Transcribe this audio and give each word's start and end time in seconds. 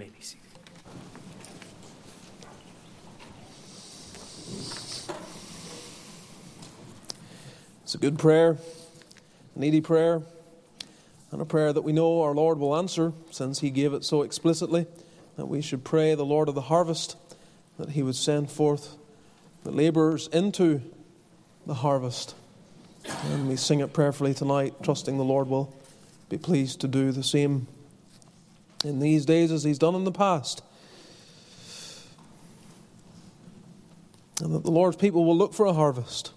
may 0.00 0.08
be 0.08 0.22
seated. 0.22 0.40
It's 7.82 7.94
a 7.94 7.98
good 7.98 8.18
prayer, 8.18 8.56
a 9.54 9.58
needy 9.58 9.82
prayer, 9.82 10.22
and 11.30 11.42
a 11.42 11.44
prayer 11.44 11.74
that 11.74 11.82
we 11.82 11.92
know 11.92 12.22
our 12.22 12.32
Lord 12.32 12.58
will 12.58 12.74
answer 12.74 13.12
since 13.30 13.60
He 13.60 13.68
gave 13.68 13.92
it 13.92 14.02
so 14.02 14.22
explicitly 14.22 14.86
that 15.36 15.44
we 15.44 15.60
should 15.60 15.84
pray 15.84 16.14
the 16.14 16.24
Lord 16.24 16.48
of 16.48 16.54
the 16.54 16.62
harvest 16.62 17.18
that 17.78 17.90
He 17.90 18.02
would 18.02 18.16
send 18.16 18.50
forth 18.50 18.96
the 19.64 19.70
laborers 19.70 20.28
into 20.28 20.80
the 21.66 21.74
harvest. 21.74 22.34
And 23.04 23.50
we 23.50 23.56
sing 23.56 23.80
it 23.80 23.92
prayerfully 23.92 24.32
tonight, 24.32 24.82
trusting 24.82 25.18
the 25.18 25.24
Lord 25.24 25.48
will 25.48 25.76
be 26.30 26.38
pleased 26.38 26.80
to 26.80 26.88
do 26.88 27.12
the 27.12 27.22
same 27.22 27.66
in 28.84 28.98
these 28.98 29.24
days 29.26 29.52
as 29.52 29.64
He's 29.64 29.78
done 29.78 29.94
in 29.94 30.04
the 30.04 30.12
past. 30.12 30.62
And 34.42 34.54
that 34.54 34.64
the 34.64 34.70
Lord's 34.70 34.96
people 34.96 35.24
will 35.24 35.36
look 35.36 35.52
for 35.52 35.66
a 35.66 35.72
harvest 35.72 36.32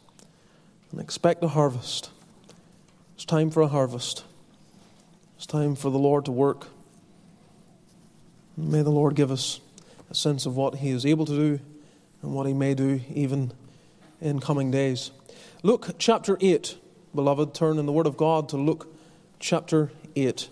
and 0.92 1.00
expect 1.00 1.44
a 1.44 1.48
harvest. 1.48 2.10
It's 3.16 3.26
time 3.26 3.50
for 3.50 3.62
a 3.62 3.68
harvest. 3.68 4.26
It's 5.38 5.46
time 5.46 5.76
for 5.76 5.90
the 5.90 5.98
Lord 5.98 6.26
to 6.26 6.32
work. 6.32 6.68
May 8.58 8.82
the 8.82 8.92
Lord 8.92 9.16
give 9.16 9.32
us 9.32 9.62
a 10.10 10.16
sense 10.16 10.46
of 10.46 10.56
what 10.56 10.76
He 10.76 10.90
is 10.90 11.06
able 11.06 11.26
to 11.26 11.36
do 11.36 11.60
and 12.22 12.34
what 12.34 12.46
He 12.46 12.54
may 12.54 12.74
do 12.74 13.02
even 13.14 13.54
in 14.22 14.40
coming 14.40 14.70
days. 14.70 15.12
Luke 15.64 15.96
chapter 15.98 16.38
8, 16.40 16.78
beloved, 17.16 17.54
turn 17.54 17.80
in 17.80 17.86
the 17.86 17.92
Word 17.92 18.08
of 18.08 18.18
God 18.18 18.50
to 18.50 18.58
Luke 18.58 18.94
chapter 19.40 19.92
8. 20.16 20.50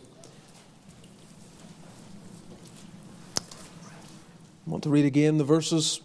I 4.71 4.73
want 4.73 4.85
to 4.85 4.89
read 4.89 5.03
again 5.03 5.37
the 5.37 5.43
verses 5.43 5.99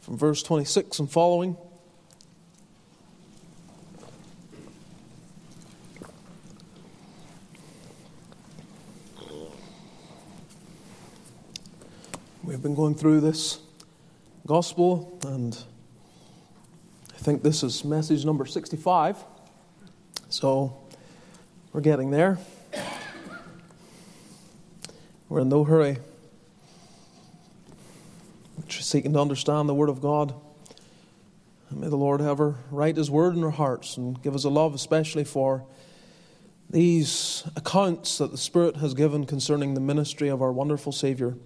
from 0.00 0.18
verse 0.18 0.42
26 0.42 0.98
and 0.98 1.08
following. 1.08 1.56
We've 12.42 12.60
been 12.60 12.74
going 12.74 12.96
through 12.96 13.20
this 13.20 13.60
gospel, 14.44 15.16
and 15.24 15.56
I 17.14 17.18
think 17.18 17.44
this 17.44 17.62
is 17.62 17.84
message 17.84 18.24
number 18.24 18.44
65. 18.44 19.18
So 20.30 20.76
we're 21.72 21.80
getting 21.80 22.10
there. 22.10 22.38
We're 25.28 25.42
in 25.42 25.48
no 25.48 25.62
hurry. 25.62 25.98
Seeking 28.72 29.12
to 29.14 29.20
understand 29.20 29.68
the 29.68 29.74
Word 29.74 29.88
of 29.88 30.00
God. 30.00 30.34
May 31.70 31.88
the 31.88 31.96
Lord 31.96 32.20
ever 32.20 32.56
write 32.70 32.96
His 32.96 33.10
Word 33.10 33.36
in 33.36 33.44
our 33.44 33.50
hearts 33.50 33.96
and 33.96 34.20
give 34.22 34.34
us 34.34 34.44
a 34.44 34.48
love, 34.48 34.74
especially 34.74 35.24
for 35.24 35.64
these 36.68 37.44
accounts 37.56 38.18
that 38.18 38.30
the 38.30 38.38
Spirit 38.38 38.76
has 38.76 38.94
given 38.94 39.26
concerning 39.26 39.74
the 39.74 39.80
ministry 39.80 40.28
of 40.28 40.42
our 40.42 40.52
wonderful 40.52 40.92
Savior. 40.92 41.36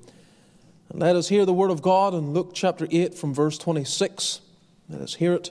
And 0.90 1.00
let 1.00 1.16
us 1.16 1.28
hear 1.28 1.46
the 1.46 1.52
Word 1.52 1.70
of 1.70 1.82
God 1.82 2.14
in 2.14 2.32
Luke 2.32 2.52
chapter 2.54 2.86
8 2.90 3.14
from 3.14 3.34
verse 3.34 3.58
26. 3.58 4.40
Let 4.88 5.00
us 5.00 5.14
hear 5.14 5.32
it. 5.32 5.50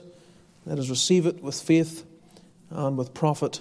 Let 0.66 0.78
us 0.78 0.88
receive 0.88 1.26
it 1.26 1.42
with 1.42 1.60
faith 1.60 2.06
and 2.70 2.96
with 2.96 3.14
profit. 3.14 3.60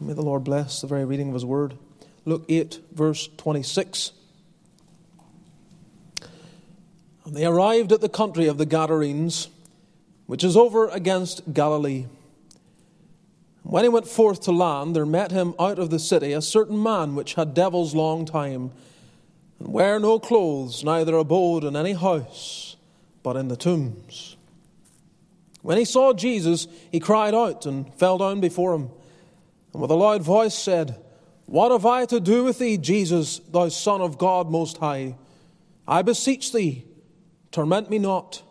May 0.00 0.12
the 0.12 0.22
Lord 0.22 0.44
bless 0.44 0.80
the 0.80 0.86
very 0.86 1.04
reading 1.04 1.28
of 1.28 1.34
His 1.34 1.44
Word. 1.44 1.78
Luke 2.24 2.44
8, 2.48 2.80
verse 2.92 3.28
26. 3.36 4.12
And 7.26 7.34
they 7.34 7.44
arrived 7.44 7.90
at 7.90 8.00
the 8.00 8.08
country 8.08 8.46
of 8.46 8.56
the 8.56 8.64
Gadarenes, 8.64 9.48
which 10.26 10.44
is 10.44 10.56
over 10.56 10.88
against 10.88 11.52
Galilee. 11.52 12.06
When 13.64 13.82
he 13.82 13.88
went 13.88 14.06
forth 14.06 14.42
to 14.42 14.52
land, 14.52 14.94
there 14.94 15.04
met 15.04 15.32
him 15.32 15.52
out 15.58 15.80
of 15.80 15.90
the 15.90 15.98
city 15.98 16.32
a 16.32 16.40
certain 16.40 16.80
man 16.80 17.16
which 17.16 17.34
had 17.34 17.52
devils 17.52 17.96
long 17.96 18.26
time, 18.26 18.70
and 19.58 19.72
wear 19.72 19.98
no 19.98 20.20
clothes, 20.20 20.84
neither 20.84 21.16
abode 21.16 21.64
in 21.64 21.74
any 21.74 21.94
house, 21.94 22.76
but 23.24 23.34
in 23.34 23.48
the 23.48 23.56
tombs. 23.56 24.36
When 25.62 25.78
he 25.78 25.84
saw 25.84 26.12
Jesus, 26.12 26.68
he 26.92 27.00
cried 27.00 27.34
out 27.34 27.66
and 27.66 27.92
fell 27.94 28.18
down 28.18 28.40
before 28.40 28.72
him, 28.72 28.88
and 29.72 29.82
with 29.82 29.90
a 29.90 29.94
loud 29.94 30.22
voice 30.22 30.54
said, 30.54 30.96
What 31.46 31.72
have 31.72 31.84
I 31.84 32.04
to 32.04 32.20
do 32.20 32.44
with 32.44 32.60
thee, 32.60 32.76
Jesus, 32.76 33.40
thou 33.40 33.68
Son 33.68 34.00
of 34.00 34.16
God 34.16 34.48
Most 34.48 34.76
High? 34.76 35.16
I 35.88 36.02
beseech 36.02 36.52
thee, 36.52 36.84
torment 37.56 37.88
me 37.88 37.98
not. 37.98 38.42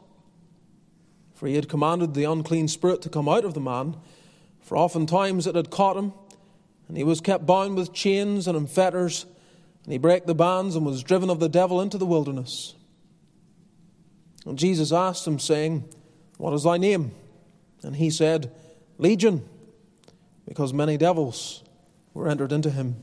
For 1.36 1.46
he 1.46 1.54
had 1.54 1.70
commanded 1.70 2.16
the 2.16 2.24
unclean 2.24 2.68
spirit 2.68 3.04
to 3.04 3.10
come 3.10 3.30
out 3.30 3.46
of 3.46 3.54
the 3.54 3.60
man, 3.60 3.98
for 4.62 4.76
oftentimes 4.76 5.46
it 5.46 5.54
had 5.54 5.70
caught 5.70 5.96
him, 5.96 6.12
and 6.88 6.98
he 6.98 7.04
was 7.04 7.22
kept 7.22 7.46
bound 7.46 7.76
with 7.76 7.94
chains 7.94 8.48
and 8.48 8.58
in 8.58 8.66
fetters, 8.66 9.28
and 9.84 9.94
he 9.94 10.00
brake 10.00 10.26
the 10.26 10.34
bands 10.34 10.76
and 10.76 10.84
was 10.88 11.04
driven 11.04 11.30
of 11.30 11.40
the 11.40 11.48
devil 11.48 11.82
into 11.82 12.00
the 12.00 12.06
wilderness. 12.06 12.74
And 14.44 14.58
Jesus 14.58 14.92
asked 14.92 15.28
him, 15.28 15.38
saying, 15.38 15.88
What 16.40 16.54
is 16.54 16.64
thy 16.64 16.78
name? 16.78 17.12
And 17.84 17.98
he 17.98 18.10
said, 18.10 18.52
Legion, 18.98 19.48
because 20.48 20.74
many 20.74 20.98
devils 20.98 21.64
were 22.16 22.28
entered 22.28 22.52
into 22.52 22.72
him. 22.72 22.96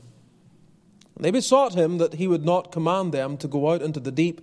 And 1.15 1.23
they 1.23 1.31
besought 1.31 1.75
him 1.75 1.97
that 1.99 2.15
he 2.15 2.27
would 2.27 2.43
not 2.43 2.73
command 2.73 3.13
them 3.13 3.37
to 3.37 3.47
go 3.47 3.71
out 3.71 3.81
into 3.81 4.01
the 4.01 4.11
deep. 4.11 4.41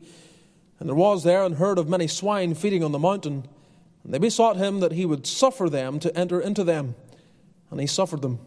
And 0.80 0.88
there 0.88 0.96
was 0.96 1.22
there 1.22 1.44
an 1.44 1.54
herd 1.54 1.78
of 1.78 1.88
many 1.88 2.08
swine 2.08 2.54
feeding 2.54 2.82
on 2.82 2.92
the 2.92 2.98
mountain. 2.98 3.46
And 4.02 4.14
they 4.14 4.18
besought 4.18 4.56
him 4.56 4.80
that 4.80 4.92
he 4.92 5.04
would 5.04 5.26
suffer 5.26 5.68
them 5.68 6.00
to 6.00 6.16
enter 6.18 6.40
into 6.40 6.64
them. 6.64 6.94
And 7.70 7.78
he 7.78 7.86
suffered 7.86 8.22
them. 8.22 8.40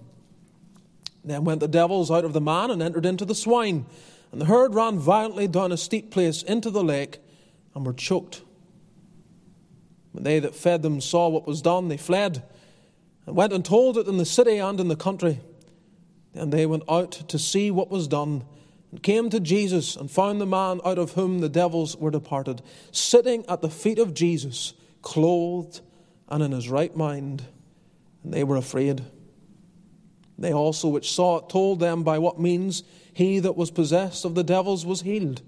Then 1.23 1.45
went 1.45 1.61
the 1.61 1.67
devils 1.67 2.11
out 2.11 2.25
of 2.25 2.33
the 2.33 2.41
man 2.41 2.71
and 2.71 2.81
entered 2.81 3.05
into 3.05 3.23
the 3.23 3.35
swine. 3.35 3.85
And 4.31 4.41
the 4.41 4.45
herd 4.45 4.73
ran 4.73 4.97
violently 4.97 5.47
down 5.47 5.71
a 5.71 5.77
steep 5.77 6.11
place 6.11 6.41
into 6.41 6.71
the 6.71 6.83
lake 6.83 7.19
and 7.75 7.85
were 7.85 7.93
choked. 7.93 8.41
When 10.11 10.23
they 10.23 10.39
that 10.39 10.55
fed 10.55 10.81
them 10.81 11.01
saw 11.01 11.29
what 11.29 11.47
was 11.47 11.61
done, 11.61 11.87
they 11.87 11.97
fled 11.97 12.43
and 13.25 13.35
went 13.35 13.53
and 13.53 13.63
told 13.63 13.97
it 13.97 14.07
in 14.07 14.17
the 14.17 14.25
city 14.25 14.57
and 14.57 14.79
in 14.79 14.87
the 14.87 14.95
country. 14.95 15.39
And 16.33 16.51
they 16.51 16.65
went 16.65 16.83
out 16.89 17.11
to 17.11 17.39
see 17.39 17.69
what 17.71 17.91
was 17.91 18.07
done 18.07 18.43
came 19.01 19.29
to 19.31 19.39
Jesus 19.39 19.95
and 19.95 20.11
found 20.11 20.39
the 20.39 20.45
man 20.45 20.79
out 20.85 20.99
of 20.99 21.13
whom 21.13 21.39
the 21.39 21.49
devils 21.49 21.97
were 21.97 22.11
departed, 22.11 22.61
sitting 22.91 23.43
at 23.47 23.61
the 23.61 23.69
feet 23.69 23.97
of 23.97 24.13
Jesus, 24.13 24.73
clothed 25.01 25.81
and 26.29 26.43
in 26.43 26.51
his 26.51 26.69
right 26.69 26.95
mind. 26.95 27.43
And 28.23 28.33
they 28.33 28.43
were 28.43 28.57
afraid. 28.57 29.01
They 30.37 30.53
also 30.53 30.87
which 30.89 31.11
saw 31.11 31.37
it 31.37 31.49
told 31.49 31.79
them 31.79 32.03
by 32.03 32.19
what 32.19 32.39
means 32.39 32.83
he 33.13 33.39
that 33.39 33.55
was 33.55 33.71
possessed 33.71 34.25
of 34.25 34.35
the 34.35 34.43
devils 34.43 34.85
was 34.85 35.01
healed. 35.01 35.41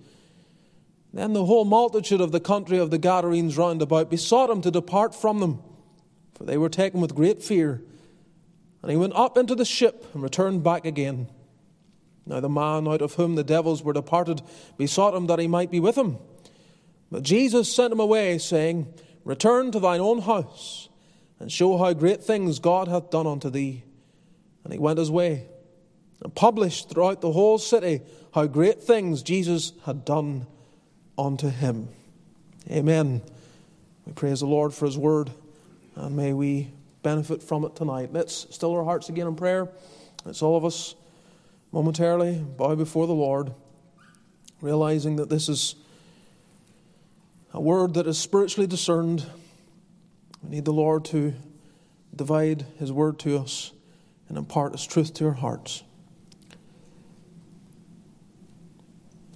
Then 1.14 1.34
the 1.34 1.46
whole 1.46 1.66
multitude 1.66 2.22
of 2.22 2.32
the 2.32 2.40
country 2.40 2.78
of 2.78 2.92
the 2.92 2.98
Gadarenes 2.98 3.58
round 3.58 3.82
about 3.82 4.10
besought 4.10 4.50
him 4.50 4.62
to 4.62 4.72
depart 4.72 5.16
from 5.16 5.40
them, 5.40 5.62
for 6.34 6.44
they 6.44 6.58
were 6.58 6.70
taken 6.70 7.00
with 7.00 7.16
great 7.16 7.42
fear. 7.42 7.82
And 8.82 8.92
he 8.92 8.98
went 8.98 9.14
up 9.16 9.38
into 9.38 9.56
the 9.56 9.66
ship 9.66 10.06
and 10.14 10.22
returned 10.22 10.64
back 10.64 10.86
again. 10.86 11.28
Now 12.26 12.40
the 12.40 12.50
man 12.50 12.88
out 12.88 13.02
of 13.02 13.14
whom 13.14 13.36
the 13.36 13.44
devils 13.44 13.84
were 13.84 13.94
departed 13.94 14.42
besought 14.78 15.14
him 15.14 15.28
that 15.28 15.40
he 15.40 15.48
might 15.48 15.70
be 15.70 15.80
with 15.80 15.98
him. 15.98 16.18
But 17.12 17.24
Jesus 17.24 17.74
sent 17.74 17.94
him 17.94 18.00
away, 18.00 18.38
saying, 18.40 18.94
Return 19.24 19.72
to 19.72 19.80
thine 19.80 20.02
own 20.02 20.22
house, 20.22 20.90
and 21.40 21.52
show 21.52 21.78
how 21.78 21.94
great 21.94 22.24
things 22.24 22.60
God 22.60 22.88
hath 22.88 23.10
done 23.10 23.28
unto 23.28 23.50
thee. 23.50 23.84
And 24.64 24.74
he 24.74 24.80
went 24.80 25.00
his 25.00 25.12
way, 25.12 25.48
and 26.24 26.34
published 26.34 26.90
throughout 26.90 27.22
the 27.22 27.32
whole 27.32 27.58
city 27.58 28.02
how 28.34 28.48
great 28.48 28.82
things 28.82 29.22
Jesus 29.22 29.74
had 29.86 30.04
done 30.06 30.48
unto 31.18 31.50
him. 31.50 31.90
Amen. 32.70 33.22
We 34.06 34.14
praise 34.14 34.40
the 34.40 34.48
Lord 34.48 34.74
for 34.74 34.86
his 34.86 34.98
word, 34.98 35.30
and 35.96 36.16
may 36.16 36.34
we 36.34 36.72
benefit 37.04 37.44
from 37.44 37.64
it 37.66 37.76
tonight. 37.76 38.10
Let's 38.12 38.48
still 38.50 38.74
our 38.74 38.84
hearts 38.84 39.10
again 39.10 39.28
in 39.28 39.36
prayer. 39.36 39.70
Let's 40.26 40.42
all 40.42 40.58
of 40.58 40.66
us 40.66 40.96
momentarily 41.76 42.36
bow 42.36 42.74
before 42.74 43.06
the 43.06 43.14
Lord, 43.14 43.54
realizing 44.62 45.18
that 45.18 45.30
this 45.30 45.50
is 45.50 45.76
a 47.54 47.60
word 47.60 47.96
that 47.96 48.08
is 48.08 48.18
spiritually 48.18 48.66
discerned. 48.66 49.26
We 50.42 50.52
need 50.52 50.64
the 50.64 50.72
Lord 50.72 51.04
to 51.06 51.34
divide 52.16 52.66
his 52.80 52.94
word 52.94 53.20
to 53.20 53.38
us 53.38 53.74
and 54.30 54.38
impart 54.38 54.72
his 54.72 54.88
truth 54.88 55.14
to 55.16 55.26
our 55.26 55.34
hearts. 55.34 55.84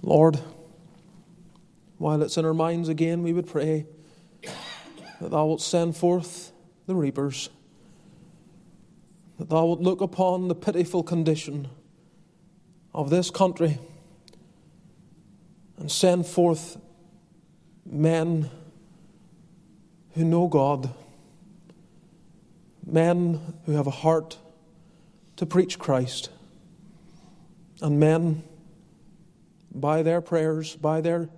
Lord, 0.00 0.40
while 1.98 2.22
it's 2.22 2.38
in 2.38 2.46
our 2.46 2.54
minds 2.54 2.88
again, 2.88 3.22
we 3.22 3.34
would 3.34 3.48
pray 3.48 3.84
that 5.20 5.30
Thou 5.30 5.44
wilt 5.44 5.60
send 5.60 5.94
forth 5.94 6.52
the 6.86 6.94
reapers, 6.94 7.50
that 9.38 9.50
Thou 9.50 9.66
wilt 9.66 9.80
look 9.80 10.00
upon 10.00 10.48
the 10.48 10.54
pitiful 10.54 11.02
condition 11.02 11.68
of 12.92 13.10
this 13.10 13.30
country 13.30 13.78
and 15.78 15.90
send 15.90 16.26
forth 16.26 16.76
men 17.86 18.50
who 20.14 20.24
know 20.24 20.48
God, 20.48 20.92
men 22.84 23.40
who 23.66 23.72
have 23.72 23.86
a 23.86 23.92
heart 23.92 24.36
to 25.36 25.46
preach 25.46 25.78
Christ, 25.78 26.28
and 27.80 27.98
men, 27.98 28.42
by 29.72 30.02
their 30.02 30.20
prayers, 30.20 30.76
by 30.76 31.00
their 31.00 31.30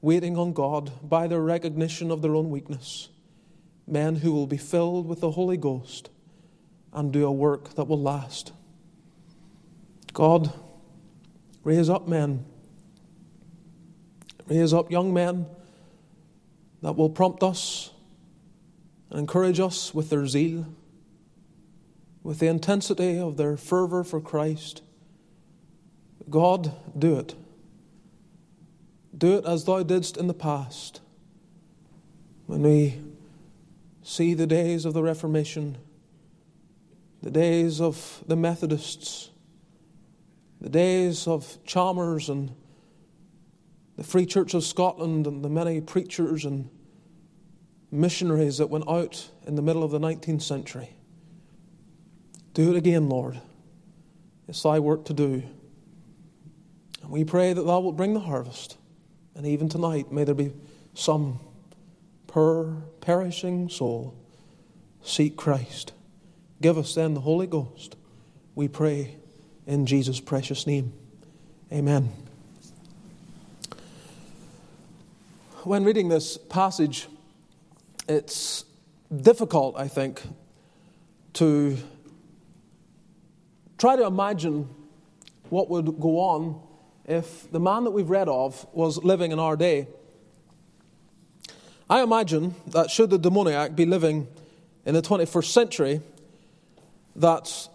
waiting 0.00 0.38
on 0.38 0.52
God, 0.52 0.90
by 1.08 1.26
their 1.26 1.40
recognition 1.40 2.10
of 2.10 2.22
their 2.22 2.34
own 2.34 2.50
weakness, 2.50 3.08
men 3.86 4.16
who 4.16 4.32
will 4.32 4.46
be 4.46 4.56
filled 4.56 5.06
with 5.06 5.20
the 5.20 5.32
Holy 5.32 5.56
Ghost 5.56 6.08
and 6.92 7.12
do 7.12 7.26
a 7.26 7.32
work 7.32 7.74
that 7.74 7.84
will 7.84 8.00
last. 8.00 8.52
God, 10.12 10.52
raise 11.64 11.88
up 11.88 12.08
men, 12.08 12.44
raise 14.48 14.72
up 14.72 14.90
young 14.90 15.12
men 15.12 15.46
that 16.82 16.96
will 16.96 17.10
prompt 17.10 17.42
us 17.42 17.90
and 19.10 19.20
encourage 19.20 19.60
us 19.60 19.94
with 19.94 20.10
their 20.10 20.26
zeal, 20.26 20.66
with 22.22 22.38
the 22.38 22.46
intensity 22.46 23.18
of 23.18 23.36
their 23.36 23.56
fervor 23.56 24.02
for 24.04 24.20
Christ. 24.20 24.82
God, 26.28 26.72
do 26.98 27.18
it. 27.18 27.34
Do 29.16 29.36
it 29.38 29.44
as 29.44 29.64
thou 29.64 29.82
didst 29.82 30.16
in 30.16 30.26
the 30.26 30.34
past. 30.34 31.00
When 32.46 32.62
we 32.62 33.00
see 34.02 34.34
the 34.34 34.46
days 34.46 34.84
of 34.84 34.94
the 34.94 35.02
Reformation, 35.02 35.78
the 37.22 37.30
days 37.30 37.80
of 37.80 38.24
the 38.26 38.36
Methodists, 38.36 39.30
the 40.62 40.70
days 40.70 41.26
of 41.26 41.58
Chalmers 41.64 42.28
and 42.28 42.54
the 43.96 44.04
Free 44.04 44.24
Church 44.24 44.54
of 44.54 44.62
Scotland 44.62 45.26
and 45.26 45.44
the 45.44 45.48
many 45.48 45.80
preachers 45.80 46.44
and 46.44 46.70
missionaries 47.90 48.58
that 48.58 48.70
went 48.70 48.88
out 48.88 49.28
in 49.44 49.56
the 49.56 49.62
middle 49.62 49.82
of 49.82 49.90
the 49.90 49.98
19th 49.98 50.42
century. 50.42 50.94
Do 52.54 52.70
it 52.70 52.76
again, 52.76 53.08
Lord. 53.08 53.40
It's 54.46 54.62
thy 54.62 54.78
work 54.78 55.04
to 55.06 55.12
do. 55.12 55.42
And 57.02 57.10
we 57.10 57.24
pray 57.24 57.52
that 57.52 57.62
thou 57.62 57.80
wilt 57.80 57.96
bring 57.96 58.14
the 58.14 58.20
harvest. 58.20 58.76
And 59.34 59.44
even 59.44 59.68
tonight, 59.68 60.12
may 60.12 60.22
there 60.22 60.34
be 60.34 60.52
some 60.94 61.40
per 62.28 62.70
perishing 63.00 63.68
soul 63.68 64.14
seek 65.02 65.36
Christ. 65.36 65.92
Give 66.60 66.78
us 66.78 66.94
then 66.94 67.14
the 67.14 67.20
Holy 67.20 67.48
Ghost. 67.48 67.96
We 68.54 68.68
pray 68.68 69.16
in 69.66 69.86
Jesus' 69.86 70.20
precious 70.20 70.66
name. 70.66 70.92
Amen. 71.72 72.12
When 75.64 75.84
reading 75.84 76.08
this 76.08 76.36
passage, 76.36 77.06
it's 78.08 78.64
difficult, 79.14 79.76
I 79.76 79.88
think, 79.88 80.20
to 81.34 81.78
try 83.78 83.96
to 83.96 84.04
imagine 84.04 84.68
what 85.50 85.70
would 85.70 86.00
go 86.00 86.18
on 86.18 86.60
if 87.04 87.50
the 87.52 87.60
man 87.60 87.84
that 87.84 87.90
we've 87.90 88.10
read 88.10 88.28
of 88.28 88.66
was 88.72 89.02
living 89.04 89.32
in 89.32 89.38
our 89.38 89.56
day. 89.56 89.86
I 91.88 92.02
imagine 92.02 92.54
that 92.68 92.90
should 92.90 93.10
the 93.10 93.18
demoniac 93.18 93.76
be 93.76 93.86
living 93.86 94.28
in 94.84 94.94
the 94.94 95.02
21st 95.02 95.52
century, 95.52 96.00
that 97.16 97.68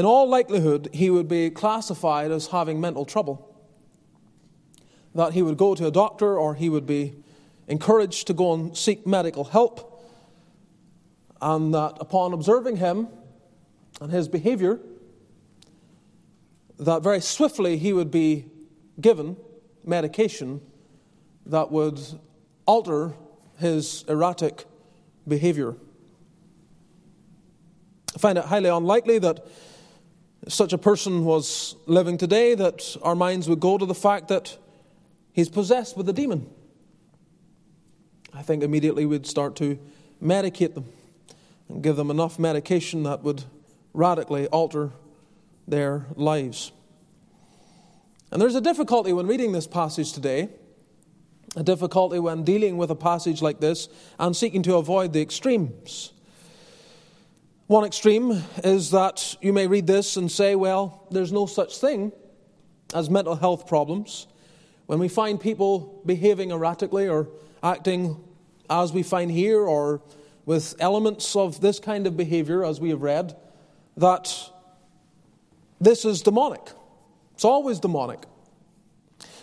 in 0.00 0.06
all 0.06 0.26
likelihood 0.26 0.88
he 0.94 1.10
would 1.10 1.28
be 1.28 1.50
classified 1.50 2.30
as 2.30 2.46
having 2.46 2.80
mental 2.80 3.04
trouble. 3.04 3.54
That 5.14 5.34
he 5.34 5.42
would 5.42 5.58
go 5.58 5.74
to 5.74 5.86
a 5.88 5.90
doctor 5.90 6.38
or 6.38 6.54
he 6.54 6.70
would 6.70 6.86
be 6.86 7.16
encouraged 7.68 8.26
to 8.28 8.32
go 8.32 8.54
and 8.54 8.74
seek 8.74 9.06
medical 9.06 9.44
help. 9.44 10.02
And 11.42 11.74
that 11.74 11.98
upon 12.00 12.32
observing 12.32 12.76
him 12.76 13.08
and 14.00 14.10
his 14.10 14.26
behavior, 14.26 14.80
that 16.78 17.02
very 17.02 17.20
swiftly 17.20 17.76
he 17.76 17.92
would 17.92 18.10
be 18.10 18.46
given 19.02 19.36
medication 19.84 20.62
that 21.44 21.70
would 21.70 22.00
alter 22.64 23.12
his 23.58 24.06
erratic 24.08 24.64
behavior. 25.28 25.74
I 28.14 28.18
find 28.18 28.38
it 28.38 28.46
highly 28.46 28.70
unlikely 28.70 29.18
that 29.18 29.46
such 30.48 30.72
a 30.72 30.78
person 30.78 31.24
was 31.24 31.76
living 31.86 32.16
today 32.16 32.54
that 32.54 32.96
our 33.02 33.14
minds 33.14 33.48
would 33.48 33.60
go 33.60 33.76
to 33.76 33.86
the 33.86 33.94
fact 33.94 34.28
that 34.28 34.56
he's 35.32 35.48
possessed 35.48 35.96
with 35.96 36.08
a 36.08 36.12
demon. 36.12 36.48
I 38.32 38.42
think 38.42 38.62
immediately 38.62 39.06
we'd 39.06 39.26
start 39.26 39.56
to 39.56 39.78
medicate 40.22 40.74
them 40.74 40.86
and 41.68 41.82
give 41.82 41.96
them 41.96 42.10
enough 42.10 42.38
medication 42.38 43.02
that 43.02 43.22
would 43.22 43.44
radically 43.92 44.46
alter 44.48 44.90
their 45.66 46.06
lives. 46.16 46.72
And 48.30 48.40
there's 48.40 48.54
a 48.54 48.60
difficulty 48.60 49.12
when 49.12 49.26
reading 49.26 49.52
this 49.52 49.66
passage 49.66 50.12
today, 50.12 50.48
a 51.56 51.62
difficulty 51.62 52.18
when 52.18 52.44
dealing 52.44 52.76
with 52.76 52.90
a 52.90 52.94
passage 52.94 53.42
like 53.42 53.60
this 53.60 53.88
and 54.18 54.36
seeking 54.36 54.62
to 54.62 54.76
avoid 54.76 55.12
the 55.12 55.20
extremes. 55.20 56.12
One 57.70 57.84
extreme 57.84 58.42
is 58.64 58.90
that 58.90 59.36
you 59.40 59.52
may 59.52 59.68
read 59.68 59.86
this 59.86 60.16
and 60.16 60.28
say, 60.28 60.56
well, 60.56 61.06
there's 61.12 61.30
no 61.30 61.46
such 61.46 61.78
thing 61.78 62.10
as 62.92 63.08
mental 63.08 63.36
health 63.36 63.68
problems. 63.68 64.26
When 64.86 64.98
we 64.98 65.06
find 65.06 65.40
people 65.40 66.02
behaving 66.04 66.50
erratically 66.50 67.08
or 67.08 67.28
acting 67.62 68.16
as 68.68 68.92
we 68.92 69.04
find 69.04 69.30
here 69.30 69.60
or 69.60 70.02
with 70.46 70.74
elements 70.80 71.36
of 71.36 71.60
this 71.60 71.78
kind 71.78 72.08
of 72.08 72.16
behavior, 72.16 72.64
as 72.64 72.80
we 72.80 72.90
have 72.90 73.02
read, 73.02 73.36
that 73.96 74.36
this 75.80 76.04
is 76.04 76.22
demonic. 76.22 76.72
It's 77.34 77.44
always 77.44 77.78
demonic. 77.78 78.24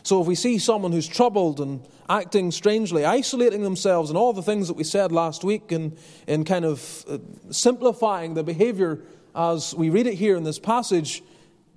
So 0.04 0.20
if 0.20 0.28
we 0.28 0.36
see 0.36 0.58
someone 0.58 0.92
who's 0.92 1.08
troubled 1.08 1.62
and 1.62 1.88
acting 2.10 2.52
strangely, 2.52 3.06
isolating 3.06 3.64
themselves, 3.64 4.10
and 4.10 4.18
all 4.18 4.34
the 4.34 4.42
things 4.42 4.68
that 4.68 4.76
we 4.76 4.84
said 4.84 5.12
last 5.12 5.44
week, 5.44 5.72
and 5.72 5.98
in 6.28 6.44
kind 6.44 6.66
of 6.66 7.06
uh, 7.10 7.18
simplifying 7.50 8.34
the 8.34 8.44
behavior 8.44 9.00
as 9.36 9.76
we 9.76 9.90
read 9.90 10.08
it 10.08 10.16
here 10.16 10.36
in 10.36 10.44
this 10.44 10.60
passage, 10.60 11.22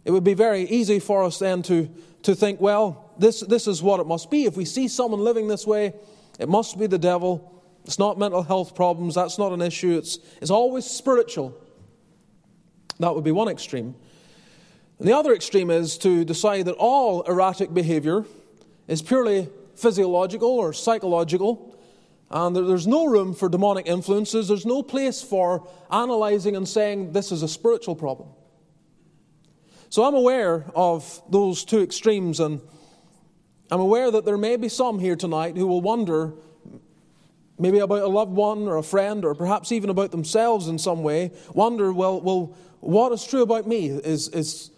it 0.05 0.11
would 0.11 0.25
be 0.25 0.35
very 0.35 0.62
easy 0.62 0.99
for 0.99 1.25
us 1.25 1.38
then 1.38 1.62
to, 1.62 1.90
to 2.23 2.35
think, 2.35 2.61
well, 2.61 3.12
this, 3.19 3.40
this 3.40 3.66
is 3.66 3.83
what 3.83 4.00
it 4.00 4.07
must 4.07 4.31
be. 4.31 4.45
If 4.45 4.57
we 4.57 4.64
see 4.64 4.88
someone 4.88 5.21
living 5.21 5.49
this 5.49 5.66
way, 5.66 5.93
it 6.38 6.49
must 6.49 6.78
be 6.78 6.87
the 6.87 6.99
devil. 6.99 7.62
It's 7.85 7.99
not 7.99 8.19
mental 8.19 8.43
health 8.43 8.75
problems. 8.75 9.14
That's 9.14 9.38
not 9.38 9.52
an 9.52 9.61
issue. 9.61 9.99
It's, 9.99 10.19
it's 10.40 10.50
always 10.50 10.87
spiritual. 10.87 11.54
That 12.99 13.14
would 13.14 13.25
be 13.25 13.33
one 13.33 13.49
extreme. 13.49 13.95
And 14.99 15.09
the 15.09 15.16
other 15.16 15.35
extreme 15.35 15.71
is 15.71 15.99
to 15.99 16.25
decide 16.25 16.66
that 16.66 16.75
all 16.75 17.23
erratic 17.23 17.73
behavior 17.73 18.25
is 18.87 19.02
purely 19.02 19.49
physiological 19.80 20.50
or 20.50 20.72
psychological, 20.72 21.76
and 22.30 22.54
there's 22.54 22.87
no 22.87 23.06
room 23.06 23.34
for 23.34 23.49
demonic 23.49 23.87
influences. 23.87 24.49
There's 24.49 24.66
no 24.66 24.82
place 24.82 25.20
for 25.20 25.68
analyzing 25.90 26.54
and 26.54 26.68
saying 26.68 27.12
this 27.12 27.32
is 27.32 27.42
a 27.42 27.49
spiritual 27.49 27.96
problem. 27.96 28.28
So 29.88 30.04
I'm 30.04 30.14
aware 30.14 30.66
of 30.76 31.20
those 31.28 31.64
two 31.64 31.82
extremes, 31.82 32.38
and 32.38 32.60
I'm 33.72 33.80
aware 33.80 34.10
that 34.12 34.25
there 34.25 34.38
may 34.38 34.56
be 34.56 34.68
some 34.68 35.00
here 35.00 35.16
tonight 35.16 35.56
who 35.56 35.66
will 35.66 35.80
wonder 35.80 36.34
maybe 37.58 37.78
about 37.78 38.02
a 38.02 38.06
loved 38.06 38.32
one 38.32 38.68
or 38.68 38.76
a 38.76 38.82
friend 38.82 39.25
or 39.25 39.34
perhaps 39.34 39.70
even 39.70 39.90
about 39.90 40.10
themselves 40.10 40.68
in 40.68 40.78
some 40.78 41.02
way, 41.02 41.30
wonder, 41.52 41.92
well, 41.92 42.20
well 42.20 42.56
what 42.80 43.12
is 43.12 43.25
true 43.25 43.42
about 43.42 43.66
me? 43.66 43.88
Is, 43.88 44.28
is, 44.28 44.70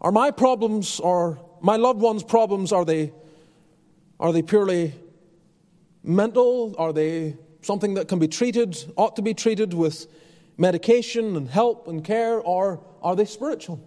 are 0.00 0.10
my 0.10 0.30
problems 0.30 0.98
or 0.98 1.38
my 1.60 1.76
loved 1.76 2.00
one's 2.00 2.24
problems, 2.24 2.72
are 2.72 2.84
they, 2.84 3.12
are 4.24 4.32
they 4.32 4.40
purely 4.40 4.94
mental? 6.02 6.74
Are 6.78 6.94
they 6.94 7.36
something 7.60 7.92
that 7.94 8.08
can 8.08 8.18
be 8.18 8.26
treated, 8.26 8.74
ought 8.96 9.16
to 9.16 9.22
be 9.22 9.34
treated 9.34 9.74
with 9.74 10.06
medication 10.56 11.36
and 11.36 11.46
help 11.46 11.88
and 11.88 12.02
care, 12.02 12.40
or 12.40 12.82
are 13.02 13.14
they 13.14 13.26
spiritual? 13.26 13.86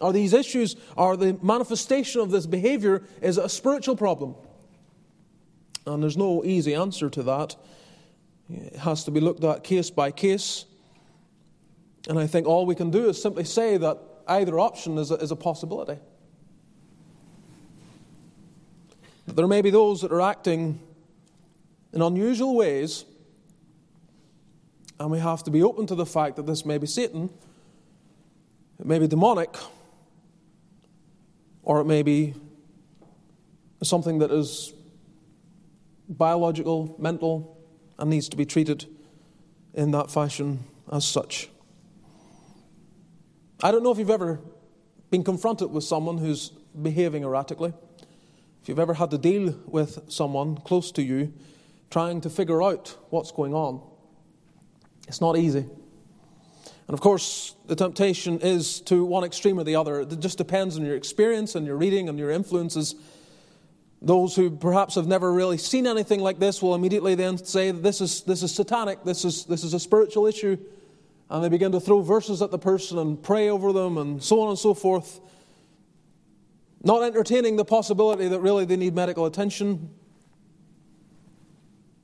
Are 0.00 0.10
these 0.10 0.32
issues, 0.32 0.76
are 0.96 1.18
the 1.18 1.38
manifestation 1.42 2.22
of 2.22 2.30
this 2.30 2.46
behavior 2.46 3.02
is 3.20 3.36
a 3.36 3.46
spiritual 3.46 3.94
problem? 3.94 4.36
And 5.86 6.02
there's 6.02 6.16
no 6.16 6.42
easy 6.46 6.74
answer 6.74 7.10
to 7.10 7.22
that. 7.24 7.54
It 8.48 8.76
has 8.76 9.04
to 9.04 9.10
be 9.10 9.20
looked 9.20 9.44
at 9.44 9.64
case 9.64 9.90
by 9.90 10.12
case. 10.12 10.64
And 12.08 12.18
I 12.18 12.26
think 12.26 12.46
all 12.46 12.64
we 12.64 12.74
can 12.74 12.90
do 12.90 13.10
is 13.10 13.20
simply 13.20 13.44
say 13.44 13.76
that 13.76 13.98
either 14.28 14.58
option 14.58 14.96
is 14.96 15.10
a, 15.10 15.16
is 15.16 15.30
a 15.30 15.36
possibility. 15.36 16.00
That 19.26 19.36
there 19.36 19.46
may 19.46 19.62
be 19.62 19.70
those 19.70 20.02
that 20.02 20.12
are 20.12 20.20
acting 20.20 20.80
in 21.92 22.02
unusual 22.02 22.54
ways, 22.54 23.04
and 24.98 25.10
we 25.10 25.18
have 25.18 25.42
to 25.44 25.50
be 25.50 25.62
open 25.62 25.86
to 25.86 25.94
the 25.94 26.06
fact 26.06 26.36
that 26.36 26.46
this 26.46 26.64
may 26.64 26.78
be 26.78 26.86
Satan, 26.86 27.30
it 28.78 28.86
may 28.86 28.98
be 28.98 29.06
demonic, 29.06 29.54
or 31.62 31.80
it 31.80 31.84
may 31.84 32.02
be 32.02 32.34
something 33.82 34.18
that 34.18 34.30
is 34.30 34.72
biological, 36.08 36.94
mental, 36.98 37.58
and 37.98 38.10
needs 38.10 38.28
to 38.28 38.36
be 38.36 38.44
treated 38.44 38.86
in 39.72 39.90
that 39.92 40.10
fashion 40.10 40.64
as 40.92 41.04
such. 41.04 41.48
I 43.62 43.70
don't 43.70 43.82
know 43.82 43.90
if 43.90 43.98
you've 43.98 44.10
ever 44.10 44.40
been 45.10 45.24
confronted 45.24 45.70
with 45.70 45.84
someone 45.84 46.18
who's 46.18 46.50
behaving 46.80 47.22
erratically. 47.22 47.72
If 48.64 48.70
you've 48.70 48.78
ever 48.78 48.94
had 48.94 49.10
to 49.10 49.18
deal 49.18 49.54
with 49.66 50.10
someone 50.10 50.56
close 50.56 50.90
to 50.92 51.02
you 51.02 51.34
trying 51.90 52.22
to 52.22 52.30
figure 52.30 52.62
out 52.62 52.96
what's 53.10 53.30
going 53.30 53.52
on, 53.52 53.82
it's 55.06 55.20
not 55.20 55.36
easy. 55.36 55.58
And 55.58 56.94
of 56.94 57.02
course, 57.02 57.56
the 57.66 57.76
temptation 57.76 58.40
is 58.40 58.80
to 58.86 59.04
one 59.04 59.22
extreme 59.22 59.60
or 59.60 59.64
the 59.64 59.76
other. 59.76 60.00
It 60.00 60.18
just 60.18 60.38
depends 60.38 60.78
on 60.78 60.86
your 60.86 60.96
experience 60.96 61.54
and 61.56 61.66
your 61.66 61.76
reading 61.76 62.08
and 62.08 62.18
your 62.18 62.30
influences. 62.30 62.94
Those 64.00 64.34
who 64.34 64.50
perhaps 64.50 64.94
have 64.94 65.06
never 65.06 65.30
really 65.30 65.58
seen 65.58 65.86
anything 65.86 66.20
like 66.20 66.38
this 66.38 66.62
will 66.62 66.74
immediately 66.74 67.14
then 67.14 67.36
say 67.36 67.70
this 67.70 68.00
is, 68.00 68.22
this 68.22 68.42
is 68.42 68.54
satanic, 68.54 69.04
this 69.04 69.26
is, 69.26 69.44
this 69.44 69.62
is 69.62 69.74
a 69.74 69.78
spiritual 69.78 70.26
issue. 70.26 70.56
And 71.28 71.44
they 71.44 71.50
begin 71.50 71.72
to 71.72 71.80
throw 71.80 72.00
verses 72.00 72.40
at 72.40 72.50
the 72.50 72.58
person 72.58 72.96
and 72.96 73.22
pray 73.22 73.50
over 73.50 73.74
them 73.74 73.98
and 73.98 74.22
so 74.22 74.40
on 74.40 74.48
and 74.48 74.58
so 74.58 74.72
forth. 74.72 75.20
Not 76.84 77.02
entertaining 77.02 77.56
the 77.56 77.64
possibility 77.64 78.28
that 78.28 78.40
really 78.40 78.66
they 78.66 78.76
need 78.76 78.94
medical 78.94 79.24
attention. 79.24 79.88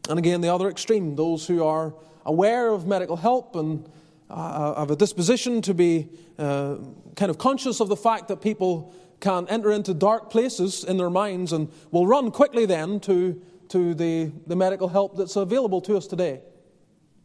And 0.08 0.18
again, 0.18 0.40
the 0.40 0.48
other 0.48 0.68
extreme, 0.68 1.14
those 1.16 1.46
who 1.46 1.62
are 1.62 1.94
aware 2.24 2.70
of 2.70 2.86
medical 2.86 3.16
help 3.16 3.54
and 3.56 3.86
uh, 4.30 4.80
have 4.80 4.90
a 4.90 4.96
disposition 4.96 5.60
to 5.62 5.74
be 5.74 6.08
uh, 6.38 6.76
kind 7.14 7.30
of 7.30 7.36
conscious 7.36 7.80
of 7.80 7.88
the 7.88 7.96
fact 7.96 8.28
that 8.28 8.40
people 8.40 8.94
can 9.20 9.46
enter 9.48 9.70
into 9.70 9.92
dark 9.92 10.30
places 10.30 10.82
in 10.82 10.96
their 10.96 11.10
minds 11.10 11.52
and 11.52 11.70
will 11.90 12.06
run 12.06 12.30
quickly 12.30 12.64
then 12.64 12.98
to, 13.00 13.40
to 13.68 13.94
the, 13.94 14.32
the 14.46 14.56
medical 14.56 14.88
help 14.88 15.16
that's 15.16 15.36
available 15.36 15.80
to 15.82 15.96
us 15.96 16.06
today 16.06 16.40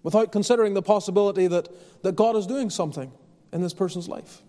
without 0.04 0.32
considering 0.32 0.74
the 0.74 0.82
possibility 0.82 1.48
that, 1.48 1.70
that 2.04 2.16
God 2.16 2.36
is 2.36 2.46
doing 2.46 2.70
something 2.70 3.12
in 3.54 3.62
this 3.62 3.74
person's 3.74 4.10
life. 4.10 4.42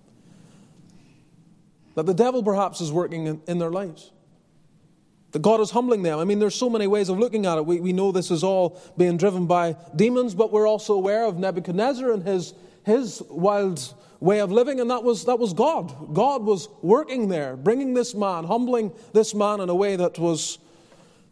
That 1.96 2.06
the 2.06 2.14
devil 2.14 2.42
perhaps 2.42 2.80
is 2.80 2.92
working 2.92 3.26
in, 3.26 3.42
in 3.48 3.58
their 3.58 3.70
lives. 3.70 4.12
That 5.32 5.42
God 5.42 5.60
is 5.60 5.70
humbling 5.70 6.02
them. 6.02 6.18
I 6.18 6.24
mean, 6.24 6.38
there's 6.38 6.54
so 6.54 6.70
many 6.70 6.86
ways 6.86 7.08
of 7.08 7.18
looking 7.18 7.46
at 7.46 7.58
it. 7.58 7.66
We, 7.66 7.80
we 7.80 7.92
know 7.92 8.12
this 8.12 8.30
is 8.30 8.44
all 8.44 8.80
being 8.96 9.16
driven 9.16 9.46
by 9.46 9.76
demons, 9.96 10.34
but 10.34 10.52
we're 10.52 10.68
also 10.68 10.94
aware 10.94 11.24
of 11.24 11.38
Nebuchadnezzar 11.38 12.12
and 12.12 12.22
his, 12.22 12.54
his 12.84 13.22
wild 13.28 13.94
way 14.20 14.40
of 14.40 14.52
living, 14.52 14.80
and 14.80 14.90
that 14.90 15.02
was, 15.02 15.24
that 15.24 15.38
was 15.38 15.52
God. 15.52 16.14
God 16.14 16.42
was 16.42 16.68
working 16.82 17.28
there, 17.28 17.56
bringing 17.56 17.94
this 17.94 18.14
man, 18.14 18.44
humbling 18.44 18.92
this 19.12 19.34
man 19.34 19.60
in 19.60 19.68
a 19.68 19.74
way 19.74 19.96
that 19.96 20.18
was 20.18 20.58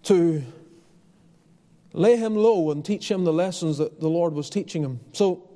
to 0.05 0.43
lay 1.93 2.17
him 2.17 2.35
low 2.35 2.71
and 2.71 2.85
teach 2.85 3.11
him 3.11 3.25
the 3.25 3.33
lessons 3.33 3.79
that 3.79 4.01
the 4.01 4.09
Lord 4.09 4.33
was 4.33 4.51
teaching 4.51 4.83
him. 4.83 5.01
So 5.13 5.49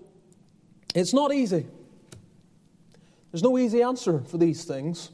it's 0.94 1.12
not 1.12 1.32
easy. 1.32 1.66
There's 3.30 3.42
no 3.42 3.58
easy 3.58 3.82
answer 3.82 4.20
for 4.20 4.38
these 4.38 4.64
things. 4.64 5.10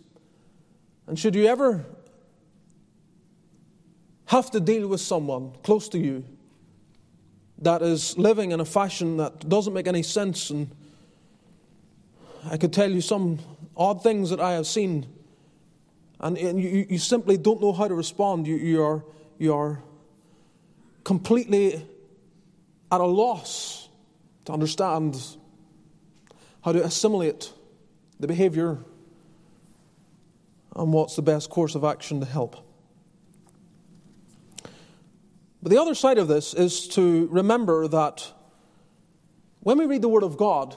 And 1.07 1.19
should 1.19 1.35
you 1.35 1.47
ever 1.47 1.85
have 4.27 4.51
to 4.53 4.61
deal 4.61 4.89
with 4.89 5.01
someone 5.01 5.53
close 5.63 5.89
to 5.91 5.99
you 5.99 6.25
that 7.59 7.83
is 7.83 8.17
living 8.17 8.53
in 8.53 8.61
a 8.61 8.65
fashion 8.65 9.17
that 9.19 9.49
doesn't 9.49 9.73
make 9.73 9.87
any 9.87 10.03
sense 10.03 10.51
and 10.51 10.71
I 12.51 12.59
could 12.59 12.73
tell 12.73 12.91
you 12.91 13.01
some 13.01 13.39
odd 13.77 14.03
things 14.03 14.31
that 14.31 14.41
I 14.41 14.53
have 14.53 14.67
seen, 14.67 15.07
and, 16.21 16.37
and 16.37 16.61
you, 16.61 16.87
you 16.89 16.99
simply 16.99 17.39
don't 17.39 17.61
know 17.61 17.73
how 17.73 17.89
to 17.89 17.95
respond. 17.95 18.47
You, 18.47 18.57
you, 18.57 18.83
are, 18.83 19.03
you 19.39 19.55
are 19.55 19.83
completely 21.05 21.87
at 22.93 23.01
a 23.01 23.07
loss 23.07 23.89
to 24.45 24.53
understand 24.53 25.19
how 26.63 26.73
to 26.73 26.85
assimilate 26.85 27.51
the 28.21 28.27
behavior 28.27 28.79
and 30.77 30.93
what's 30.93 31.17
the 31.17 31.23
best 31.23 31.51
course 31.51 31.75
of 31.75 31.85
action 31.85 32.21
to 32.21 32.27
help. 32.27 32.57
But 35.63 35.71
the 35.71 35.81
other 35.81 35.95
side 35.95 36.19
of 36.19 36.29
this 36.29 36.53
is 36.53 36.89
to 36.89 37.27
remember 37.31 37.89
that 37.89 38.31
when 39.61 39.79
we 39.79 39.87
read 39.87 40.03
the 40.03 40.09
Word 40.09 40.23
of 40.23 40.37
God, 40.37 40.77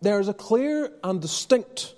there 0.00 0.18
is 0.18 0.28
a 0.28 0.34
clear 0.34 0.90
and 1.02 1.20
distinct 1.20 1.94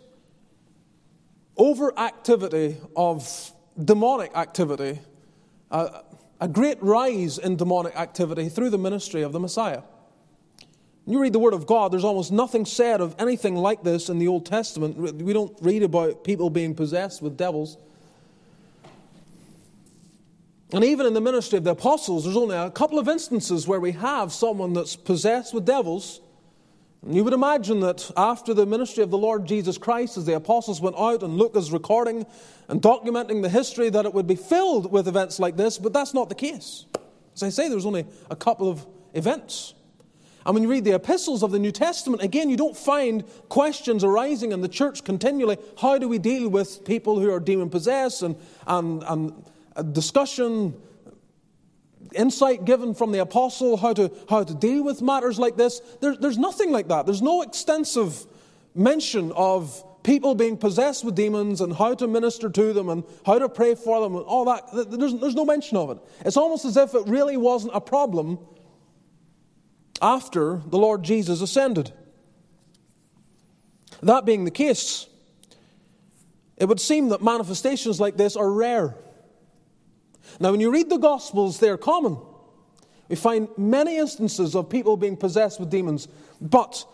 overactivity 1.57 2.77
of 2.97 3.53
demonic 3.83 4.37
activity, 4.37 5.01
uh, 5.71 6.03
a 6.41 6.49
great 6.49 6.83
rise 6.83 7.39
in 7.39 7.57
demonic 7.57 7.95
activity 7.97 8.49
through 8.49 8.71
the 8.71 8.79
ministry 8.79 9.23
of 9.23 9.33
the 9.33 9.41
Messiah. 9.41 9.83
When 11.07 11.15
you 11.15 11.23
read 11.23 11.33
the 11.33 11.39
Word 11.39 11.55
of 11.55 11.67
God, 11.67 11.93
there's 11.93 12.05
almost 12.05 12.33
nothing 12.33 12.67
said 12.67 13.01
of 13.01 13.15
anything 13.19 13.57
like 13.57 13.83
this 13.83 14.11
in 14.11 14.19
the 14.19 14.29
Old 14.29 14.45
Testament. 14.45 14.99
We 15.23 15.33
don't 15.33 15.57
read 15.63 15.83
about 15.83 16.25
people 16.25 16.51
being 16.51 16.75
possessed 16.75 17.23
with 17.23 17.39
devils. 17.39 17.79
And 20.73 20.85
even 20.85 21.07
in 21.07 21.15
the 21.15 21.21
ministry 21.21 21.59
of 21.59 21.65
the 21.65 21.71
apostles, 21.71 22.25
there's 22.25 22.37
only 22.37 22.57
a 22.57 22.71
couple 22.71 22.99
of 22.99 23.09
instances 23.09 23.67
where 23.67 23.81
we 23.81 23.93
have 23.93 24.33
someone 24.33 24.75
that's 24.75 24.97
possessed 24.97 25.55
with 25.55 25.65
devils 25.65 26.21
And 27.07 27.15
you 27.15 27.23
would 27.23 27.33
imagine 27.33 27.79
that 27.81 28.11
after 28.17 28.53
the 28.53 28.67
ministry 28.67 29.05
of 29.05 29.11
the 29.11 29.19
Lord 29.19 29.47
Jesus 29.47 29.79
Christ, 29.79 30.17
as 30.17 30.25
the 30.25 30.35
apostles 30.35 30.81
went 30.81 30.97
out 30.99 31.23
and 31.23 31.37
Luke 31.37 31.55
is 31.55 31.71
recording 31.71 32.27
and 32.67 32.83
documenting 32.83 33.43
the 33.43 33.49
history, 33.49 33.91
that 33.91 34.05
it 34.05 34.13
would 34.13 34.27
be 34.27 34.35
filled 34.35 34.91
with 34.91 35.07
events 35.07 35.39
like 35.39 35.57
this, 35.57 35.79
but 35.79 35.93
that's 35.93 36.13
not 36.13 36.29
the 36.29 36.35
case. 36.35 36.85
As 37.37 37.45
I 37.45 37.51
say, 37.51 37.69
there's 37.69 37.87
only 37.87 38.07
a 38.29 38.35
couple 38.35 38.69
of 38.69 38.85
events. 39.15 39.75
And 40.47 40.55
when 40.55 40.63
you 40.63 40.71
read 40.71 40.85
the 40.85 40.95
epistles 40.95 41.43
of 41.43 41.51
the 41.51 41.59
New 41.59 41.73
Testament, 41.73 42.23
again, 42.23 42.49
you 42.49 42.57
don't 42.57 42.77
find 42.77 43.25
questions 43.49 44.05
arising 44.05 44.53
in 44.53 44.61
the 44.61 44.69
church 44.69 45.03
continually. 45.03 45.59
How 45.77 45.99
do 45.99 46.09
we 46.09 46.19
deal 46.19 46.49
with 46.49 46.85
people 46.85 47.19
who 47.19 47.33
are 47.33 47.41
demon 47.41 47.69
possessed 47.69 48.23
and, 48.23 48.37
and, 48.69 49.03
and 49.03 49.93
discussion 49.93 50.75
insight 52.15 52.65
given 52.65 52.95
from 52.95 53.11
the 53.11 53.19
apostle 53.19 53.77
how 53.77 53.93
to, 53.93 54.11
how 54.31 54.45
to 54.45 54.55
deal 54.55 54.85
with 54.85 55.03
matters 55.03 55.39
like 55.39 55.57
this. 55.57 55.81
There, 56.01 56.17
there's 56.17 56.39
nothing 56.39 56.71
like 56.71 56.89
that. 56.89 57.07
There's 57.07 57.23
no 57.23 57.43
extensive 57.43 58.25
mention 58.73 59.33
of 59.33 59.83
people 60.05 60.37
being 60.37 60.57
possessed 60.57 61.05
with 61.05 61.17
demons 61.17 61.61
and 61.61 61.75
how 61.75 61.93
to 61.95 62.07
minister 62.07 62.49
to 62.49 62.73
them 62.73 62.89
and 62.89 63.03
how 63.27 63.41
to 63.41 63.49
pray 63.49 63.75
for 63.75 64.01
them 64.01 64.15
and 64.15 64.25
all 64.25 64.45
that. 64.45 64.69
There's, 64.73 65.15
there's 65.15 65.35
no 65.35 65.45
mention 65.45 65.77
of 65.77 65.91
it. 65.91 65.99
It's 66.25 66.37
almost 66.37 66.65
as 66.65 66.77
if 66.77 66.95
it 66.95 67.03
really 67.09 67.37
wasn't 67.37 67.75
a 67.75 67.81
problem 67.81 68.39
after 70.01 70.63
the 70.67 70.79
Lord 70.79 71.03
Jesus 71.03 71.41
ascended. 71.41 71.93
That 74.03 74.25
being 74.25 74.45
the 74.45 74.51
case, 74.51 75.07
it 76.57 76.67
would 76.67 76.81
seem 76.81 77.09
that 77.11 77.23
manifestations 77.23 78.01
like 78.01 78.17
this 78.17 78.37
are 78.37 78.51
rare. 78.51 78.95
Now, 80.41 80.51
when 80.51 80.61
you 80.61 80.71
read 80.71 80.91
the 80.91 80.99
Gospels, 80.99 81.59
they're 81.59 81.79
common. 81.79 82.19
We 83.09 83.17
find 83.17 83.49
many 83.57 83.97
instances 83.97 84.55
of 84.55 84.69
people 84.69 84.97
being 84.97 85.17
possessed 85.17 85.61
with 85.61 85.71
demons, 85.71 86.09
but 86.41 86.85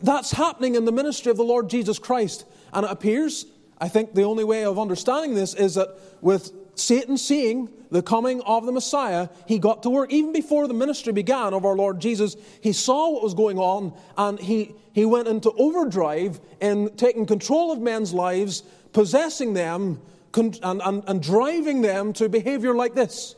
that's 0.00 0.32
happening 0.32 0.74
in 0.74 0.84
the 0.84 0.92
ministry 0.92 1.30
of 1.30 1.36
the 1.36 1.44
Lord 1.44 1.68
Jesus 1.68 1.98
Christ. 1.98 2.44
And 2.72 2.84
it 2.84 2.90
appears, 2.90 3.46
I 3.78 3.88
think 3.88 4.14
the 4.14 4.22
only 4.22 4.44
way 4.44 4.64
of 4.64 4.78
understanding 4.78 5.34
this 5.34 5.54
is 5.54 5.74
that 5.74 5.88
with 6.20 6.52
Satan 6.78 7.16
seeing 7.16 7.68
the 7.90 8.02
coming 8.02 8.40
of 8.42 8.66
the 8.66 8.72
Messiah, 8.72 9.28
he 9.46 9.58
got 9.58 9.82
to 9.82 9.90
work. 9.90 10.12
Even 10.12 10.32
before 10.32 10.68
the 10.68 10.74
ministry 10.74 11.12
began 11.12 11.54
of 11.54 11.64
our 11.64 11.76
Lord 11.76 12.00
Jesus, 12.00 12.36
he 12.60 12.72
saw 12.72 13.10
what 13.10 13.22
was 13.22 13.34
going 13.34 13.58
on 13.58 13.92
and 14.16 14.38
he, 14.38 14.74
he 14.92 15.04
went 15.04 15.28
into 15.28 15.50
overdrive 15.52 16.40
in 16.60 16.94
taking 16.96 17.26
control 17.26 17.72
of 17.72 17.80
men's 17.80 18.12
lives, 18.12 18.62
possessing 18.92 19.54
them, 19.54 20.00
and, 20.34 20.58
and, 20.62 21.02
and 21.06 21.22
driving 21.22 21.82
them 21.82 22.12
to 22.14 22.28
behavior 22.28 22.74
like 22.74 22.94
this. 22.94 23.34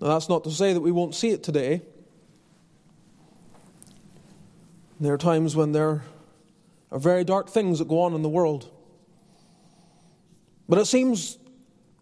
Now, 0.00 0.08
that's 0.08 0.28
not 0.28 0.44
to 0.44 0.50
say 0.50 0.72
that 0.72 0.80
we 0.80 0.90
won't 0.90 1.14
see 1.14 1.30
it 1.30 1.42
today. 1.42 1.82
There 4.98 5.12
are 5.12 5.18
times 5.18 5.54
when 5.54 5.72
there 5.72 6.02
are 6.92 6.98
very 6.98 7.24
dark 7.24 7.48
things 7.48 7.78
that 7.78 7.88
go 7.88 8.02
on 8.02 8.14
in 8.14 8.22
the 8.22 8.28
world. 8.28 8.70
But 10.68 10.78
it 10.78 10.84
seems 10.84 11.38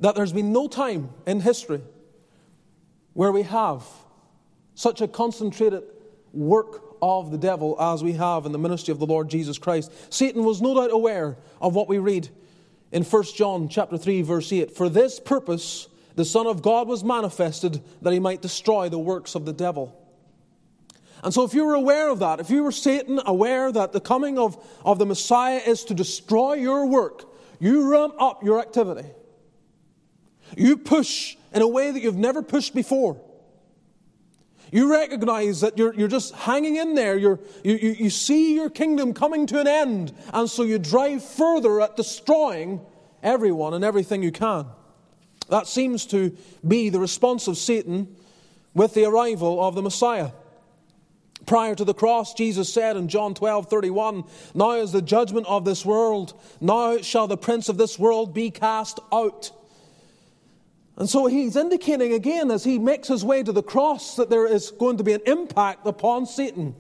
that 0.01 0.15
there's 0.15 0.33
been 0.33 0.53
no 0.53 0.67
time 0.69 1.11
in 1.27 1.41
history 1.41 1.81
where 3.15 3.33
we 3.33 3.43
have 3.43 3.85
such 4.75 5.01
a 5.01 5.09
concentrated 5.09 5.83
work 6.33 6.83
of 7.03 7.31
the 7.31 7.39
devil 7.39 7.81
as 7.81 8.03
we 8.03 8.13
have 8.13 8.47
in 8.47 8.53
the 8.53 8.59
ministry 8.59 8.93
of 8.93 8.99
the 8.99 9.07
Lord 9.07 9.31
Jesus 9.31 9.59
Christ. 9.59 9.93
Satan 10.13 10.45
was 10.45 10.61
no 10.61 10.75
doubt 10.75 10.93
aware 10.93 11.37
of 11.61 11.75
what 11.75 11.89
we 11.89 11.99
read 11.99 12.29
in 12.93 13.05
1 13.05 13.25
John 13.37 13.69
chapter 13.69 13.97
3 13.97 14.23
verse 14.23 14.53
8. 14.53 14.77
For 14.77 14.89
this 14.89 15.21
purpose 15.21 15.89
the 16.17 16.25
Son 16.25 16.47
of 16.47 16.63
God 16.63 16.89
was 16.89 17.05
manifested 17.05 17.81
that 18.03 18.13
he 18.13 18.19
might 18.19 18.43
destroy 18.43 18.89
the 18.89 18.99
works 18.99 19.35
of 19.35 19.45
the 19.45 19.53
devil. 19.53 19.97
And 21.23 21.35
so, 21.35 21.45
if 21.45 21.53
you 21.53 21.65
were 21.65 21.75
aware 21.75 22.09
of 22.09 22.21
that, 22.21 22.41
if 22.41 22.51
you 22.51 22.63
were 22.63 22.73
Satan 22.73 23.21
aware 23.27 23.71
that 23.71 23.93
the 23.93 24.01
coming 24.01 24.39
of, 24.39 24.57
of 24.85 24.99
the 24.99 25.07
Messiah 25.07 25.61
is 25.65 25.85
to 25.85 25.95
destroy 25.95 26.55
your 26.55 26.87
work, 26.87 27.25
you 27.59 27.91
ramp 27.91 28.15
up 28.19 28.43
your 28.43 28.61
activity. 28.61 29.09
You 30.57 30.79
push 30.79 31.37
in 31.53 31.63
a 31.63 31.69
way 31.69 31.91
that 31.91 32.01
you've 32.01 32.17
never 32.17 32.43
pushed 32.43 32.75
before. 32.75 33.21
You 34.73 34.91
recognize 34.91 35.61
that 35.63 35.77
you're, 35.77 35.93
you're 35.95 36.09
just 36.09 36.35
hanging 36.35 36.77
in 36.77 36.95
there. 36.95 37.17
You're, 37.19 37.41
you, 37.65 37.75
you, 37.75 37.91
you 37.91 38.11
see 38.11 38.55
your 38.55 38.71
kingdom 38.71 39.13
coming 39.13 39.47
to 39.49 39.61
an 39.61 39.67
end, 39.67 40.13
and 40.33 40.49
so 40.49 40.63
you 40.63 40.79
drive 40.79 41.25
further 41.25 41.81
at 41.81 41.97
destroying 41.97 42.81
everyone 43.23 43.75
and 43.75 43.85
everything 43.85 44.23
you 44.23 44.33
can. 44.33 44.67
That 45.49 45.67
seems 45.67 46.07
to 46.07 46.37
be 46.67 46.89
the 46.89 47.01
response 47.01 47.49
of 47.49 47.59
Satan 47.59 48.15
with 48.73 48.95
the 48.95 49.05
arrival 49.05 49.63
of 49.63 49.75
the 49.75 49.83
Messiah. 49.83 50.31
Prior 51.51 51.75
to 51.75 51.85
the 51.85 51.95
cross, 51.95 52.33
Jesus 52.33 52.73
said 52.73 52.97
in 52.97 53.09
John 53.09 53.35
12 53.35 53.69
31, 53.69 54.23
Now 54.55 54.71
is 54.75 54.93
the 54.93 55.03
judgment 55.03 55.49
of 55.49 55.65
this 55.65 55.85
world, 55.85 56.41
now 56.61 56.99
shall 56.99 57.27
the 57.27 57.37
prince 57.37 57.69
of 57.69 57.77
this 57.77 57.99
world 57.99 58.33
be 58.33 58.53
cast 58.53 59.01
out. 59.13 59.51
And 60.97 61.11
so 61.11 61.27
he's 61.27 61.57
indicating 61.57 62.13
again 62.13 62.53
as 62.53 62.63
he 62.63 62.79
makes 62.79 63.09
his 63.09 63.25
way 63.25 63.43
to 63.43 63.51
the 63.51 63.65
cross 63.65 64.15
that 64.15 64.31
there 64.31 64.47
is 64.47 64.71
going 64.71 64.99
to 64.99 65.03
be 65.03 65.13
an 65.13 65.23
impact 65.27 65.89
upon 65.89 66.25
Satan. 66.27 66.77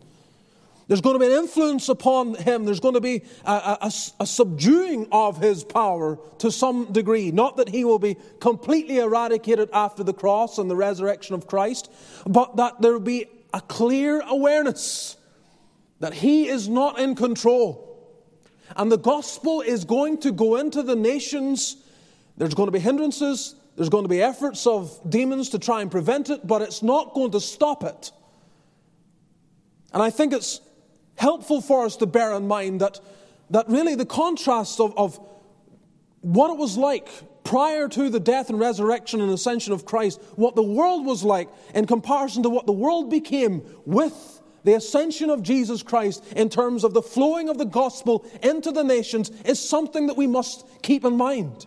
There's 0.87 1.00
going 1.00 1.19
to 1.19 1.27
be 1.27 1.33
an 1.33 1.41
influence 1.41 1.89
upon 1.89 2.35
him. 2.35 2.65
There's 2.65 2.79
going 2.79 2.95
to 2.95 3.00
be 3.00 3.23
a, 3.45 3.79
a, 3.83 3.93
a, 4.21 4.27
subduing 4.27 5.09
of 5.11 5.39
his 5.39 5.65
power 5.65 6.17
to 6.39 6.53
some 6.53 6.93
degree. 6.93 7.33
Not 7.33 7.57
that 7.57 7.69
he 7.69 7.85
will 7.85 7.99
be 7.99 8.17
completely 8.39 8.99
eradicated 8.99 9.69
after 9.73 10.05
the 10.05 10.15
cross 10.15 10.59
and 10.59 10.71
the 10.71 10.77
resurrection 10.77 11.35
of 11.35 11.49
Christ, 11.49 11.91
but 12.25 12.55
that 12.55 12.81
there 12.81 12.93
will 12.93 13.00
be 13.00 13.27
a 13.52 13.61
clear 13.61 14.21
awareness 14.21 15.16
that 16.00 16.14
he 16.14 16.49
is 16.49 16.69
not 16.69 16.99
in 16.99 17.14
control. 17.14 17.87
And 18.76 18.90
the 18.90 18.99
gospel 18.99 19.61
is 19.61 19.85
going 19.85 20.19
to 20.19 20.33
go 20.33 20.57
into 20.57 20.83
the 20.83 20.97
nations. 20.97 21.76
There's 22.37 22.54
going 22.54 22.69
to 22.69 22.73
be 22.73 22.78
hindrances, 22.78 23.54
there's 23.76 23.88
going 23.88 24.04
to 24.04 24.09
be 24.09 24.23
efforts 24.23 24.66
of 24.66 24.99
demons 25.09 25.50
to 25.50 25.59
try 25.59 25.80
and 25.80 25.90
prevent 25.90 26.30
it, 26.30 26.47
but 26.47 26.62
it's 26.62 26.83
not 26.83 27.14
going 27.14 27.33
to 27.33 27.40
stop 27.40 27.85
it. 27.85 28.12
And 29.92 30.02
I 30.02 30.11
think 30.11 30.33
it's 30.33 30.61
helpful 31.16 31.61
for 31.61 31.85
us 31.85 31.97
to 31.97 32.07
bear 32.07 32.33
in 32.35 32.47
mind 32.47 32.80
that, 32.80 33.00
that 33.50 33.69
really 33.69 33.95
the 33.95 34.07
contrast 34.07 34.80
of, 34.80 34.97
of 34.97 35.19
what 36.21 36.50
it 36.50 36.59
was 36.59 36.76
like 36.76 37.09
prior 37.50 37.88
to 37.88 38.09
the 38.09 38.21
death 38.21 38.49
and 38.49 38.61
resurrection 38.61 39.21
and 39.21 39.28
ascension 39.33 39.73
of 39.73 39.85
Christ, 39.85 40.23
what 40.37 40.54
the 40.54 40.62
world 40.62 41.04
was 41.04 41.25
like 41.25 41.49
in 41.75 41.85
comparison 41.85 42.45
to 42.45 42.49
what 42.49 42.64
the 42.64 42.73
world 42.73 43.11
became 43.11 43.62
with 43.85 44.40
the 44.62 44.75
ascension 44.75 45.30
of 45.30 45.42
Jesus 45.42 45.83
Christ 45.83 46.25
in 46.37 46.49
terms 46.49 46.85
of 46.85 46.95
the 46.95 47.02
flowing 47.02 47.49
of 47.49 47.59
the 47.59 47.64
gospel 47.64 48.25
into 48.40 48.71
the 48.71 48.85
nations 48.85 49.30
is 49.45 49.59
something 49.59 50.07
that 50.07 50.16
we 50.16 50.28
must 50.28 50.64
keep 50.83 51.04
in 51.04 51.16
mind. 51.16 51.66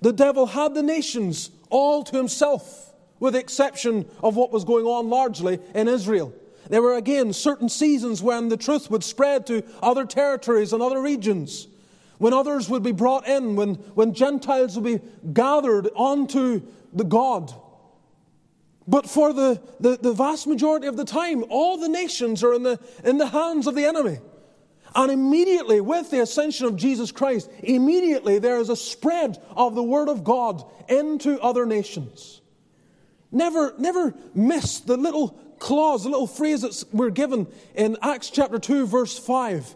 The 0.00 0.12
devil 0.12 0.46
had 0.46 0.74
the 0.74 0.82
nations 0.82 1.52
all 1.68 2.02
to 2.02 2.16
himself, 2.16 2.92
with 3.20 3.34
the 3.34 3.38
exception 3.38 4.10
of 4.24 4.34
what 4.34 4.50
was 4.50 4.64
going 4.64 4.86
on 4.86 5.08
largely 5.08 5.60
in 5.72 5.86
Israel. 5.86 6.34
There 6.68 6.82
were 6.82 6.96
again 6.96 7.32
certain 7.32 7.68
seasons 7.68 8.20
when 8.20 8.48
the 8.48 8.56
truth 8.56 8.90
would 8.90 9.04
spread 9.04 9.46
to 9.46 9.62
other 9.80 10.04
territories 10.04 10.72
and 10.72 10.82
other 10.82 11.00
regions 11.00 11.68
when 12.20 12.34
others 12.34 12.68
would 12.68 12.82
be 12.82 12.92
brought 12.92 13.26
in, 13.26 13.56
when, 13.56 13.76
when 13.94 14.12
Gentiles 14.12 14.78
would 14.78 14.84
be 14.84 15.00
gathered 15.32 15.88
onto 15.94 16.60
the 16.92 17.02
God. 17.02 17.50
But 18.86 19.08
for 19.08 19.32
the, 19.32 19.58
the, 19.80 19.96
the, 19.96 20.12
vast 20.12 20.46
majority 20.46 20.86
of 20.86 20.98
the 20.98 21.06
time, 21.06 21.46
all 21.48 21.78
the 21.78 21.88
nations 21.88 22.44
are 22.44 22.52
in 22.52 22.62
the, 22.62 22.78
in 23.04 23.16
the 23.16 23.28
hands 23.28 23.66
of 23.66 23.74
the 23.74 23.86
enemy. 23.86 24.18
And 24.94 25.10
immediately, 25.10 25.80
with 25.80 26.10
the 26.10 26.20
ascension 26.20 26.66
of 26.66 26.76
Jesus 26.76 27.10
Christ, 27.10 27.50
immediately 27.62 28.38
there 28.38 28.58
is 28.58 28.68
a 28.68 28.76
spread 28.76 29.42
of 29.56 29.74
the 29.74 29.82
Word 29.82 30.10
of 30.10 30.22
God 30.22 30.62
into 30.90 31.40
other 31.40 31.64
nations. 31.64 32.42
Never, 33.32 33.72
never 33.78 34.14
miss 34.34 34.80
the 34.80 34.98
little 34.98 35.30
clause, 35.58 36.02
the 36.02 36.10
little 36.10 36.26
phrase 36.26 36.60
that 36.60 36.84
we're 36.92 37.08
given 37.08 37.46
in 37.74 37.96
Acts 38.02 38.28
chapter 38.28 38.58
2, 38.58 38.86
verse 38.86 39.18
5, 39.18 39.74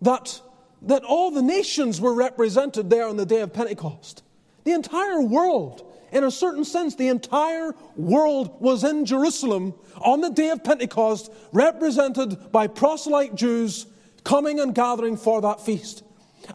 that 0.00 0.40
that 0.82 1.04
all 1.04 1.30
the 1.30 1.42
nations 1.42 2.00
were 2.00 2.14
represented 2.14 2.90
there 2.90 3.06
on 3.06 3.16
the 3.16 3.26
day 3.26 3.40
of 3.40 3.52
Pentecost. 3.52 4.22
The 4.64 4.72
entire 4.72 5.20
world, 5.20 5.84
in 6.12 6.24
a 6.24 6.30
certain 6.30 6.64
sense, 6.64 6.94
the 6.94 7.08
entire 7.08 7.74
world 7.96 8.60
was 8.60 8.84
in 8.84 9.04
Jerusalem 9.04 9.74
on 10.00 10.20
the 10.20 10.30
day 10.30 10.50
of 10.50 10.64
Pentecost, 10.64 11.32
represented 11.52 12.52
by 12.52 12.66
proselyte 12.66 13.34
Jews 13.34 13.86
coming 14.24 14.60
and 14.60 14.74
gathering 14.74 15.16
for 15.16 15.40
that 15.40 15.60
feast. 15.64 16.02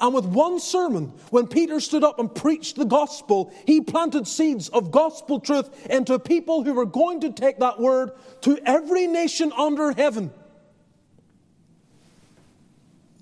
And 0.02 0.14
with 0.14 0.26
one 0.26 0.60
sermon, 0.60 1.14
when 1.30 1.48
Peter 1.48 1.80
stood 1.80 2.04
up 2.04 2.20
and 2.20 2.34
preached 2.34 2.76
the 2.76 2.86
gospel, 2.86 3.54
he 3.66 3.80
planted 3.82 4.28
seeds 4.28 4.68
of 4.70 4.92
gospel 4.92 5.40
truth 5.40 5.88
into 5.88 6.20
people 6.20 6.64
who 6.64 6.74
were 6.74 6.86
going 6.86 7.22
to 7.22 7.32
take 7.32 7.60
that 7.60 7.80
word 7.80 8.12
to 8.42 8.60
every 8.66 9.08
nation 9.08 9.54
under 9.58 9.94
heaven. 9.94 10.32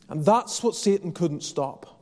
And 0.09 0.23
that's 0.23 0.61
what 0.61 0.75
Satan 0.75 1.11
couldn't 1.11 1.41
stop. 1.41 1.95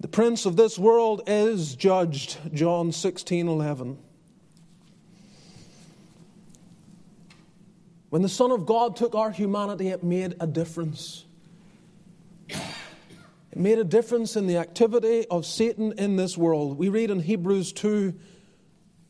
The 0.00 0.08
prince 0.08 0.46
of 0.46 0.56
this 0.56 0.78
world 0.78 1.22
is 1.26 1.76
judged, 1.76 2.38
John 2.54 2.90
16 2.90 3.48
11. 3.48 3.98
When 8.08 8.22
the 8.22 8.28
Son 8.28 8.50
of 8.50 8.66
God 8.66 8.96
took 8.96 9.14
our 9.14 9.30
humanity, 9.30 9.88
it 9.88 10.02
made 10.02 10.34
a 10.40 10.46
difference. 10.46 11.26
It 12.48 13.58
made 13.58 13.78
a 13.78 13.84
difference 13.84 14.36
in 14.36 14.46
the 14.46 14.56
activity 14.56 15.26
of 15.30 15.44
Satan 15.44 15.92
in 15.98 16.16
this 16.16 16.36
world. 16.36 16.78
We 16.78 16.88
read 16.88 17.10
in 17.10 17.20
Hebrews 17.20 17.72
2 17.72 18.14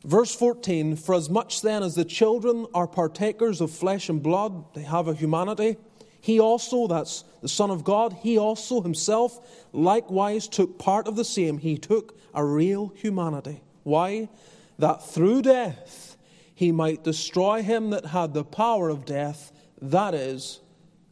Verse 0.03 0.33
14 0.35 0.95
For 0.95 1.15
as 1.15 1.29
much 1.29 1.61
then 1.61 1.83
as 1.83 1.95
the 1.95 2.05
children 2.05 2.65
are 2.73 2.87
partakers 2.87 3.61
of 3.61 3.71
flesh 3.71 4.09
and 4.09 4.21
blood, 4.21 4.73
they 4.73 4.83
have 4.83 5.07
a 5.07 5.13
humanity, 5.13 5.77
he 6.21 6.39
also, 6.39 6.85
that's 6.87 7.23
the 7.41 7.49
Son 7.49 7.71
of 7.71 7.83
God, 7.83 8.13
he 8.21 8.37
also 8.37 8.81
himself 8.81 9.65
likewise 9.73 10.47
took 10.47 10.77
part 10.77 11.07
of 11.07 11.15
the 11.15 11.25
same. 11.25 11.57
He 11.57 11.77
took 11.77 12.17
a 12.33 12.45
real 12.45 12.93
humanity. 12.95 13.61
Why? 13.83 14.29
That 14.77 15.03
through 15.03 15.41
death 15.41 16.15
he 16.53 16.71
might 16.71 17.03
destroy 17.03 17.63
him 17.63 17.89
that 17.89 18.05
had 18.05 18.35
the 18.35 18.43
power 18.43 18.89
of 18.89 19.03
death, 19.03 19.51
that 19.81 20.13
is, 20.13 20.59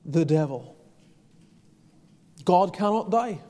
the 0.06 0.25
devil. 0.25 0.75
God 2.45 2.75
cannot 2.75 3.10
die. 3.10 3.41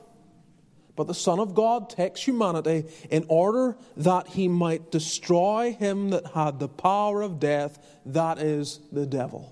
But 1.00 1.06
the 1.06 1.14
Son 1.14 1.40
of 1.40 1.54
God 1.54 1.88
takes 1.88 2.22
humanity 2.22 2.84
in 3.10 3.24
order 3.28 3.78
that 3.96 4.26
he 4.28 4.48
might 4.48 4.90
destroy 4.90 5.72
him 5.72 6.10
that 6.10 6.26
had 6.26 6.58
the 6.58 6.68
power 6.68 7.22
of 7.22 7.40
death, 7.40 7.78
that 8.04 8.38
is, 8.38 8.80
the 8.92 9.06
devil. 9.06 9.50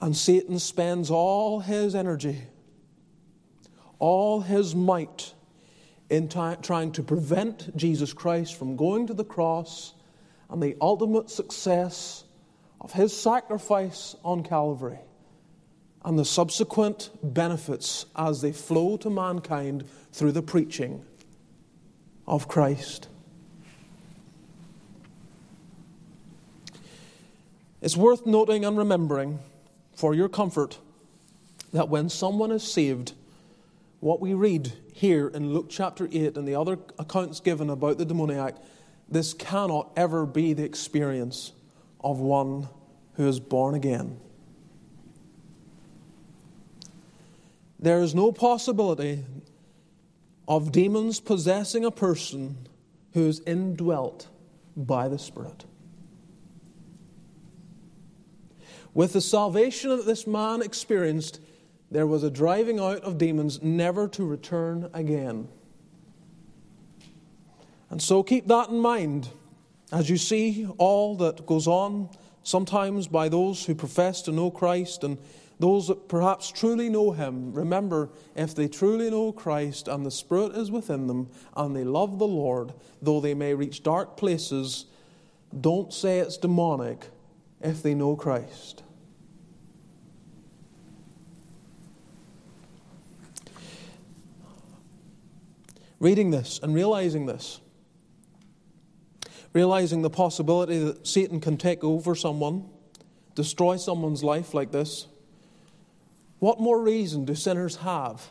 And 0.00 0.16
Satan 0.16 0.60
spends 0.60 1.10
all 1.10 1.58
his 1.58 1.96
energy, 1.96 2.42
all 3.98 4.40
his 4.40 4.72
might, 4.72 5.34
in 6.08 6.28
t- 6.28 6.54
trying 6.62 6.92
to 6.92 7.02
prevent 7.02 7.76
Jesus 7.76 8.12
Christ 8.12 8.54
from 8.54 8.76
going 8.76 9.08
to 9.08 9.14
the 9.14 9.24
cross 9.24 9.94
and 10.48 10.62
the 10.62 10.76
ultimate 10.80 11.28
success 11.28 12.22
of 12.80 12.92
his 12.92 13.20
sacrifice 13.20 14.14
on 14.22 14.44
Calvary 14.44 15.00
and 16.04 16.18
the 16.18 16.24
subsequent 16.24 17.10
benefits 17.22 18.06
as 18.16 18.40
they 18.40 18.52
flow 18.52 18.96
to 18.98 19.10
mankind 19.10 19.84
through 20.12 20.32
the 20.32 20.42
preaching 20.42 21.04
of 22.26 22.48
Christ. 22.48 23.08
It's 27.80 27.96
worth 27.96 28.26
noting 28.26 28.64
and 28.64 28.76
remembering 28.76 29.38
for 29.94 30.14
your 30.14 30.28
comfort 30.28 30.78
that 31.72 31.88
when 31.88 32.08
someone 32.08 32.50
is 32.50 32.62
saved, 32.62 33.12
what 34.00 34.20
we 34.20 34.34
read 34.34 34.72
here 34.92 35.28
in 35.28 35.52
Luke 35.52 35.66
chapter 35.68 36.08
8 36.10 36.36
and 36.36 36.46
the 36.46 36.54
other 36.54 36.78
accounts 36.98 37.40
given 37.40 37.70
about 37.70 37.98
the 37.98 38.04
demoniac, 38.04 38.56
this 39.08 39.32
cannot 39.34 39.90
ever 39.96 40.26
be 40.26 40.52
the 40.52 40.64
experience 40.64 41.52
of 42.00 42.18
one 42.18 42.68
who 43.14 43.26
is 43.26 43.40
born 43.40 43.74
again. 43.74 44.18
There 47.78 48.02
is 48.02 48.14
no 48.14 48.32
possibility 48.32 49.24
of 50.46 50.72
demons 50.72 51.20
possessing 51.20 51.84
a 51.84 51.90
person 51.90 52.66
who 53.12 53.26
is 53.26 53.40
indwelt 53.46 54.28
by 54.76 55.08
the 55.08 55.18
Spirit. 55.18 55.64
With 58.94 59.12
the 59.12 59.20
salvation 59.20 59.90
that 59.90 60.06
this 60.06 60.26
man 60.26 60.62
experienced, 60.62 61.40
there 61.90 62.06
was 62.06 62.24
a 62.24 62.30
driving 62.30 62.80
out 62.80 63.02
of 63.02 63.18
demons 63.18 63.62
never 63.62 64.08
to 64.08 64.24
return 64.24 64.90
again. 64.92 65.48
And 67.90 68.02
so 68.02 68.22
keep 68.22 68.48
that 68.48 68.70
in 68.70 68.80
mind 68.80 69.28
as 69.92 70.10
you 70.10 70.16
see 70.16 70.66
all 70.76 71.16
that 71.16 71.46
goes 71.46 71.66
on, 71.66 72.10
sometimes 72.42 73.06
by 73.06 73.28
those 73.28 73.64
who 73.64 73.74
profess 73.74 74.22
to 74.22 74.32
know 74.32 74.50
Christ 74.50 75.04
and 75.04 75.18
those 75.58 75.88
that 75.88 76.08
perhaps 76.08 76.50
truly 76.50 76.88
know 76.88 77.10
Him. 77.10 77.52
Remember, 77.52 78.10
if 78.36 78.54
they 78.54 78.68
truly 78.68 79.10
know 79.10 79.32
Christ 79.32 79.88
and 79.88 80.06
the 80.06 80.10
Spirit 80.10 80.54
is 80.54 80.70
within 80.70 81.06
them 81.06 81.28
and 81.56 81.74
they 81.74 81.84
love 81.84 82.18
the 82.18 82.26
Lord, 82.26 82.72
though 83.02 83.20
they 83.20 83.34
may 83.34 83.54
reach 83.54 83.82
dark 83.82 84.16
places, 84.16 84.86
don't 85.60 85.92
say 85.92 86.18
it's 86.18 86.36
demonic 86.36 87.08
if 87.60 87.82
they 87.82 87.94
know 87.94 88.14
Christ. 88.14 88.82
Reading 96.00 96.30
this 96.30 96.60
and 96.62 96.72
realizing 96.72 97.26
this, 97.26 97.60
realizing 99.52 100.02
the 100.02 100.10
possibility 100.10 100.78
that 100.78 101.04
Satan 101.04 101.40
can 101.40 101.56
take 101.56 101.82
over 101.82 102.14
someone, 102.14 102.68
destroy 103.34 103.76
someone's 103.76 104.22
life 104.22 104.54
like 104.54 104.70
this, 104.70 105.08
what 106.38 106.60
more 106.60 106.80
reason 106.80 107.24
do 107.24 107.34
sinners 107.34 107.76
have 107.76 108.30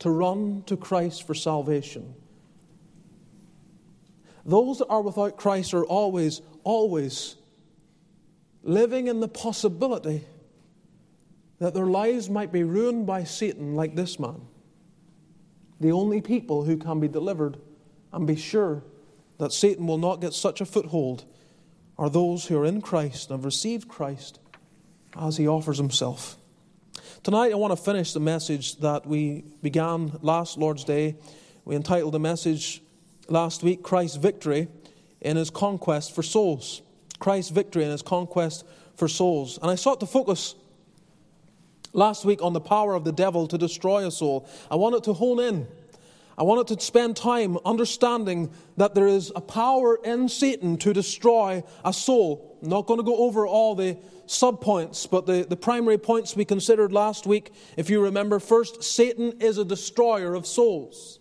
to 0.00 0.10
run 0.10 0.62
to 0.66 0.76
Christ 0.76 1.26
for 1.26 1.34
salvation? 1.34 2.14
Those 4.44 4.78
that 4.78 4.86
are 4.86 5.02
without 5.02 5.36
Christ 5.36 5.74
are 5.74 5.84
always, 5.84 6.40
always 6.62 7.36
living 8.62 9.08
in 9.08 9.20
the 9.20 9.28
possibility 9.28 10.24
that 11.58 11.74
their 11.74 11.86
lives 11.86 12.28
might 12.28 12.52
be 12.52 12.62
ruined 12.62 13.06
by 13.06 13.24
Satan, 13.24 13.74
like 13.74 13.94
this 13.94 14.18
man. 14.18 14.42
The 15.80 15.92
only 15.92 16.20
people 16.20 16.64
who 16.64 16.76
can 16.76 17.00
be 17.00 17.08
delivered 17.08 17.58
and 18.12 18.26
be 18.26 18.36
sure 18.36 18.82
that 19.38 19.52
Satan 19.52 19.86
will 19.86 19.98
not 19.98 20.20
get 20.20 20.32
such 20.32 20.60
a 20.60 20.66
foothold 20.66 21.24
are 21.98 22.10
those 22.10 22.46
who 22.46 22.58
are 22.58 22.64
in 22.64 22.80
Christ 22.80 23.30
and 23.30 23.38
have 23.38 23.44
received 23.44 23.88
Christ 23.88 24.38
as 25.18 25.36
he 25.36 25.48
offers 25.48 25.78
himself. 25.78 26.36
Tonight, 27.26 27.50
I 27.50 27.56
want 27.56 27.72
to 27.72 27.76
finish 27.76 28.12
the 28.12 28.20
message 28.20 28.76
that 28.76 29.04
we 29.04 29.42
began 29.60 30.16
last 30.22 30.58
Lord's 30.58 30.84
Day. 30.84 31.16
We 31.64 31.74
entitled 31.74 32.14
the 32.14 32.20
message 32.20 32.80
last 33.28 33.64
week, 33.64 33.82
Christ's 33.82 34.16
Victory 34.16 34.68
in 35.20 35.36
His 35.36 35.50
Conquest 35.50 36.14
for 36.14 36.22
Souls. 36.22 36.82
Christ's 37.18 37.50
victory 37.50 37.82
in 37.82 37.90
His 37.90 38.00
conquest 38.00 38.64
for 38.94 39.08
souls. 39.08 39.58
And 39.60 39.68
I 39.68 39.74
sought 39.74 39.98
to 39.98 40.06
focus 40.06 40.54
last 41.92 42.24
week 42.24 42.42
on 42.42 42.52
the 42.52 42.60
power 42.60 42.94
of 42.94 43.02
the 43.02 43.10
devil 43.10 43.48
to 43.48 43.58
destroy 43.58 44.06
a 44.06 44.12
soul. 44.12 44.48
I 44.70 44.76
wanted 44.76 45.02
to 45.02 45.12
hone 45.12 45.40
in. 45.40 45.66
I 46.38 46.44
wanted 46.44 46.78
to 46.78 46.84
spend 46.84 47.16
time 47.16 47.58
understanding 47.64 48.52
that 48.76 48.94
there 48.94 49.08
is 49.08 49.32
a 49.34 49.40
power 49.40 49.98
in 50.04 50.28
Satan 50.28 50.76
to 50.76 50.92
destroy 50.92 51.64
a 51.84 51.92
soul. 51.92 52.56
I'm 52.62 52.68
not 52.68 52.86
going 52.86 53.00
to 53.00 53.04
go 53.04 53.16
over 53.16 53.48
all 53.48 53.74
the 53.74 53.98
subpoints, 54.26 55.08
but 55.10 55.26
the, 55.26 55.46
the 55.48 55.56
primary 55.56 55.98
points 55.98 56.36
we 56.36 56.44
considered 56.44 56.92
last 56.92 57.26
week, 57.26 57.52
if 57.76 57.90
you 57.90 58.02
remember, 58.02 58.38
first, 58.38 58.82
Satan 58.82 59.34
is 59.40 59.58
a 59.58 59.64
destroyer 59.64 60.34
of 60.34 60.46
souls. 60.46 61.20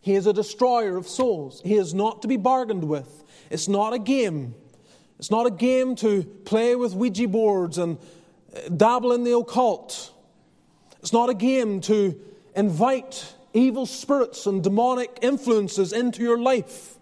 He 0.00 0.14
is 0.14 0.26
a 0.26 0.32
destroyer 0.32 0.96
of 0.96 1.08
souls. 1.08 1.62
He 1.64 1.76
is 1.76 1.94
not 1.94 2.22
to 2.22 2.28
be 2.28 2.36
bargained 2.36 2.84
with. 2.84 3.24
It's 3.50 3.68
not 3.68 3.94
a 3.94 3.98
game. 3.98 4.54
It's 5.18 5.30
not 5.30 5.46
a 5.46 5.50
game 5.50 5.96
to 5.96 6.24
play 6.44 6.76
with 6.76 6.94
Ouija 6.94 7.28
boards 7.28 7.78
and 7.78 7.98
uh, 8.54 8.68
dabble 8.68 9.12
in 9.12 9.24
the 9.24 9.36
occult. 9.36 10.12
It's 11.00 11.12
not 11.12 11.30
a 11.30 11.34
game 11.34 11.80
to 11.82 12.20
invite 12.54 13.34
evil 13.54 13.86
spirits 13.86 14.46
and 14.46 14.62
demonic 14.62 15.18
influences 15.22 15.92
into 15.92 16.22
your 16.22 16.38
life. 16.38 16.93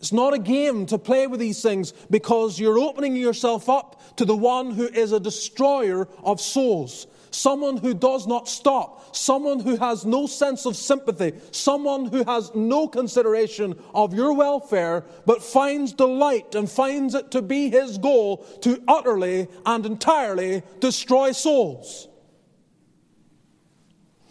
It's 0.00 0.12
not 0.12 0.34
a 0.34 0.38
game 0.38 0.86
to 0.86 0.98
play 0.98 1.26
with 1.26 1.40
these 1.40 1.60
things 1.60 1.92
because 2.08 2.58
you're 2.58 2.78
opening 2.78 3.16
yourself 3.16 3.68
up 3.68 4.16
to 4.16 4.24
the 4.24 4.36
one 4.36 4.70
who 4.70 4.86
is 4.86 5.12
a 5.12 5.18
destroyer 5.18 6.08
of 6.22 6.40
souls. 6.40 7.08
Someone 7.30 7.76
who 7.76 7.94
does 7.94 8.26
not 8.26 8.48
stop. 8.48 9.14
Someone 9.14 9.60
who 9.60 9.76
has 9.76 10.06
no 10.06 10.26
sense 10.26 10.66
of 10.66 10.76
sympathy. 10.76 11.32
Someone 11.50 12.06
who 12.06 12.24
has 12.24 12.54
no 12.54 12.88
consideration 12.88 13.78
of 13.92 14.14
your 14.14 14.32
welfare, 14.32 15.04
but 15.26 15.42
finds 15.42 15.92
delight 15.92 16.54
and 16.54 16.70
finds 16.70 17.14
it 17.14 17.30
to 17.32 17.42
be 17.42 17.68
his 17.68 17.98
goal 17.98 18.38
to 18.62 18.82
utterly 18.86 19.48
and 19.66 19.84
entirely 19.84 20.62
destroy 20.80 21.32
souls. 21.32 22.08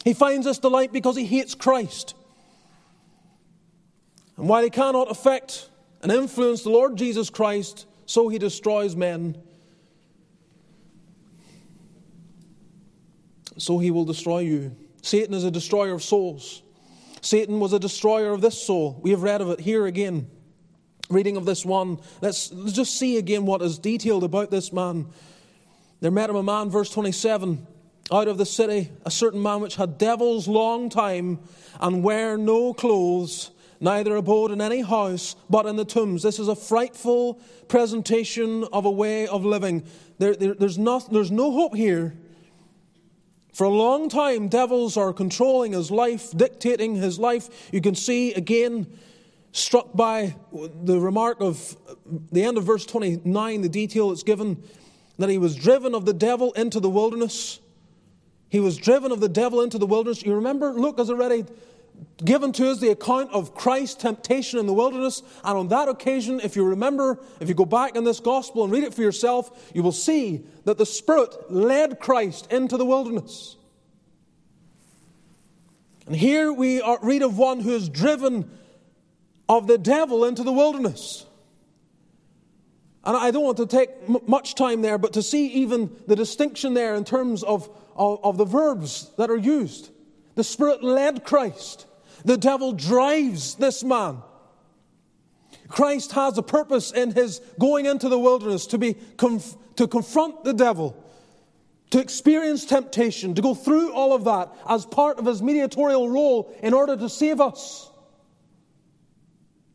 He 0.03 0.13
finds 0.13 0.45
this 0.45 0.59
delight 0.59 0.93
because 0.93 1.17
he 1.17 1.25
hates 1.25 1.53
Christ. 1.53 2.15
And 4.37 4.47
while 4.47 4.63
he 4.63 4.69
cannot 4.69 5.09
affect 5.09 5.69
and 6.01 6.11
influence 6.11 6.63
the 6.63 6.69
Lord 6.69 6.95
Jesus 6.95 7.29
Christ, 7.29 7.87
so 8.05 8.29
he 8.29 8.37
destroys 8.37 8.95
men. 8.95 9.37
So 13.57 13.79
he 13.79 13.89
will 13.89 14.05
destroy 14.05 14.39
you. 14.39 14.75
Satan 15.01 15.33
is 15.33 15.43
a 15.43 15.51
destroyer 15.51 15.93
of 15.93 16.03
souls. 16.03 16.61
Satan 17.21 17.59
was 17.59 17.73
a 17.73 17.79
destroyer 17.79 18.31
of 18.31 18.41
this 18.41 18.61
soul. 18.61 18.99
We 19.01 19.11
have 19.11 19.23
read 19.23 19.41
of 19.41 19.49
it 19.49 19.59
here 19.59 19.85
again. 19.87 20.29
Reading 21.09 21.37
of 21.37 21.45
this 21.45 21.65
one, 21.65 21.99
let's, 22.21 22.51
let's 22.51 22.73
just 22.73 22.97
see 22.97 23.17
again 23.17 23.45
what 23.45 23.61
is 23.61 23.79
detailed 23.79 24.23
about 24.23 24.51
this 24.51 24.71
man. 24.71 25.07
There 26.01 26.11
met 26.11 26.29
him 26.29 26.35
a 26.35 26.43
man, 26.43 26.69
verse 26.69 26.91
27, 26.91 27.65
out 28.11 28.27
of 28.27 28.37
the 28.37 28.45
city, 28.45 28.91
a 29.05 29.09
certain 29.09 29.41
man 29.41 29.61
which 29.61 29.77
had 29.77 29.97
devils 29.97 30.47
long 30.47 30.89
time 30.89 31.39
and 31.79 32.03
wear 32.03 32.37
no 32.37 32.73
clothes 32.73 33.51
neither 33.79 34.15
abode 34.15 34.51
in 34.51 34.61
any 34.61 34.81
house, 34.81 35.35
but 35.49 35.65
in 35.65 35.75
the 35.75 35.85
tombs. 35.85 36.23
This 36.23 36.39
is 36.39 36.47
a 36.47 36.55
frightful 36.55 37.35
presentation 37.67 38.63
of 38.71 38.85
a 38.85 38.91
way 38.91 39.27
of 39.27 39.45
living. 39.45 39.83
There, 40.17 40.35
there, 40.35 40.53
there's, 40.53 40.77
not, 40.77 41.11
there's 41.11 41.31
no 41.31 41.51
hope 41.51 41.75
here. 41.75 42.15
For 43.53 43.63
a 43.63 43.69
long 43.69 44.07
time, 44.07 44.49
devils 44.49 44.97
are 44.97 45.11
controlling 45.11 45.73
his 45.73 45.89
life, 45.89 46.31
dictating 46.37 46.95
his 46.95 47.17
life. 47.17 47.71
You 47.71 47.81
can 47.81 47.95
see 47.95 48.33
again, 48.33 48.85
struck 49.51 49.95
by 49.95 50.35
the 50.51 50.99
remark 50.99 51.41
of 51.41 51.75
uh, 51.89 51.95
the 52.31 52.43
end 52.43 52.57
of 52.57 52.65
verse 52.65 52.85
29, 52.85 53.61
the 53.61 53.69
detail 53.69 54.11
it's 54.11 54.21
given, 54.21 54.63
that 55.17 55.29
he 55.29 55.39
was 55.39 55.55
driven 55.55 55.95
of 55.95 56.05
the 56.05 56.13
devil 56.13 56.51
into 56.53 56.79
the 56.79 56.89
wilderness. 56.89 57.59
He 58.49 58.59
was 58.59 58.77
driven 58.77 59.11
of 59.11 59.19
the 59.19 59.29
devil 59.29 59.61
into 59.61 59.77
the 59.77 59.87
wilderness. 59.87 60.23
You 60.23 60.35
remember, 60.35 60.73
Luke 60.73 60.99
has 60.99 61.09
already 61.09 61.45
given 62.23 62.51
to 62.53 62.69
us 62.69 62.79
the 62.79 62.89
account 62.89 63.31
of 63.31 63.53
Christ's 63.53 63.95
temptation 63.95 64.59
in 64.59 64.65
the 64.65 64.73
wilderness. 64.73 65.21
And 65.43 65.57
on 65.57 65.67
that 65.69 65.87
occasion, 65.87 66.39
if 66.43 66.55
you 66.55 66.63
remember, 66.63 67.19
if 67.39 67.47
you 67.47 67.55
go 67.55 67.65
back 67.65 67.95
in 67.95 68.03
this 68.03 68.19
gospel 68.19 68.63
and 68.63 68.73
read 68.73 68.83
it 68.83 68.93
for 68.93 69.01
yourself, 69.01 69.71
you 69.73 69.83
will 69.83 69.91
see 69.91 70.43
that 70.65 70.77
the 70.77 70.85
Spirit 70.85 71.51
led 71.51 71.99
Christ 71.99 72.51
into 72.51 72.77
the 72.77 72.85
wilderness. 72.85 73.55
And 76.07 76.15
here 76.15 76.51
we 76.51 76.81
are, 76.81 76.99
read 77.01 77.21
of 77.21 77.37
one 77.37 77.59
who 77.59 77.71
is 77.71 77.89
driven 77.89 78.49
of 79.49 79.67
the 79.67 79.77
devil 79.77 80.25
into 80.25 80.43
the 80.43 80.53
wilderness. 80.53 81.25
And 83.03 83.15
I 83.15 83.31
don't 83.31 83.43
want 83.43 83.57
to 83.57 83.67
take 83.67 83.89
m- 84.07 84.17
much 84.27 84.55
time 84.55 84.81
there, 84.81 84.97
but 84.97 85.13
to 85.13 85.21
see 85.21 85.47
even 85.47 85.89
the 86.07 86.15
distinction 86.15 86.73
there 86.73 86.95
in 86.95 87.05
terms 87.05 87.43
of, 87.43 87.69
of, 87.95 88.19
of 88.23 88.37
the 88.37 88.45
verbs 88.45 89.11
that 89.17 89.29
are 89.29 89.37
used. 89.37 89.91
The 90.35 90.43
Spirit 90.43 90.83
led 90.83 91.23
Christ. 91.23 91.86
The 92.27 92.37
devil 92.37 92.73
drives 92.73 93.55
this 93.55 93.85
man. 93.85 94.21
Christ 95.69 96.11
has 96.11 96.37
a 96.37 96.43
purpose 96.43 96.91
in 96.91 97.11
his 97.11 97.39
going 97.57 97.85
into 97.85 98.09
the 98.09 98.19
wilderness 98.19 98.67
to, 98.67 98.77
be 98.77 98.95
conf- 99.15 99.55
to 99.77 99.87
confront 99.87 100.43
the 100.43 100.51
devil, 100.51 101.01
to 101.91 102.01
experience 102.01 102.65
temptation, 102.65 103.33
to 103.35 103.41
go 103.41 103.55
through 103.55 103.93
all 103.93 104.13
of 104.13 104.25
that 104.25 104.53
as 104.67 104.85
part 104.85 105.19
of 105.19 105.25
his 105.25 105.41
mediatorial 105.41 106.09
role 106.09 106.53
in 106.61 106.73
order 106.73 106.97
to 106.97 107.07
save 107.07 107.39
us. 107.39 107.89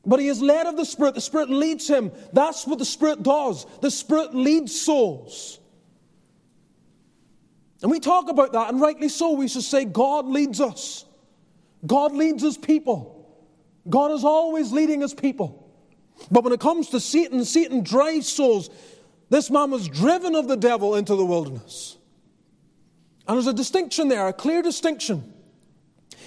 But 0.04 0.20
he 0.20 0.28
is 0.28 0.42
led 0.42 0.66
of 0.66 0.76
the 0.76 0.84
Spirit. 0.84 1.14
The 1.14 1.22
Spirit 1.22 1.48
leads 1.48 1.88
him. 1.88 2.12
That's 2.34 2.66
what 2.66 2.78
the 2.78 2.84
Spirit 2.84 3.22
does. 3.22 3.64
The 3.80 3.90
Spirit 3.90 4.34
leads 4.34 4.78
souls. 4.78 5.58
And 7.80 7.90
we 7.90 7.98
talk 7.98 8.28
about 8.28 8.52
that, 8.52 8.68
and 8.68 8.78
rightly 8.78 9.08
so. 9.08 9.32
We 9.32 9.48
should 9.48 9.62
say, 9.62 9.86
God 9.86 10.26
leads 10.26 10.60
us. 10.60 11.06
God 11.84 12.12
leads 12.12 12.42
his 12.42 12.56
people. 12.56 13.18
God 13.88 14.12
is 14.12 14.24
always 14.24 14.72
leading 14.72 15.00
his 15.00 15.14
people. 15.14 15.58
But 16.30 16.44
when 16.44 16.52
it 16.52 16.60
comes 16.60 16.90
to 16.90 17.00
Satan, 17.00 17.44
Satan 17.44 17.82
drives 17.82 18.28
souls. 18.28 18.70
This 19.28 19.50
man 19.50 19.70
was 19.70 19.88
driven 19.88 20.34
of 20.34 20.46
the 20.46 20.56
devil 20.56 20.94
into 20.94 21.16
the 21.16 21.24
wilderness. 21.24 21.96
And 23.26 23.36
there's 23.36 23.46
a 23.46 23.52
distinction 23.52 24.08
there, 24.08 24.28
a 24.28 24.32
clear 24.32 24.62
distinction 24.62 25.32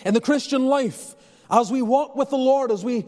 in 0.06 0.14
the 0.14 0.22
Christian 0.22 0.68
life. 0.68 1.16
As 1.50 1.72
we 1.72 1.82
walk 1.82 2.16
with 2.16 2.30
the 2.30 2.38
Lord, 2.38 2.72
as 2.72 2.84
we 2.84 3.06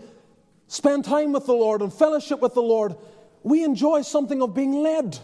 spend 0.68 1.06
time 1.06 1.32
with 1.32 1.46
the 1.46 1.54
Lord 1.54 1.82
and 1.82 1.92
fellowship 1.92 2.40
with 2.40 2.54
the 2.54 2.62
Lord, 2.62 2.96
we 3.44 3.64
enjoy 3.64 4.02
something 4.02 4.42
of 4.42 4.54
being 4.54 4.74
led. 4.74 5.18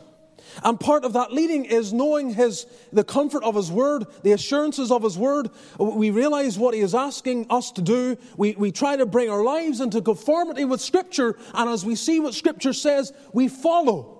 And 0.64 0.80
part 0.80 1.04
of 1.06 1.14
that 1.14 1.32
leading 1.32 1.66
is 1.66 1.94
knowing 1.94 2.34
his, 2.34 2.66
the 2.92 3.04
comfort 3.04 3.44
of 3.44 3.56
his 3.56 3.72
word, 3.72 4.06
the 4.24 4.34
assurances 4.34 4.92
of 4.92 5.04
his 5.04 5.18
word. 5.18 5.50
We 5.80 6.10
realize 6.10 6.58
what 6.58 6.74
he 6.74 6.82
is 6.82 6.94
asking 6.94 7.48
us 7.50 7.72
to 7.72 7.82
do. 7.82 8.18
We, 8.38 8.54
we 8.54 8.72
try 8.72 8.96
to 8.96 9.06
bring 9.06 9.30
our 9.30 9.44
lives 9.44 9.80
into 9.80 10.02
conformity 10.02 10.66
with 10.66 10.82
Scripture. 10.82 11.38
And 11.54 11.70
as 11.70 11.86
we 11.86 11.96
see 11.96 12.20
what 12.20 12.34
Scripture 12.34 12.74
says, 12.74 13.14
we 13.34 13.48
follow. 13.48 14.20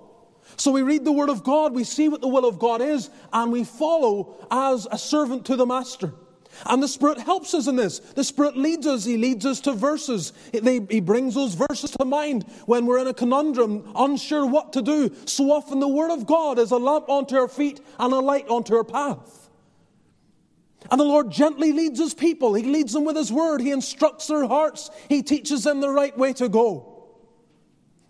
So 0.56 0.70
we 0.70 0.82
read 0.82 1.04
the 1.04 1.12
Word 1.12 1.30
of 1.30 1.42
God, 1.42 1.72
we 1.72 1.84
see 1.84 2.08
what 2.08 2.20
the 2.20 2.28
will 2.28 2.44
of 2.44 2.58
God 2.58 2.80
is, 2.80 3.10
and 3.32 3.50
we 3.50 3.64
follow 3.64 4.46
as 4.50 4.86
a 4.90 4.98
servant 4.98 5.46
to 5.46 5.56
the 5.56 5.66
Master. 5.66 6.12
And 6.66 6.82
the 6.82 6.88
Spirit 6.88 7.18
helps 7.18 7.54
us 7.54 7.66
in 7.66 7.76
this. 7.76 7.98
The 7.98 8.24
Spirit 8.24 8.56
leads 8.56 8.86
us. 8.86 9.04
He 9.04 9.16
leads 9.16 9.44
us 9.44 9.60
to 9.62 9.72
verses. 9.72 10.32
He 10.52 11.00
brings 11.00 11.34
those 11.34 11.54
verses 11.54 11.90
to 11.92 12.04
mind 12.04 12.44
when 12.66 12.86
we're 12.86 12.98
in 12.98 13.06
a 13.06 13.14
conundrum, 13.14 13.92
unsure 13.94 14.46
what 14.46 14.72
to 14.74 14.82
do. 14.82 15.14
So 15.26 15.50
often 15.50 15.80
the 15.80 15.88
Word 15.88 16.10
of 16.10 16.26
God 16.26 16.58
is 16.58 16.70
a 16.70 16.76
lamp 16.76 17.08
unto 17.08 17.36
our 17.36 17.48
feet 17.48 17.80
and 17.98 18.12
a 18.12 18.18
light 18.18 18.48
unto 18.48 18.76
our 18.76 18.84
path. 18.84 19.50
And 20.90 21.00
the 21.00 21.04
Lord 21.04 21.30
gently 21.30 21.72
leads 21.72 21.98
His 21.98 22.14
people. 22.14 22.54
He 22.54 22.62
leads 22.62 22.92
them 22.92 23.04
with 23.04 23.16
His 23.16 23.32
Word. 23.32 23.60
He 23.60 23.70
instructs 23.70 24.26
their 24.26 24.46
hearts. 24.46 24.90
He 25.08 25.22
teaches 25.22 25.64
them 25.64 25.80
the 25.80 25.88
right 25.90 26.16
way 26.16 26.34
to 26.34 26.48
go. 26.48 26.90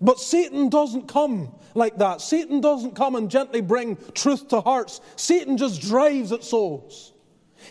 But 0.00 0.20
Satan 0.20 0.68
doesn't 0.68 1.08
come 1.08 1.54
like 1.74 1.96
that. 1.96 2.20
Satan 2.20 2.60
doesn't 2.60 2.94
come 2.94 3.14
and 3.14 3.30
gently 3.30 3.62
bring 3.62 3.96
truth 4.12 4.48
to 4.48 4.60
hearts. 4.60 5.00
Satan 5.16 5.56
just 5.56 5.80
drives 5.80 6.30
at 6.30 6.44
souls. 6.44 7.13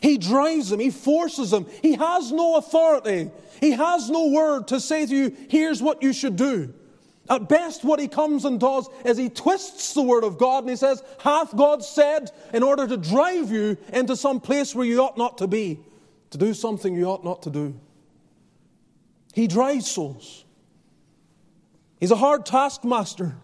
He 0.01 0.17
drives 0.17 0.69
them, 0.69 0.79
he 0.79 0.89
forces 0.89 1.51
them. 1.51 1.65
He 1.81 1.93
has 1.93 2.31
no 2.31 2.57
authority. 2.57 3.31
He 3.59 3.71
has 3.71 4.09
no 4.09 4.27
word 4.27 4.67
to 4.69 4.79
say 4.79 5.05
to 5.05 5.15
you, 5.15 5.37
here's 5.49 5.81
what 5.81 6.03
you 6.03 6.13
should 6.13 6.35
do. 6.35 6.73
At 7.29 7.47
best, 7.47 7.85
what 7.85 7.99
he 7.99 8.09
comes 8.09 8.43
and 8.43 8.59
does 8.59 8.89
is 9.05 9.17
he 9.17 9.29
twists 9.29 9.93
the 9.93 10.01
word 10.01 10.25
of 10.25 10.37
God 10.37 10.63
and 10.63 10.69
he 10.69 10.75
says, 10.75 11.01
Hath 11.19 11.55
God 11.55 11.83
said, 11.83 12.31
in 12.53 12.63
order 12.63 12.85
to 12.85 12.97
drive 12.97 13.49
you 13.49 13.77
into 13.93 14.17
some 14.17 14.41
place 14.41 14.75
where 14.75 14.85
you 14.85 15.01
ought 15.01 15.17
not 15.17 15.37
to 15.37 15.47
be, 15.47 15.79
to 16.31 16.37
do 16.37 16.53
something 16.53 16.93
you 16.93 17.05
ought 17.05 17.23
not 17.23 17.43
to 17.43 17.49
do. 17.49 17.79
He 19.33 19.47
drives 19.47 19.89
souls. 19.89 20.43
He's 21.99 22.11
a 22.11 22.17
hard 22.17 22.45
taskmaster. 22.45 23.35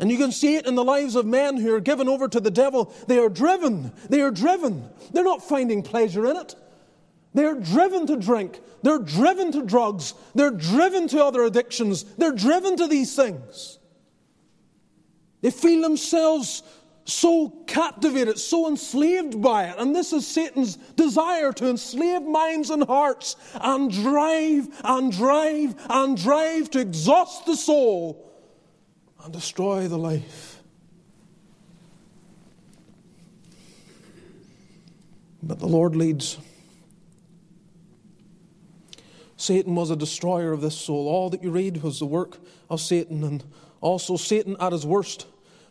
And 0.00 0.10
you 0.10 0.16
can 0.16 0.32
see 0.32 0.56
it 0.56 0.66
in 0.66 0.74
the 0.74 0.82
lives 0.82 1.14
of 1.14 1.26
men 1.26 1.58
who 1.58 1.74
are 1.74 1.80
given 1.80 2.08
over 2.08 2.26
to 2.26 2.40
the 2.40 2.50
devil. 2.50 2.92
They 3.06 3.18
are 3.18 3.28
driven. 3.28 3.92
They 4.08 4.22
are 4.22 4.30
driven. 4.30 4.88
They're 5.12 5.22
not 5.22 5.46
finding 5.46 5.82
pleasure 5.82 6.26
in 6.26 6.38
it. 6.38 6.54
They're 7.34 7.60
driven 7.60 8.06
to 8.06 8.16
drink. 8.16 8.60
They're 8.82 8.98
driven 8.98 9.52
to 9.52 9.62
drugs. 9.62 10.14
They're 10.34 10.50
driven 10.50 11.06
to 11.08 11.22
other 11.22 11.42
addictions. 11.42 12.04
They're 12.16 12.32
driven 12.32 12.76
to 12.78 12.86
these 12.86 13.14
things. 13.14 13.78
They 15.42 15.50
feel 15.50 15.82
themselves 15.82 16.62
so 17.04 17.50
captivated, 17.66 18.38
so 18.38 18.68
enslaved 18.68 19.42
by 19.42 19.64
it. 19.64 19.76
And 19.78 19.94
this 19.94 20.14
is 20.14 20.26
Satan's 20.26 20.76
desire 20.76 21.52
to 21.52 21.68
enslave 21.68 22.22
minds 22.22 22.70
and 22.70 22.84
hearts 22.84 23.36
and 23.54 23.90
drive 23.90 24.68
and 24.82 25.12
drive 25.12 25.74
and 25.90 26.16
drive 26.16 26.70
to 26.70 26.80
exhaust 26.80 27.44
the 27.44 27.56
soul 27.56 28.29
and 29.24 29.32
destroy 29.32 29.88
the 29.88 29.98
life. 29.98 30.62
But 35.42 35.58
the 35.58 35.66
Lord 35.66 35.96
leads. 35.96 36.38
Satan 39.36 39.74
was 39.74 39.90
a 39.90 39.96
destroyer 39.96 40.52
of 40.52 40.60
this 40.60 40.76
soul. 40.76 41.08
All 41.08 41.30
that 41.30 41.42
you 41.42 41.50
read 41.50 41.82
was 41.82 41.98
the 41.98 42.06
work 42.06 42.38
of 42.68 42.80
Satan, 42.80 43.24
and 43.24 43.42
also 43.80 44.16
Satan 44.16 44.56
at 44.60 44.72
his 44.72 44.84
worst 44.84 45.26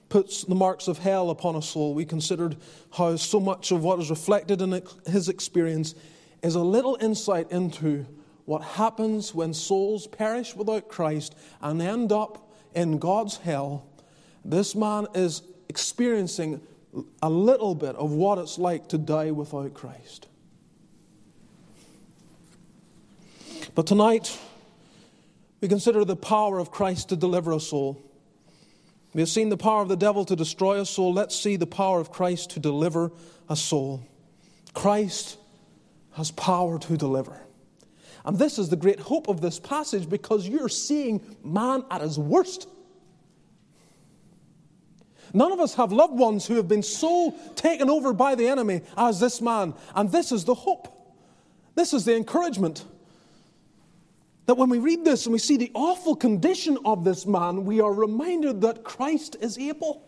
puts 0.09 0.43
the 0.43 0.55
marks 0.55 0.87
of 0.87 0.97
hell 0.97 1.29
upon 1.29 1.55
a 1.55 1.61
soul. 1.61 1.93
We 1.93 2.03
considered 2.03 2.57
how 2.91 3.15
so 3.15 3.39
much 3.39 3.71
of 3.71 3.83
what 3.83 3.99
is 3.99 4.09
reflected 4.09 4.61
in 4.61 4.81
his 5.05 5.29
experience 5.29 5.93
is 6.41 6.55
a 6.55 6.63
little 6.63 6.97
insight 6.99 7.51
into 7.51 8.07
what 8.45 8.63
happens 8.63 9.35
when 9.35 9.53
souls 9.53 10.07
perish 10.07 10.55
without 10.55 10.89
Christ 10.89 11.35
and 11.61 11.79
end 11.79 12.11
up 12.11 12.48
in 12.73 12.99
God's 12.99 13.37
hell, 13.37 13.85
this 14.45 14.75
man 14.75 15.07
is 15.13 15.41
experiencing 15.67 16.61
a 17.21 17.29
little 17.29 17.75
bit 17.75 17.95
of 17.95 18.11
what 18.11 18.37
it's 18.37 18.57
like 18.57 18.87
to 18.89 18.97
die 18.97 19.31
without 19.31 19.73
Christ. 19.73 20.27
But 23.75 23.85
tonight, 23.85 24.37
we 25.61 25.67
consider 25.67 26.03
the 26.03 26.15
power 26.15 26.59
of 26.59 26.71
Christ 26.71 27.09
to 27.09 27.15
deliver 27.15 27.51
a 27.51 27.59
soul. 27.59 28.01
We 29.13 29.21
have 29.21 29.29
seen 29.29 29.49
the 29.49 29.57
power 29.57 29.81
of 29.81 29.89
the 29.89 29.97
devil 29.97 30.25
to 30.25 30.35
destroy 30.35 30.79
a 30.79 30.85
soul. 30.85 31.13
Let's 31.13 31.35
see 31.35 31.55
the 31.55 31.67
power 31.67 31.99
of 31.99 32.11
Christ 32.11 32.51
to 32.51 32.59
deliver 32.59 33.11
a 33.47 33.55
soul. 33.55 34.03
Christ 34.73 35.37
has 36.13 36.31
power 36.31 36.79
to 36.79 36.97
deliver. 36.97 37.39
And 38.29 38.37
this 38.37 38.59
is 38.59 38.69
the 38.69 38.75
great 38.75 38.99
hope 38.99 39.27
of 39.27 39.41
this 39.41 39.57
passage 39.57 40.07
because 40.07 40.47
you're 40.47 40.69
seeing 40.69 41.19
man 41.43 41.83
at 41.89 42.01
his 42.01 42.19
worst. 42.19 42.67
None 45.33 45.51
of 45.51 45.59
us 45.59 45.73
have 45.73 45.91
loved 45.91 46.13
ones 46.13 46.45
who 46.45 46.57
have 46.57 46.67
been 46.67 46.83
so 46.83 47.33
taken 47.55 47.89
over 47.89 48.13
by 48.13 48.35
the 48.35 48.47
enemy 48.47 48.81
as 48.95 49.19
this 49.19 49.41
man. 49.41 49.73
And 49.95 50.11
this 50.11 50.31
is 50.31 50.45
the 50.45 50.53
hope. 50.53 50.95
This 51.73 51.91
is 51.91 52.05
the 52.05 52.15
encouragement. 52.15 52.85
That 54.45 54.57
when 54.57 54.69
we 54.69 54.77
read 54.77 55.03
this 55.03 55.25
and 55.25 55.33
we 55.33 55.39
see 55.39 55.57
the 55.57 55.71
awful 55.73 56.15
condition 56.15 56.77
of 56.85 57.03
this 57.03 57.25
man, 57.25 57.65
we 57.65 57.81
are 57.81 57.91
reminded 57.91 58.61
that 58.61 58.83
Christ 58.83 59.37
is 59.41 59.57
able. 59.57 60.07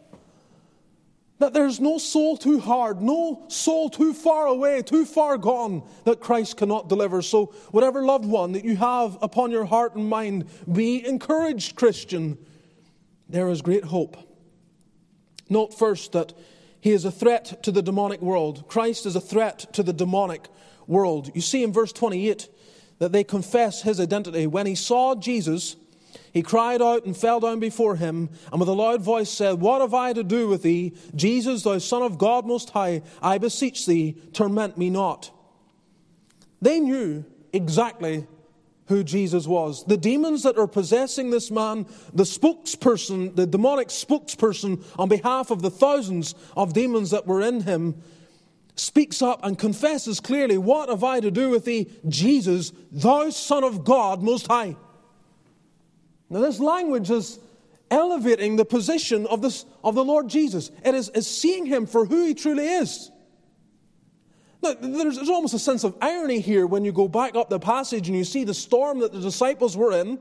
That 1.42 1.54
there's 1.54 1.80
no 1.80 1.98
soul 1.98 2.38
too 2.38 2.60
hard, 2.60 3.02
no 3.02 3.46
soul 3.48 3.90
too 3.90 4.14
far 4.14 4.46
away, 4.46 4.84
too 4.84 5.06
far 5.06 5.40
gone 5.40 5.82
that 6.04 6.20
Christ 6.20 6.56
cannot 6.56 6.88
deliver. 6.88 7.24
So, 7.24 7.48
whatever 7.72 8.06
loved 8.06 8.26
one 8.26 8.52
that 8.52 8.64
you 8.64 8.76
have 8.76 9.18
upon 9.24 9.50
your 9.50 9.66
heart 9.66 9.96
and 9.96 10.08
mind, 10.08 10.46
be 10.72 11.04
encouraged, 11.04 11.76
Christian. 11.76 12.38
There 13.28 13.50
is 13.50 13.64
great 13.64 13.86
hope. 13.86 14.18
Note 15.50 15.74
first 15.74 16.12
that 16.12 16.34
he 16.80 16.92
is 16.92 17.06
a 17.06 17.12
threat 17.12 17.64
to 17.64 17.72
the 17.72 17.82
demonic 17.82 18.22
world. 18.22 18.68
Christ 18.68 19.08
is 19.08 19.16
a 19.16 19.22
threat 19.22 19.74
to 19.74 19.82
the 19.82 19.94
demonic 19.94 20.48
world. 20.86 21.32
You 21.34 21.42
see 21.42 21.64
in 21.64 21.74
verse 21.74 21.92
28 21.92 22.50
that 23.00 23.14
they 23.14 23.24
confess 23.24 23.82
his 23.82 24.00
identity. 24.00 24.46
When 24.46 24.68
he 24.68 24.76
saw 24.76 25.16
Jesus, 25.16 25.76
he 26.34 26.42
cried 26.42 26.82
out 26.82 27.06
and 27.06 27.16
fell 27.16 27.40
down 27.40 27.60
before 27.60 27.96
him, 27.96 28.30
and 28.52 28.60
with 28.60 28.70
a 28.70 28.74
loud 28.74 29.02
voice 29.02 29.30
said, 29.30 29.60
What 29.60 29.82
have 29.82 29.94
I 29.94 30.14
to 30.14 30.24
do 30.24 30.48
with 30.48 30.64
thee, 30.64 30.94
Jesus, 31.14 31.64
thou 31.64 31.78
Son 31.78 32.02
of 32.02 32.18
God 32.18 32.46
Most 32.46 32.70
High? 32.70 33.02
I 33.22 33.38
beseech 33.38 33.86
thee, 33.86 34.16
torment 34.34 34.78
me 34.78 34.90
not. 34.90 35.32
They 36.62 36.80
knew 36.80 37.26
exactly 37.52 38.28
who 38.88 39.04
Jesus 39.04 39.48
was. 39.48 39.86
The 39.86 39.98
demons 39.98 40.44
that 40.44 40.58
are 40.58 40.68
possessing 40.68 41.32
this 41.32 41.52
man, 41.52 41.86
the 42.14 42.24
spokesperson, 42.24 43.36
the 43.36 43.48
demonic 43.48 43.90
spokesperson 43.90 44.84
on 44.98 45.10
behalf 45.10 45.52
of 45.52 45.62
the 45.62 45.70
thousands 45.70 46.36
of 46.56 46.74
demons 46.74 47.12
that 47.12 47.28
were 47.28 47.42
in 47.42 47.62
him, 47.62 48.02
speaks 48.76 49.22
up 49.22 49.44
and 49.46 49.60
confesses 49.60 50.20
clearly, 50.20 50.58
What 50.58 50.90
have 50.90 51.04
I 51.04 51.20
to 51.20 51.32
do 51.32 51.50
with 51.50 51.66
thee, 51.66 51.90
Jesus, 52.08 52.72
thou 52.92 53.30
Son 53.32 53.64
of 53.64 53.84
God 53.84 54.24
Most 54.24 54.48
High? 54.48 54.78
Now, 56.32 56.40
this 56.40 56.62
language 56.62 57.12
is 57.12 57.40
elevating 57.92 58.56
the 58.56 58.64
position 58.64 59.28
of, 59.28 59.42
this, 59.42 59.66
of 59.84 59.96
the 59.96 60.04
Lord 60.04 60.30
Jesus. 60.30 60.72
It 60.86 60.96
is, 60.96 61.10
is 61.10 61.28
seeing 61.28 61.66
him 61.66 61.86
for 61.86 62.06
who 62.06 62.26
he 62.26 62.34
truly 62.34 62.66
is. 62.66 63.12
Now, 64.64 64.74
there's, 64.80 65.18
there's 65.18 65.30
almost 65.30 65.54
a 65.54 65.60
sense 65.60 65.84
of 65.84 65.94
irony 66.02 66.40
here 66.40 66.66
when 66.66 66.86
you 66.86 66.94
go 66.94 67.10
back 67.10 67.36
up 67.36 67.50
the 67.50 67.60
passage 67.60 68.08
and 68.08 68.18
you 68.18 68.24
see 68.24 68.46
the 68.46 68.54
storm 68.54 69.00
that 69.00 69.12
the 69.12 69.20
disciples 69.20 69.76
were 69.76 69.92
in. 69.92 70.20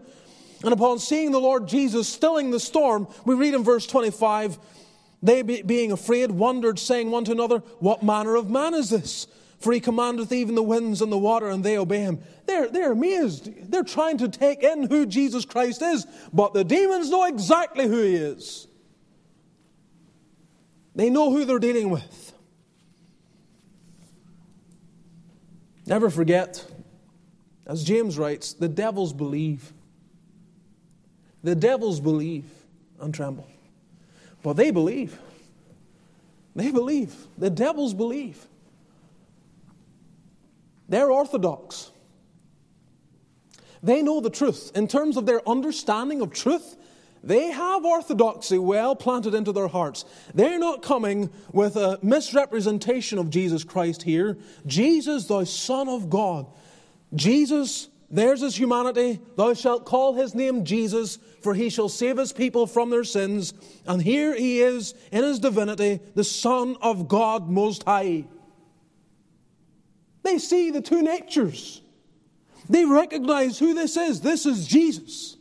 And 0.64 0.72
upon 0.72 0.98
seeing 0.98 1.30
the 1.30 1.40
Lord 1.40 1.68
Jesus 1.68 2.08
stilling 2.08 2.50
the 2.50 2.60
storm, 2.60 3.06
we 3.24 3.36
read 3.36 3.54
in 3.54 3.62
verse 3.62 3.86
25, 3.86 4.58
they 5.22 5.42
being 5.42 5.92
afraid 5.92 6.32
wondered, 6.32 6.80
saying 6.80 7.12
one 7.12 7.24
to 7.26 7.32
another, 7.32 7.58
What 7.78 8.02
manner 8.02 8.34
of 8.34 8.50
man 8.50 8.74
is 8.74 8.90
this? 8.90 9.28
For 9.60 9.72
he 9.72 9.80
commandeth 9.80 10.32
even 10.32 10.54
the 10.54 10.62
winds 10.62 11.02
and 11.02 11.12
the 11.12 11.18
water, 11.18 11.48
and 11.48 11.62
they 11.62 11.76
obey 11.76 12.00
him. 12.00 12.20
They're, 12.46 12.68
they're 12.68 12.92
amazed. 12.92 13.70
They're 13.70 13.84
trying 13.84 14.16
to 14.18 14.28
take 14.28 14.62
in 14.62 14.84
who 14.84 15.04
Jesus 15.04 15.44
Christ 15.44 15.82
is, 15.82 16.06
but 16.32 16.54
the 16.54 16.64
demons 16.64 17.10
know 17.10 17.24
exactly 17.24 17.86
who 17.86 18.02
he 18.02 18.14
is. 18.14 18.66
They 20.94 21.10
know 21.10 21.30
who 21.30 21.44
they're 21.44 21.58
dealing 21.58 21.90
with. 21.90 22.32
Never 25.86 26.08
forget, 26.08 26.64
as 27.66 27.84
James 27.84 28.16
writes, 28.16 28.54
the 28.54 28.68
devils 28.68 29.12
believe. 29.12 29.72
The 31.42 31.54
devils 31.54 32.00
believe 32.00 32.44
and 32.98 33.14
tremble. 33.14 33.46
But 34.42 34.54
they 34.54 34.70
believe. 34.70 35.18
They 36.56 36.70
believe. 36.70 37.14
The 37.36 37.50
devils 37.50 37.92
believe. 37.92 38.46
They're 40.90 41.10
orthodox. 41.10 41.90
They 43.82 44.02
know 44.02 44.20
the 44.20 44.28
truth. 44.28 44.72
In 44.74 44.88
terms 44.88 45.16
of 45.16 45.24
their 45.24 45.40
understanding 45.48 46.20
of 46.20 46.32
truth, 46.34 46.76
They 47.22 47.50
have 47.50 47.84
orthodoxy 47.84 48.58
well 48.58 48.96
planted 48.96 49.34
into 49.34 49.52
their 49.52 49.68
hearts. 49.68 50.04
They're 50.34 50.58
not 50.58 50.82
coming 50.82 51.30
with 51.52 51.76
a 51.76 51.98
misrepresentation 52.02 53.18
of 53.18 53.28
Jesus 53.30 53.62
Christ 53.62 54.02
here. 54.02 54.38
Jesus, 54.66 55.26
the 55.26 55.44
Son 55.44 55.88
of 55.88 56.08
God. 56.08 56.46
Jesus, 57.14 57.88
there's 58.10 58.40
his 58.40 58.56
humanity. 58.56 59.20
Thou 59.36 59.52
shalt 59.52 59.84
call 59.84 60.14
his 60.14 60.34
name 60.34 60.64
Jesus, 60.64 61.18
for 61.42 61.52
he 61.52 61.68
shall 61.68 61.90
save 61.90 62.16
his 62.16 62.32
people 62.32 62.66
from 62.66 62.88
their 62.88 63.04
sins. 63.04 63.52
And 63.86 64.00
here 64.00 64.34
he 64.34 64.60
is 64.62 64.94
in 65.12 65.22
his 65.22 65.40
divinity, 65.40 66.00
the 66.14 66.24
Son 66.24 66.76
of 66.80 67.06
God 67.06 67.50
Most 67.50 67.84
High. 67.84 68.24
They 70.22 70.38
see 70.38 70.70
the 70.70 70.80
two 70.80 71.02
natures. 71.02 71.80
They 72.68 72.84
recognize 72.84 73.58
who 73.58 73.74
this 73.74 73.96
is. 73.96 74.20
This 74.20 74.46
is 74.46 74.66
Jesus 74.66 75.36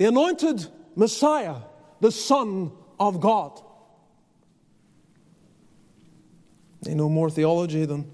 the 0.00 0.06
anointed 0.06 0.66
Messiah, 0.96 1.56
the 2.00 2.10
Son 2.10 2.72
of 2.98 3.20
God. 3.20 3.60
They 6.80 6.94
know 6.94 7.10
more 7.10 7.28
theology 7.28 7.84
than 7.84 8.10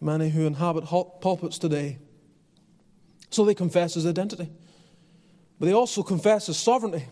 many 0.00 0.30
who 0.30 0.46
inhabit 0.46 0.84
pulpits 0.86 1.58
today. 1.58 1.98
So 3.28 3.44
they 3.44 3.52
confess 3.52 3.92
his 3.92 4.06
identity. 4.06 4.50
But 5.60 5.66
they 5.66 5.74
also 5.74 6.02
confess 6.02 6.46
his 6.46 6.56
sovereignty. 6.56 7.04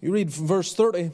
You 0.00 0.12
read 0.12 0.28
verse 0.28 0.74
30, 0.74 1.12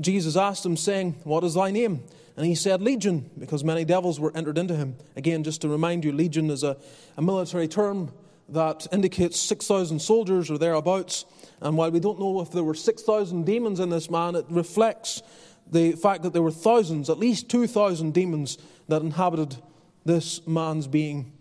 Jesus 0.00 0.34
asked 0.34 0.64
him, 0.64 0.78
saying, 0.78 1.16
What 1.24 1.44
is 1.44 1.52
thy 1.52 1.72
name? 1.72 2.04
And 2.38 2.46
he 2.46 2.54
said, 2.54 2.80
Legion, 2.80 3.28
because 3.36 3.64
many 3.64 3.84
devils 3.84 4.20
were 4.20 4.30
entered 4.32 4.58
into 4.58 4.76
him. 4.76 4.96
Again, 5.16 5.42
just 5.42 5.60
to 5.62 5.68
remind 5.68 6.04
you, 6.04 6.12
legion 6.12 6.50
is 6.50 6.62
a, 6.62 6.76
a 7.16 7.20
military 7.20 7.66
term 7.66 8.12
that 8.50 8.86
indicates 8.92 9.40
6,000 9.40 9.98
soldiers 9.98 10.48
or 10.48 10.56
thereabouts. 10.56 11.24
And 11.60 11.76
while 11.76 11.90
we 11.90 11.98
don't 11.98 12.20
know 12.20 12.40
if 12.40 12.52
there 12.52 12.62
were 12.62 12.74
6,000 12.74 13.44
demons 13.44 13.80
in 13.80 13.90
this 13.90 14.08
man, 14.08 14.36
it 14.36 14.44
reflects 14.50 15.20
the 15.68 15.92
fact 15.92 16.22
that 16.22 16.32
there 16.32 16.40
were 16.40 16.52
thousands, 16.52 17.10
at 17.10 17.18
least 17.18 17.48
2,000 17.48 18.14
demons 18.14 18.56
that 18.86 19.02
inhabited 19.02 19.56
this 20.04 20.46
man's 20.46 20.86
being. 20.86 21.32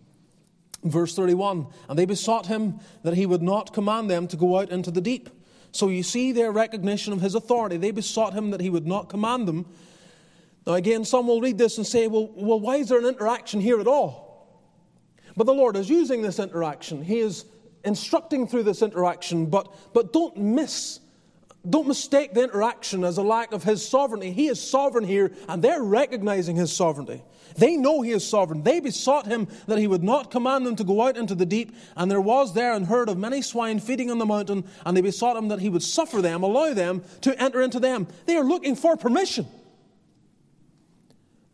Verse 0.84 1.16
31 1.16 1.68
And 1.90 2.00
they 2.00 2.06
besought 2.06 2.48
him 2.48 2.80
that 3.04 3.14
he 3.14 3.28
would 3.28 3.44
not 3.44 3.72
command 3.72 4.10
them 4.10 4.28
to 4.30 4.36
go 4.36 4.58
out 4.58 4.72
into 4.72 4.90
the 4.90 5.02
deep. 5.02 5.30
So 5.72 5.90
you 5.90 6.02
see 6.02 6.32
their 6.32 6.52
recognition 6.52 7.14
of 7.14 7.22
his 7.22 7.36
authority. 7.36 7.78
They 7.78 7.92
besought 7.92 8.34
him 8.34 8.50
that 8.50 8.62
he 8.62 8.72
would 8.72 8.88
not 8.88 9.10
command 9.10 9.48
them. 9.48 9.68
Now, 10.68 10.74
again, 10.74 11.06
some 11.06 11.28
will 11.28 11.40
read 11.40 11.58
this 11.58 11.78
and 11.78 11.88
say, 11.88 12.08
well, 12.08 12.30
well 12.36 12.60
why 12.60 12.76
is 12.76 12.90
there 12.90 13.00
an 13.00 13.06
interaction 13.06 13.62
here 13.62 13.80
at 13.80 13.88
all? 13.88 14.52
But 15.38 15.46
the 15.46 15.54
Lord 15.54 15.78
is 15.78 15.90
using 15.90 16.22
this 16.22 16.40
interaction. 16.40 17.02
He 17.02 17.20
is 17.20 17.46
instructing 17.86 18.48
through 18.48 18.64
this 18.64 18.82
interaction, 18.82 19.46
but, 19.46 19.74
but 19.94 20.12
don't 20.12 20.36
miss, 20.36 21.00
don't 21.70 21.88
mistake 21.88 22.34
the 22.34 22.44
interaction 22.44 23.06
as 23.06 23.18
a 23.18 23.24
lack 23.24 23.54
of 23.54 23.64
His 23.64 23.88
sovereignty. 23.88 24.34
He 24.34 24.48
is 24.48 24.60
sovereign 24.60 25.06
here, 25.06 25.32
and 25.48 25.64
they're 25.64 25.82
recognizing 25.82 26.58
His 26.58 26.76
sovereignty. 26.76 27.24
They 27.56 27.78
know 27.78 28.02
He 28.02 28.12
is 28.12 28.28
sovereign. 28.28 28.64
They 28.64 28.82
besought 28.82 29.26
Him 29.26 29.48
that 29.68 29.78
He 29.78 29.88
would 29.88 30.04
not 30.04 30.32
command 30.32 30.66
them 30.66 30.76
to 30.76 30.84
go 30.84 31.08
out 31.08 31.16
into 31.16 31.34
the 31.34 31.46
deep, 31.46 31.74
and 31.96 32.12
there 32.12 32.20
was 32.20 32.54
there 32.54 32.74
an 32.74 32.84
herd 32.84 33.08
of 33.08 33.18
many 33.18 33.42
swine 33.42 33.80
feeding 33.80 34.12
on 34.12 34.18
the 34.18 34.26
mountain, 34.26 34.66
and 34.86 34.98
they 34.98 35.02
besought 35.02 35.38
Him 35.38 35.48
that 35.48 35.62
He 35.62 35.70
would 35.70 35.84
suffer 35.84 36.22
them, 36.22 36.44
allow 36.44 36.74
them 36.74 37.04
to 37.22 37.42
enter 37.42 37.62
into 37.62 37.80
them. 37.80 38.06
They 38.26 38.36
are 38.36 38.44
looking 38.44 38.76
for 38.76 38.98
permission. 38.98 39.48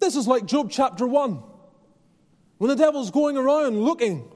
This 0.03 0.17
is 0.17 0.27
like 0.27 0.45
Job 0.45 0.69
chapter 0.69 1.07
1. 1.07 1.41
When 2.57 2.67
the 2.67 2.75
devil's 2.75 3.09
going 3.09 3.37
around 3.37 3.81
looking, 3.81 4.29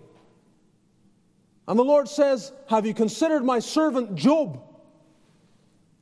and 1.67 1.77
the 1.77 1.84
Lord 1.84 2.08
says, 2.08 2.53
Have 2.69 2.86
you 2.86 2.93
considered 2.93 3.43
my 3.43 3.60
servant 3.60 4.15
Job? 4.15 4.63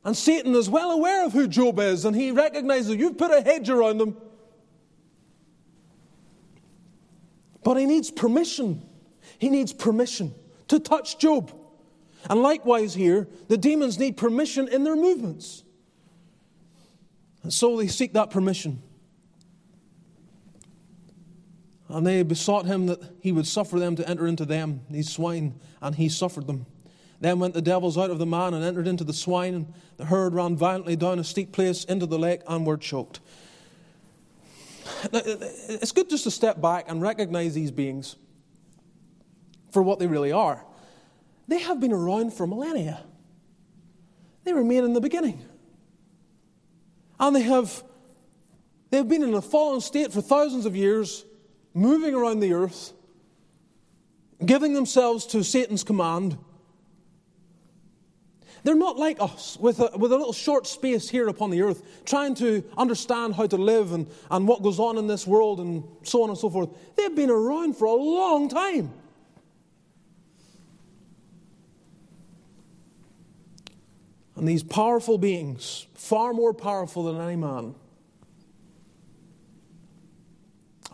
And 0.04 0.16
Satan 0.16 0.54
is 0.54 0.70
well 0.70 0.92
aware 0.92 1.26
of 1.26 1.34
who 1.34 1.48
Job 1.48 1.80
is, 1.80 2.06
and 2.06 2.16
he 2.16 2.30
recognizes 2.30 2.96
you've 2.96 3.18
put 3.18 3.32
a 3.32 3.42
hedge 3.42 3.68
around 3.68 4.00
him. 4.00 4.16
But 7.64 7.78
he 7.78 7.88
needs 7.88 8.12
permission. 8.12 8.88
He 9.40 9.50
needs 9.50 9.74
permission 9.74 10.36
to 10.68 10.80
touch 10.80 11.18
Job. 11.18 11.52
And 12.30 12.44
likewise, 12.44 12.94
here, 12.94 13.28
the 13.48 13.58
demons 13.58 13.98
need 13.98 14.16
permission 14.16 14.68
in 14.68 14.84
their 14.84 14.96
movements. 14.96 15.64
And 17.42 17.52
so 17.52 17.76
they 17.78 17.88
seek 17.88 18.14
that 18.14 18.30
permission. 18.30 18.84
And 21.88 22.06
they 22.06 22.24
besought 22.24 22.66
him 22.66 22.88
that 22.88 23.00
he 23.20 23.32
would 23.32 23.46
suffer 23.46 23.80
them 23.80 23.96
to 23.96 24.10
enter 24.10 24.26
into 24.26 24.46
them, 24.46 24.82
these 24.90 25.12
swine, 25.12 25.60
and 25.82 25.96
he 25.96 26.10
suffered 26.10 26.48
them. 26.48 26.66
Then 27.20 27.40
went 27.40 27.54
the 27.54 27.62
devils 27.62 27.98
out 27.98 28.10
of 28.10 28.20
the 28.20 28.26
man 28.26 28.54
and 28.54 28.64
entered 28.64 28.88
into 28.88 29.04
the 29.04 29.14
swine, 29.14 29.54
and 29.54 29.74
the 29.98 30.06
herd 30.06 30.34
ran 30.34 30.58
violently 30.58 30.96
down 30.96 31.20
a 31.20 31.24
steep 31.24 31.52
place 31.52 31.84
into 31.84 32.06
the 32.06 32.20
lake 32.20 32.42
and 32.48 32.66
were 32.66 32.78
choked. 32.78 33.20
It's 35.14 35.92
good 35.92 36.10
just 36.10 36.24
to 36.26 36.32
step 36.32 36.60
back 36.62 36.86
and 36.90 37.02
recognize 37.02 37.54
these 37.54 37.72
beings 37.72 38.16
for 39.72 39.82
what 39.82 40.00
they 40.00 40.08
really 40.08 40.32
are. 40.32 40.66
They 41.48 41.60
have 41.60 41.80
been 41.80 41.94
around 41.94 42.34
for 42.34 42.48
millennia, 42.48 43.04
they 44.44 44.54
remain 44.54 44.84
in 44.84 44.94
the 44.94 45.02
beginning. 45.02 45.44
And 47.20 47.36
they 47.36 47.44
have, 47.44 47.84
they 48.90 48.98
have 48.98 49.08
been 49.08 49.24
in 49.24 49.34
a 49.34 49.42
fallen 49.42 49.80
state 49.80 50.12
for 50.12 50.22
thousands 50.22 50.66
of 50.66 50.76
years 50.76 51.24
moving 51.76 52.16
around 52.16 52.40
the 52.40 52.54
earth, 52.54 52.94
giving 54.44 54.74
themselves 54.74 55.28
to 55.28 55.44
Satan's 55.44 55.84
command. 55.84 56.38
They're 58.64 58.74
not 58.74 58.98
like 58.98 59.18
us 59.20 59.58
with 59.60 59.80
a, 59.80 59.92
with 59.96 60.12
a 60.12 60.18
little 60.18 60.34
short 60.34 60.66
space 60.66 61.08
here 61.08 61.28
upon 61.28 61.52
the 61.52 61.62
earth, 61.62 62.04
trying 62.06 62.34
to 62.36 62.64
understand 62.78 63.36
how 63.36 63.46
to 63.46 63.58
live 63.58 63.92
and, 63.92 64.08
and 64.32 64.48
what 64.48 64.64
goes 64.64 64.80
on 64.80 64.98
in 64.98 65.06
this 65.06 65.28
world 65.28 65.60
and 65.60 65.84
so 66.02 66.24
on 66.24 66.30
and 66.30 66.38
so 66.38 66.50
forth. 66.50 66.70
They've 66.96 67.16
been 67.16 67.30
around 67.30 67.78
for 67.78 67.86
a 67.86 67.94
long 67.94 68.50
time. 68.50 68.92
And 74.36 74.48
these 74.48 74.64
powerful 74.64 75.18
beings, 75.18 75.86
far 75.94 76.34
more 76.34 76.54
powerful 76.54 77.04
than 77.04 77.22
any 77.22 77.36
man, 77.36 77.76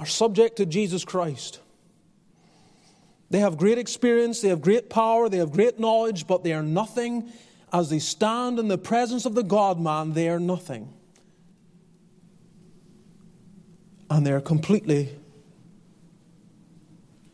are 0.01 0.05
subject 0.07 0.55
to 0.55 0.65
Jesus 0.65 1.05
Christ. 1.05 1.59
They 3.29 3.39
have 3.39 3.55
great 3.55 3.77
experience, 3.77 4.41
they 4.41 4.49
have 4.49 4.59
great 4.59 4.89
power, 4.89 5.29
they 5.29 5.37
have 5.37 5.51
great 5.51 5.79
knowledge, 5.79 6.25
but 6.25 6.43
they 6.43 6.53
are 6.53 6.63
nothing. 6.63 7.31
As 7.71 7.91
they 7.91 7.99
stand 7.99 8.57
in 8.57 8.67
the 8.67 8.79
presence 8.79 9.25
of 9.25 9.35
the 9.35 9.43
God 9.43 9.79
man, 9.79 10.13
they 10.13 10.27
are 10.27 10.39
nothing. 10.39 10.91
And 14.09 14.25
they 14.25 14.31
are 14.31 14.41
completely 14.41 15.15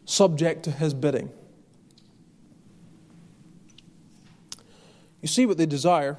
subject 0.04 0.64
to 0.64 0.72
his 0.72 0.94
bidding. 0.94 1.32
You 5.22 5.30
see 5.30 5.46
what 5.46 5.58
they 5.58 5.66
desire. 5.66 6.18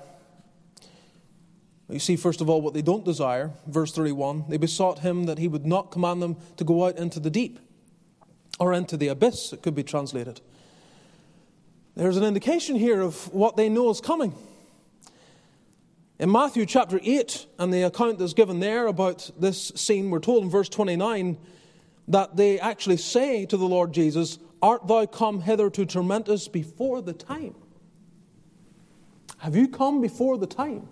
You 1.89 1.99
see, 1.99 2.17
first 2.17 2.41
of 2.41 2.51
all, 2.51 2.61
what 2.61 2.75
they 2.75 2.83
don't 2.83 3.05
desire. 3.05 3.53
Verse 3.67 3.93
31 3.93 4.45
they 4.49 4.59
besought 4.59 5.01
him 5.01 5.25
that 5.25 5.39
he 5.39 5.49
would 5.49 5.67
not 5.67 5.91
command 5.91 6.23
them 6.23 6.37
to 6.57 6.65
go 6.65 6.87
out 6.87 6.97
into 6.97 7.19
the 7.21 7.31
deep 7.31 7.59
or 8.59 8.73
into 8.73 8.97
the 8.97 9.09
abyss, 9.09 9.53
it 9.53 9.63
could 9.63 9.75
be 9.75 9.85
translated. 9.85 10.41
There's 11.95 12.17
an 12.17 12.25
indication 12.25 12.77
here 12.77 13.01
of 13.01 13.33
what 13.33 13.57
they 13.57 13.69
know 13.69 13.91
is 13.91 14.01
coming. 14.01 14.35
In 16.19 16.33
Matthew 16.33 16.67
chapter 16.67 16.99
8, 17.03 17.47
and 17.59 17.73
the 17.73 17.83
account 17.83 18.19
that's 18.19 18.35
given 18.35 18.59
there 18.59 18.89
about 18.89 19.31
this 19.39 19.69
scene, 19.77 20.11
we're 20.11 20.19
told 20.19 20.43
in 20.43 20.51
verse 20.51 20.69
29 20.69 21.39
that 22.09 22.37
they 22.37 22.59
actually 22.59 22.97
say 22.97 23.47
to 23.47 23.57
the 23.57 23.67
Lord 23.67 23.93
Jesus, 23.93 24.39
Art 24.61 24.89
thou 24.89 25.07
come 25.07 25.41
hither 25.43 25.71
to 25.71 25.87
torment 25.87 26.29
us 26.29 26.49
before 26.49 27.01
the 27.01 27.13
time? 27.13 27.55
Have 29.39 29.55
you 29.55 29.69
come 29.69 30.01
before 30.01 30.37
the 30.37 30.49
time? 30.49 30.89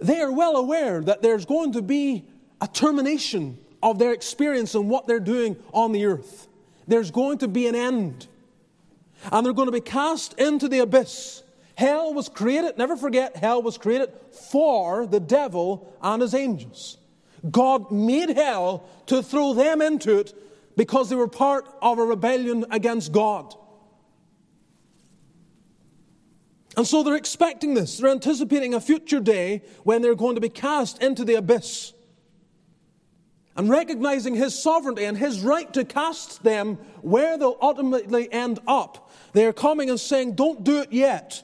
They 0.00 0.20
are 0.20 0.32
well 0.32 0.56
aware 0.56 1.00
that 1.02 1.22
there's 1.22 1.44
going 1.44 1.72
to 1.72 1.82
be 1.82 2.24
a 2.60 2.68
termination 2.68 3.58
of 3.82 3.98
their 3.98 4.12
experience 4.12 4.74
and 4.74 4.88
what 4.88 5.06
they're 5.06 5.20
doing 5.20 5.56
on 5.72 5.92
the 5.92 6.06
earth. 6.06 6.48
There's 6.86 7.10
going 7.10 7.38
to 7.38 7.48
be 7.48 7.66
an 7.66 7.74
end. 7.74 8.26
And 9.30 9.44
they're 9.44 9.52
going 9.52 9.68
to 9.68 9.72
be 9.72 9.80
cast 9.80 10.34
into 10.34 10.68
the 10.68 10.80
abyss. 10.80 11.42
Hell 11.74 12.12
was 12.12 12.28
created, 12.28 12.76
never 12.76 12.96
forget, 12.96 13.36
hell 13.36 13.62
was 13.62 13.78
created 13.78 14.12
for 14.50 15.06
the 15.06 15.20
devil 15.20 15.94
and 16.02 16.20
his 16.20 16.34
angels. 16.34 16.98
God 17.50 17.90
made 17.90 18.30
hell 18.30 18.86
to 19.06 19.22
throw 19.22 19.54
them 19.54 19.80
into 19.80 20.18
it 20.18 20.34
because 20.76 21.08
they 21.08 21.16
were 21.16 21.28
part 21.28 21.66
of 21.80 21.98
a 21.98 22.04
rebellion 22.04 22.66
against 22.70 23.12
God. 23.12 23.54
And 26.80 26.88
so 26.88 27.02
they're 27.02 27.14
expecting 27.14 27.74
this. 27.74 27.98
They're 27.98 28.10
anticipating 28.10 28.72
a 28.72 28.80
future 28.80 29.20
day 29.20 29.60
when 29.84 30.00
they're 30.00 30.14
going 30.14 30.36
to 30.36 30.40
be 30.40 30.48
cast 30.48 31.02
into 31.02 31.26
the 31.26 31.34
abyss. 31.34 31.92
and 33.54 33.68
recognizing 33.68 34.34
his 34.34 34.58
sovereignty 34.58 35.04
and 35.04 35.18
his 35.18 35.42
right 35.42 35.70
to 35.74 35.84
cast 35.84 36.42
them 36.42 36.76
where 37.02 37.36
they'll 37.36 37.58
ultimately 37.60 38.32
end 38.32 38.60
up, 38.66 39.12
they 39.34 39.44
are 39.44 39.52
coming 39.52 39.90
and 39.90 40.00
saying, 40.00 40.36
Don't 40.36 40.64
do 40.64 40.78
it 40.78 40.90
yet. 40.90 41.42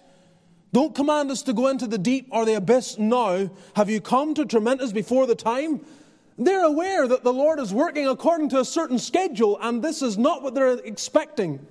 Don't 0.73 0.95
command 0.95 1.31
us 1.31 1.43
to 1.43 1.53
go 1.53 1.69
into 1.69 1.87
the 1.87 1.99
deep 1.99 2.29
or 2.31 2.47
the 2.47 2.55
abyss 2.55 2.97
now. 2.97 3.51
Have 3.75 3.91
you 3.91 4.01
come 4.01 4.33
to 4.37 4.47
torment 4.47 4.81
us 4.81 4.91
before 4.91 5.27
the 5.27 5.35
time? 5.35 5.85
They're 6.39 6.65
aware 6.65 7.07
that 7.07 7.25
the 7.25 7.33
Lord 7.35 7.61
is 7.61 7.75
working 7.75 8.09
according 8.09 8.49
to 8.51 8.61
a 8.61 8.65
certain 8.65 8.99
schedule, 8.99 9.59
and 9.61 9.85
this 9.85 10.01
is 10.01 10.17
not 10.17 10.43
what 10.43 10.55
they're 10.55 10.79
expecting. 10.79 11.67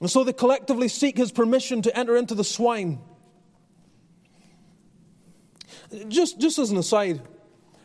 And 0.00 0.10
so 0.10 0.24
they 0.24 0.32
collectively 0.32 0.88
seek 0.88 1.18
his 1.18 1.30
permission 1.30 1.82
to 1.82 1.96
enter 1.96 2.16
into 2.16 2.34
the 2.34 2.44
swine. 2.44 3.00
Just, 6.08 6.40
just 6.40 6.58
as 6.58 6.70
an 6.70 6.78
aside, 6.78 7.20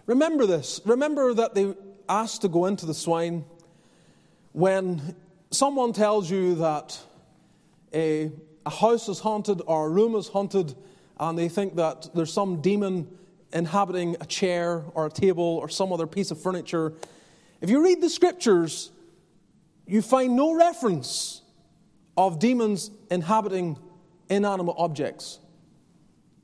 remember 0.05 0.45
this. 0.45 0.79
Remember 0.85 1.33
that 1.33 1.55
they 1.55 1.73
asked 2.07 2.41
to 2.41 2.47
go 2.47 2.65
into 2.65 2.85
the 2.85 2.93
swine 2.93 3.43
when 4.53 5.15
someone 5.51 5.91
tells 5.91 6.29
you 6.31 6.55
that 6.55 6.97
a, 7.93 8.31
a 8.65 8.69
house 8.69 9.09
is 9.09 9.19
haunted 9.19 9.61
or 9.65 9.87
a 9.87 9.89
room 9.89 10.15
is 10.15 10.27
haunted, 10.29 10.75
and 11.19 11.37
they 11.37 11.49
think 11.49 11.75
that 11.75 12.09
there's 12.13 12.31
some 12.31 12.61
demon 12.61 13.07
inhabiting 13.51 14.15
a 14.21 14.25
chair 14.25 14.83
or 14.93 15.07
a 15.07 15.09
table 15.09 15.43
or 15.43 15.67
some 15.67 15.91
other 15.91 16.07
piece 16.07 16.31
of 16.31 16.41
furniture. 16.41 16.93
If 17.59 17.69
you 17.69 17.83
read 17.83 18.01
the 18.01 18.09
scriptures, 18.09 18.91
you 19.85 20.01
find 20.01 20.35
no 20.35 20.53
reference 20.53 21.41
of 22.17 22.39
demons 22.39 22.91
inhabiting 23.11 23.77
inanimate 24.29 24.75
objects. 24.77 25.39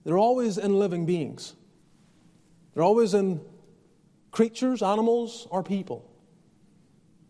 They're 0.04 0.18
always 0.18 0.58
in 0.58 0.78
living 0.80 1.06
beings, 1.06 1.54
they're 2.74 2.84
always 2.84 3.14
in 3.14 3.42
creatures, 4.32 4.82
animals, 4.82 5.48
or 5.50 5.64
people. 5.64 6.08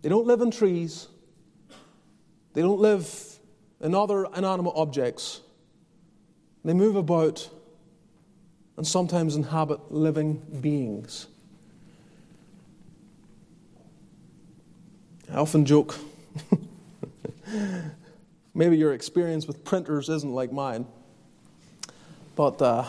They 0.02 0.10
don't 0.10 0.26
live 0.26 0.42
in 0.42 0.52
trees, 0.52 1.08
they 2.54 2.62
don't 2.62 2.80
live 2.80 3.40
in 3.80 3.96
other 3.96 4.26
inanimate 4.36 4.74
objects. 4.76 5.42
They 6.64 6.74
move 6.74 6.96
about 6.96 7.50
and 8.78 8.86
sometimes 8.86 9.36
inhabit 9.36 9.92
living 9.92 10.42
beings. 10.62 11.28
I 15.32 15.38
often 15.38 15.66
joke 15.66 15.96
Maybe 18.54 18.78
your 18.78 18.94
experience 18.94 19.48
with 19.48 19.64
printers 19.64 20.10
isn't 20.10 20.34
like 20.34 20.52
mine. 20.52 20.86
But 22.36 22.62
uh, 22.62 22.86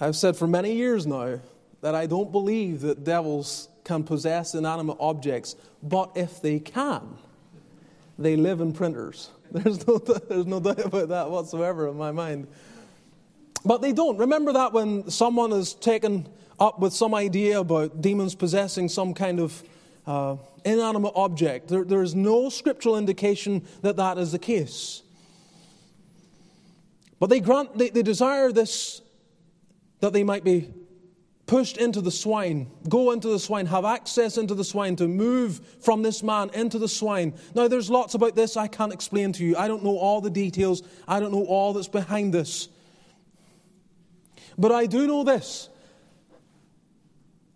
I've 0.00 0.16
said 0.16 0.36
for 0.36 0.46
many 0.46 0.74
years 0.74 1.06
now 1.06 1.40
that 1.80 1.94
I 1.94 2.06
don't 2.06 2.32
believe 2.32 2.80
that 2.82 3.04
devils 3.04 3.68
can 3.84 4.04
possess 4.04 4.54
inanimate 4.54 4.96
objects, 5.00 5.56
but 5.82 6.12
if 6.14 6.40
they 6.40 6.58
can, 6.58 7.16
they 8.18 8.36
live 8.36 8.60
in 8.60 8.72
printers. 8.72 9.30
There's 9.50 9.86
no, 9.86 9.96
there's 9.96 10.44
no 10.44 10.60
doubt 10.60 10.84
about 10.84 11.08
that 11.08 11.30
whatsoever 11.30 11.88
in 11.88 11.96
my 11.96 12.12
mind. 12.12 12.48
But 13.64 13.80
they 13.80 13.92
don't. 13.92 14.18
Remember 14.18 14.52
that 14.52 14.74
when 14.74 15.10
someone 15.10 15.52
is 15.52 15.72
taken 15.72 16.28
up 16.60 16.80
with 16.80 16.92
some 16.92 17.14
idea 17.14 17.60
about 17.60 18.02
demons 18.02 18.34
possessing 18.34 18.90
some 18.90 19.14
kind 19.14 19.40
of 19.40 19.62
uh, 20.08 20.36
inanimate 20.64 21.12
object. 21.14 21.68
There, 21.68 21.84
there 21.84 22.02
is 22.02 22.14
no 22.14 22.48
scriptural 22.48 22.96
indication 22.96 23.64
that 23.82 23.96
that 23.96 24.16
is 24.16 24.32
the 24.32 24.38
case. 24.38 25.02
But 27.20 27.28
they 27.28 27.40
grant, 27.40 27.76
they, 27.76 27.90
they 27.90 28.02
desire 28.02 28.50
this 28.50 29.02
that 30.00 30.12
they 30.12 30.24
might 30.24 30.44
be 30.44 30.72
pushed 31.46 31.76
into 31.76 32.00
the 32.00 32.10
swine, 32.10 32.70
go 32.88 33.10
into 33.10 33.28
the 33.28 33.38
swine, 33.38 33.66
have 33.66 33.84
access 33.84 34.38
into 34.38 34.54
the 34.54 34.64
swine, 34.64 34.96
to 34.96 35.08
move 35.08 35.60
from 35.80 36.02
this 36.02 36.22
man 36.22 36.50
into 36.54 36.78
the 36.78 36.88
swine. 36.88 37.34
Now, 37.54 37.68
there's 37.68 37.90
lots 37.90 38.14
about 38.14 38.36
this 38.36 38.56
I 38.56 38.68
can't 38.68 38.92
explain 38.92 39.32
to 39.32 39.44
you. 39.44 39.56
I 39.56 39.66
don't 39.66 39.82
know 39.82 39.98
all 39.98 40.20
the 40.20 40.30
details, 40.30 40.82
I 41.06 41.20
don't 41.20 41.32
know 41.32 41.44
all 41.44 41.72
that's 41.72 41.88
behind 41.88 42.32
this. 42.32 42.68
But 44.56 44.72
I 44.72 44.86
do 44.86 45.06
know 45.06 45.24
this 45.24 45.68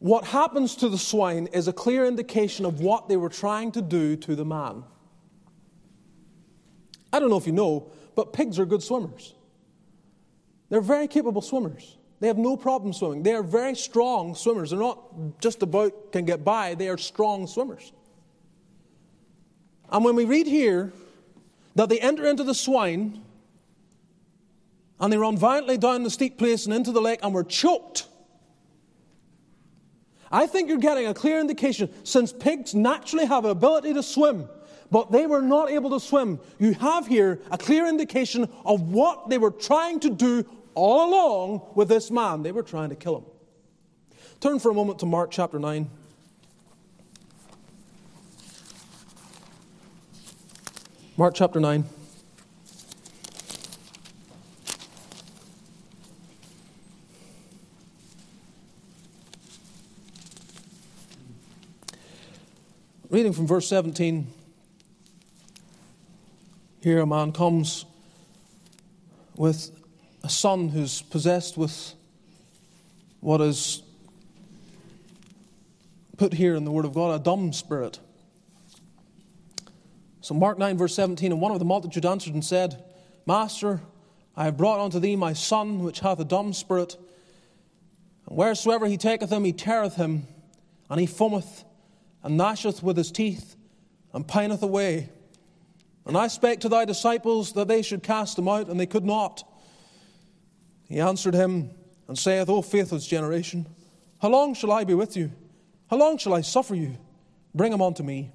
what 0.02 0.24
happens 0.24 0.74
to 0.74 0.88
the 0.88 0.98
swine 0.98 1.46
is 1.52 1.68
a 1.68 1.72
clear 1.72 2.04
indication 2.06 2.64
of 2.64 2.80
what 2.80 3.08
they 3.08 3.16
were 3.16 3.28
trying 3.28 3.70
to 3.70 3.80
do 3.80 4.16
to 4.16 4.34
the 4.34 4.44
man. 4.44 4.82
I 7.12 7.20
don't 7.20 7.30
know 7.30 7.36
if 7.36 7.46
you 7.46 7.52
know, 7.52 7.92
but 8.16 8.32
pigs 8.32 8.58
are 8.58 8.66
good 8.66 8.82
swimmers. 8.82 9.32
They're 10.70 10.80
very 10.80 11.06
capable 11.06 11.40
swimmers. 11.40 11.98
They 12.18 12.26
have 12.26 12.36
no 12.36 12.56
problem 12.56 12.92
swimming. 12.92 13.22
They 13.22 13.32
are 13.32 13.44
very 13.44 13.76
strong 13.76 14.34
swimmers. 14.34 14.70
They're 14.70 14.80
not 14.80 15.40
just 15.40 15.62
about 15.62 16.10
can 16.10 16.24
get 16.24 16.42
by, 16.42 16.74
they 16.74 16.88
are 16.88 16.98
strong 16.98 17.46
swimmers. 17.46 17.92
And 19.88 20.04
when 20.04 20.16
we 20.16 20.24
read 20.24 20.48
here 20.48 20.92
that 21.76 21.88
they 21.88 22.00
enter 22.00 22.26
into 22.26 22.42
the 22.42 22.54
swine 22.54 23.22
and 24.98 25.12
they 25.12 25.16
run 25.16 25.36
violently 25.36 25.78
down 25.78 26.02
the 26.02 26.10
steep 26.10 26.38
place 26.38 26.64
and 26.64 26.74
into 26.74 26.90
the 26.90 27.00
lake 27.00 27.20
and 27.22 27.32
were 27.32 27.44
choked 27.44 28.08
I 30.32 30.46
think 30.46 30.70
you're 30.70 30.78
getting 30.78 31.06
a 31.06 31.14
clear 31.14 31.38
indication 31.38 31.92
since 32.04 32.32
pigs 32.32 32.74
naturally 32.74 33.26
have 33.26 33.44
an 33.44 33.50
ability 33.50 33.92
to 33.92 34.02
swim, 34.02 34.48
but 34.90 35.12
they 35.12 35.26
were 35.26 35.42
not 35.42 35.70
able 35.70 35.90
to 35.90 36.00
swim. 36.00 36.40
You 36.58 36.72
have 36.74 37.06
here 37.06 37.40
a 37.50 37.58
clear 37.58 37.86
indication 37.86 38.48
of 38.64 38.80
what 38.90 39.28
they 39.28 39.36
were 39.36 39.50
trying 39.50 40.00
to 40.00 40.10
do 40.10 40.46
all 40.74 41.10
along 41.10 41.72
with 41.74 41.88
this 41.88 42.10
man. 42.10 42.42
They 42.42 42.52
were 42.52 42.62
trying 42.62 42.88
to 42.88 42.96
kill 42.96 43.18
him. 43.18 43.24
Turn 44.40 44.58
for 44.58 44.70
a 44.70 44.74
moment 44.74 44.98
to 45.00 45.06
Mark 45.06 45.30
chapter 45.30 45.58
9. 45.58 45.90
Mark 51.18 51.34
chapter 51.34 51.60
9. 51.60 51.84
Reading 63.12 63.34
from 63.34 63.46
verse 63.46 63.68
17. 63.68 64.26
Here, 66.82 67.00
a 67.00 67.06
man 67.06 67.32
comes 67.32 67.84
with 69.36 69.70
a 70.24 70.30
son 70.30 70.70
who's 70.70 71.02
possessed 71.02 71.58
with 71.58 71.92
what 73.20 73.42
is 73.42 73.82
put 76.16 76.32
here 76.32 76.54
in 76.54 76.64
the 76.64 76.70
Word 76.70 76.86
of 76.86 76.94
God 76.94 77.20
a 77.20 77.22
dumb 77.22 77.52
spirit. 77.52 78.00
So, 80.22 80.32
Mark 80.32 80.58
9, 80.58 80.78
verse 80.78 80.94
17 80.94 81.32
And 81.32 81.40
one 81.40 81.52
of 81.52 81.58
the 81.58 81.66
multitude 81.66 82.06
answered 82.06 82.32
and 82.32 82.42
said, 82.42 82.82
Master, 83.26 83.82
I 84.34 84.46
have 84.46 84.56
brought 84.56 84.80
unto 84.80 84.98
thee 84.98 85.16
my 85.16 85.34
son, 85.34 85.84
which 85.84 86.00
hath 86.00 86.18
a 86.18 86.24
dumb 86.24 86.54
spirit. 86.54 86.96
And 88.26 88.38
wheresoever 88.38 88.86
he 88.86 88.96
taketh 88.96 89.30
him, 89.30 89.44
he 89.44 89.52
teareth 89.52 89.96
him, 89.96 90.26
and 90.88 90.98
he 90.98 91.06
foameth 91.06 91.64
and 92.22 92.38
gnasheth 92.38 92.82
with 92.82 92.96
his 92.96 93.10
teeth, 93.10 93.56
and 94.12 94.26
pineth 94.26 94.62
away. 94.62 95.10
And 96.06 96.16
I 96.16 96.28
spake 96.28 96.60
to 96.60 96.68
thy 96.68 96.84
disciples 96.84 97.52
that 97.52 97.68
they 97.68 97.82
should 97.82 98.02
cast 98.02 98.38
him 98.38 98.48
out, 98.48 98.68
and 98.68 98.78
they 98.78 98.86
could 98.86 99.04
not. 99.04 99.48
He 100.88 101.00
answered 101.00 101.34
him, 101.34 101.70
and 102.08 102.18
saith, 102.18 102.48
O 102.48 102.62
faithless 102.62 103.06
generation, 103.06 103.66
how 104.20 104.28
long 104.28 104.54
shall 104.54 104.70
I 104.72 104.84
be 104.84 104.94
with 104.94 105.16
you? 105.16 105.32
How 105.88 105.96
long 105.96 106.18
shall 106.18 106.34
I 106.34 106.42
suffer 106.42 106.74
you? 106.74 106.96
Bring 107.54 107.72
him 107.72 107.82
unto 107.82 108.02
me. 108.02 108.30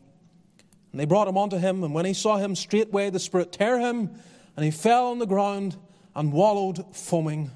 And 0.91 0.99
they 0.99 1.05
brought 1.05 1.27
him 1.27 1.37
unto 1.37 1.57
him, 1.57 1.83
and 1.83 1.93
when 1.93 2.05
he 2.05 2.13
saw 2.13 2.37
him, 2.37 2.55
straightway 2.55 3.09
the 3.09 3.19
Spirit 3.19 3.51
tear 3.51 3.79
him, 3.79 4.09
and 4.55 4.65
he 4.65 4.71
fell 4.71 5.07
on 5.07 5.19
the 5.19 5.25
ground 5.25 5.77
and 6.15 6.33
wallowed 6.33 6.95
foaming. 6.95 7.51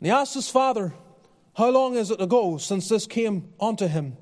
And 0.00 0.06
he 0.06 0.10
asked 0.10 0.34
his 0.34 0.50
father, 0.50 0.92
How 1.56 1.70
long 1.70 1.94
is 1.94 2.10
it 2.10 2.20
ago 2.20 2.58
since 2.58 2.88
this 2.88 3.06
came 3.06 3.48
unto 3.60 3.86
him? 3.86 4.16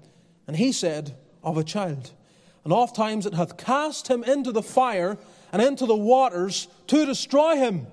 And 0.47 0.57
he 0.57 0.72
said, 0.72 1.16
Of 1.42 1.57
a 1.57 1.64
child. 1.64 2.11
And 2.64 2.72
oft 2.72 2.97
times 2.97 3.26
it 3.26 3.34
hath 3.34 3.57
cast 3.57 4.09
him 4.09 4.24
into 4.24 4.51
the 4.51 4.62
fire 4.62 5.18
and 5.53 5.61
into 5.61 5.86
the 5.86 5.97
waters 5.97 6.66
to 6.88 7.05
destroy 7.05 7.57
him. 7.57 7.86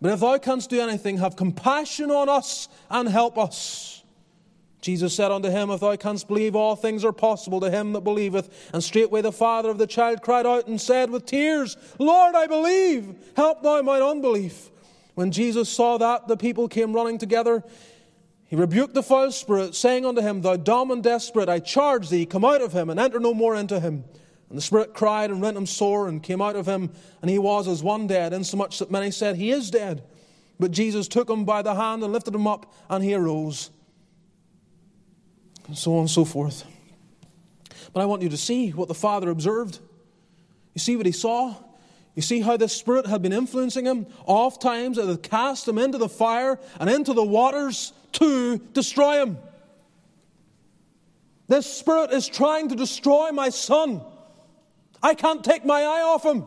But 0.00 0.12
if 0.12 0.20
thou 0.20 0.38
canst 0.38 0.70
do 0.70 0.80
anything, 0.80 1.18
have 1.18 1.36
compassion 1.36 2.10
on 2.10 2.28
us 2.28 2.68
and 2.90 3.08
help 3.08 3.38
us. 3.38 4.02
Jesus 4.80 5.14
said 5.14 5.30
unto 5.30 5.48
him, 5.48 5.70
If 5.70 5.80
thou 5.80 5.94
canst 5.94 6.26
believe, 6.26 6.56
all 6.56 6.74
things 6.74 7.04
are 7.04 7.12
possible 7.12 7.60
to 7.60 7.70
him 7.70 7.92
that 7.92 8.00
believeth. 8.00 8.70
And 8.74 8.82
straightway 8.82 9.20
the 9.20 9.30
father 9.30 9.70
of 9.70 9.78
the 9.78 9.86
child 9.86 10.22
cried 10.22 10.44
out 10.44 10.66
and 10.66 10.80
said 10.80 11.08
with 11.08 11.24
tears, 11.24 11.76
Lord, 12.00 12.34
I 12.34 12.48
believe, 12.48 13.14
help 13.36 13.62
thou 13.62 13.80
mine 13.82 14.02
unbelief. 14.02 14.70
When 15.14 15.30
Jesus 15.30 15.68
saw 15.68 15.98
that, 15.98 16.26
the 16.26 16.36
people 16.36 16.66
came 16.66 16.92
running 16.92 17.18
together. 17.18 17.62
He 18.52 18.56
rebuked 18.56 18.92
the 18.92 19.02
foul 19.02 19.32
spirit, 19.32 19.74
saying 19.74 20.04
unto 20.04 20.20
him, 20.20 20.42
Thou 20.42 20.56
dumb 20.56 20.90
and 20.90 21.02
deaf 21.02 21.22
spirit, 21.22 21.48
I 21.48 21.58
charge 21.58 22.10
thee, 22.10 22.26
come 22.26 22.44
out 22.44 22.60
of 22.60 22.74
him, 22.74 22.90
and 22.90 23.00
enter 23.00 23.18
no 23.18 23.32
more 23.32 23.56
into 23.56 23.80
him. 23.80 24.04
And 24.50 24.58
the 24.58 24.60
spirit 24.60 24.92
cried 24.92 25.30
and 25.30 25.40
rent 25.40 25.56
him 25.56 25.64
sore, 25.64 26.06
and 26.06 26.22
came 26.22 26.42
out 26.42 26.54
of 26.54 26.66
him, 26.66 26.90
and 27.22 27.30
he 27.30 27.38
was 27.38 27.66
as 27.66 27.82
one 27.82 28.06
dead, 28.06 28.34
insomuch 28.34 28.78
that 28.80 28.90
many 28.90 29.10
said, 29.10 29.36
He 29.36 29.50
is 29.50 29.70
dead. 29.70 30.02
But 30.60 30.70
Jesus 30.70 31.08
took 31.08 31.30
him 31.30 31.46
by 31.46 31.62
the 31.62 31.74
hand 31.74 32.02
and 32.02 32.12
lifted 32.12 32.34
him 32.34 32.46
up, 32.46 32.70
and 32.90 33.02
he 33.02 33.14
arose. 33.14 33.70
And 35.66 35.78
so 35.78 35.94
on 35.94 36.00
and 36.00 36.10
so 36.10 36.26
forth. 36.26 36.66
But 37.94 38.02
I 38.02 38.04
want 38.04 38.20
you 38.20 38.28
to 38.28 38.36
see 38.36 38.68
what 38.68 38.88
the 38.88 38.94
Father 38.94 39.30
observed. 39.30 39.78
You 40.74 40.78
see 40.78 40.96
what 40.96 41.06
he 41.06 41.12
saw? 41.12 41.54
You 42.14 42.20
see 42.20 42.42
how 42.42 42.58
this 42.58 42.76
Spirit 42.76 43.06
had 43.06 43.22
been 43.22 43.32
influencing 43.32 43.86
him? 43.86 44.08
Oft 44.26 44.60
times 44.60 44.98
it 44.98 45.08
had 45.08 45.22
cast 45.22 45.66
him 45.66 45.78
into 45.78 45.96
the 45.96 46.10
fire 46.10 46.60
and 46.78 46.90
into 46.90 47.14
the 47.14 47.24
waters 47.24 47.94
to 48.12 48.58
destroy 48.58 49.22
him. 49.22 49.38
This 51.48 51.66
Spirit 51.66 52.12
is 52.12 52.28
trying 52.28 52.68
to 52.68 52.74
destroy 52.74 53.30
my 53.32 53.50
son. 53.50 54.00
I 55.02 55.14
can't 55.14 55.44
take 55.44 55.64
my 55.64 55.82
eye 55.82 56.02
off 56.02 56.24
him. 56.24 56.46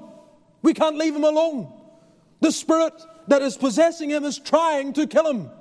We 0.61 0.73
can't 0.73 0.97
leave 0.97 1.15
him 1.15 1.23
alone. 1.23 1.71
The 2.39 2.51
Spirit 2.51 2.93
that 3.27 3.41
is 3.41 3.57
possessing 3.57 4.09
him 4.09 4.23
is 4.23 4.39
trying 4.39 4.93
to 4.93 5.07
kill 5.07 5.27
him. 5.29 5.51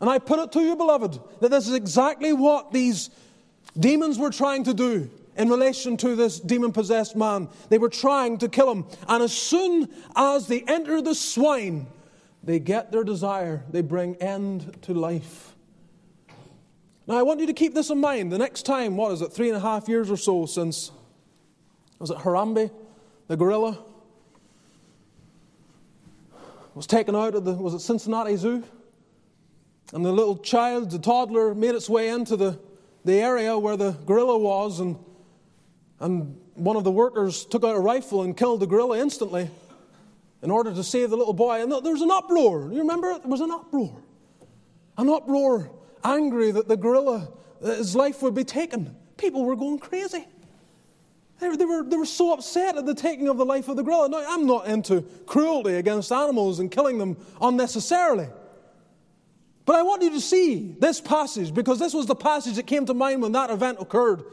And 0.00 0.08
I 0.08 0.18
put 0.18 0.38
it 0.38 0.52
to 0.52 0.60
you, 0.60 0.76
beloved, 0.76 1.18
that 1.40 1.50
this 1.50 1.66
is 1.66 1.74
exactly 1.74 2.32
what 2.32 2.72
these 2.72 3.10
demons 3.78 4.18
were 4.18 4.30
trying 4.30 4.64
to 4.64 4.74
do 4.74 5.10
in 5.36 5.48
relation 5.48 5.96
to 5.98 6.16
this 6.16 6.38
demon 6.40 6.72
possessed 6.72 7.16
man. 7.16 7.48
They 7.68 7.78
were 7.78 7.88
trying 7.88 8.38
to 8.38 8.48
kill 8.48 8.70
him. 8.70 8.86
And 9.08 9.22
as 9.22 9.32
soon 9.32 9.88
as 10.16 10.46
they 10.46 10.62
enter 10.62 11.02
the 11.02 11.14
swine, 11.14 11.86
they 12.42 12.58
get 12.58 12.92
their 12.92 13.04
desire, 13.04 13.64
they 13.70 13.82
bring 13.82 14.16
end 14.16 14.78
to 14.82 14.94
life. 14.94 15.54
Now, 17.06 17.16
I 17.16 17.22
want 17.22 17.40
you 17.40 17.46
to 17.46 17.54
keep 17.54 17.74
this 17.74 17.90
in 17.90 18.00
mind. 18.00 18.30
The 18.30 18.38
next 18.38 18.64
time, 18.64 18.96
what 18.96 19.12
is 19.12 19.22
it, 19.22 19.32
three 19.32 19.48
and 19.48 19.56
a 19.56 19.60
half 19.60 19.88
years 19.88 20.10
or 20.10 20.16
so 20.16 20.46
since, 20.46 20.90
was 21.98 22.10
it 22.10 22.18
Harambe, 22.18 22.70
the 23.28 23.36
gorilla? 23.36 23.78
Was 26.74 26.86
taken 26.86 27.16
out 27.16 27.34
of 27.34 27.44
the, 27.44 27.54
was 27.54 27.74
it 27.74 27.80
Cincinnati 27.80 28.36
Zoo? 28.36 28.62
And 29.94 30.04
the 30.04 30.12
little 30.12 30.36
child, 30.36 30.90
the 30.90 30.98
toddler, 30.98 31.54
made 31.54 31.74
its 31.74 31.88
way 31.88 32.10
into 32.10 32.36
the, 32.36 32.58
the 33.04 33.14
area 33.14 33.58
where 33.58 33.76
the 33.76 33.92
gorilla 34.04 34.38
was, 34.38 34.78
and, 34.78 34.96
and 35.98 36.38
one 36.54 36.76
of 36.76 36.84
the 36.84 36.90
workers 36.90 37.46
took 37.46 37.64
out 37.64 37.74
a 37.74 37.80
rifle 37.80 38.22
and 38.22 38.36
killed 38.36 38.60
the 38.60 38.66
gorilla 38.66 38.98
instantly 38.98 39.50
in 40.42 40.50
order 40.50 40.72
to 40.72 40.84
save 40.84 41.10
the 41.10 41.16
little 41.16 41.32
boy. 41.32 41.62
And 41.62 41.70
there 41.70 41.92
was 41.92 42.02
an 42.02 42.10
uproar. 42.10 42.72
You 42.72 42.80
remember? 42.80 43.18
There 43.18 43.28
was 43.28 43.40
an 43.40 43.50
uproar. 43.50 44.02
An 44.96 45.08
uproar, 45.08 45.70
angry 46.04 46.50
that 46.50 46.68
the 46.68 46.76
gorilla, 46.76 47.28
his 47.62 47.96
life 47.96 48.22
would 48.22 48.34
be 48.34 48.44
taken. 48.44 48.94
People 49.16 49.44
were 49.44 49.56
going 49.56 49.78
crazy. 49.78 50.26
They, 51.40 51.54
they, 51.54 51.64
were, 51.64 51.84
they 51.84 51.96
were 51.96 52.06
so 52.06 52.32
upset 52.32 52.76
at 52.76 52.86
the 52.86 52.94
taking 52.94 53.28
of 53.28 53.36
the 53.36 53.44
life 53.44 53.68
of 53.68 53.76
the 53.76 53.82
gorilla. 53.82 54.08
Now, 54.08 54.24
I'm 54.28 54.46
not 54.46 54.66
into 54.66 55.02
cruelty 55.26 55.74
against 55.74 56.10
animals 56.10 56.58
and 56.58 56.70
killing 56.70 56.98
them 56.98 57.16
unnecessarily. 57.40 58.28
But 59.64 59.76
I 59.76 59.82
want 59.82 60.02
you 60.02 60.10
to 60.10 60.20
see 60.20 60.74
this 60.78 61.00
passage 61.00 61.52
because 61.52 61.78
this 61.78 61.94
was 61.94 62.06
the 62.06 62.14
passage 62.14 62.56
that 62.56 62.66
came 62.66 62.86
to 62.86 62.94
mind 62.94 63.22
when 63.22 63.32
that 63.32 63.50
event 63.50 63.78
occurred. 63.80 64.24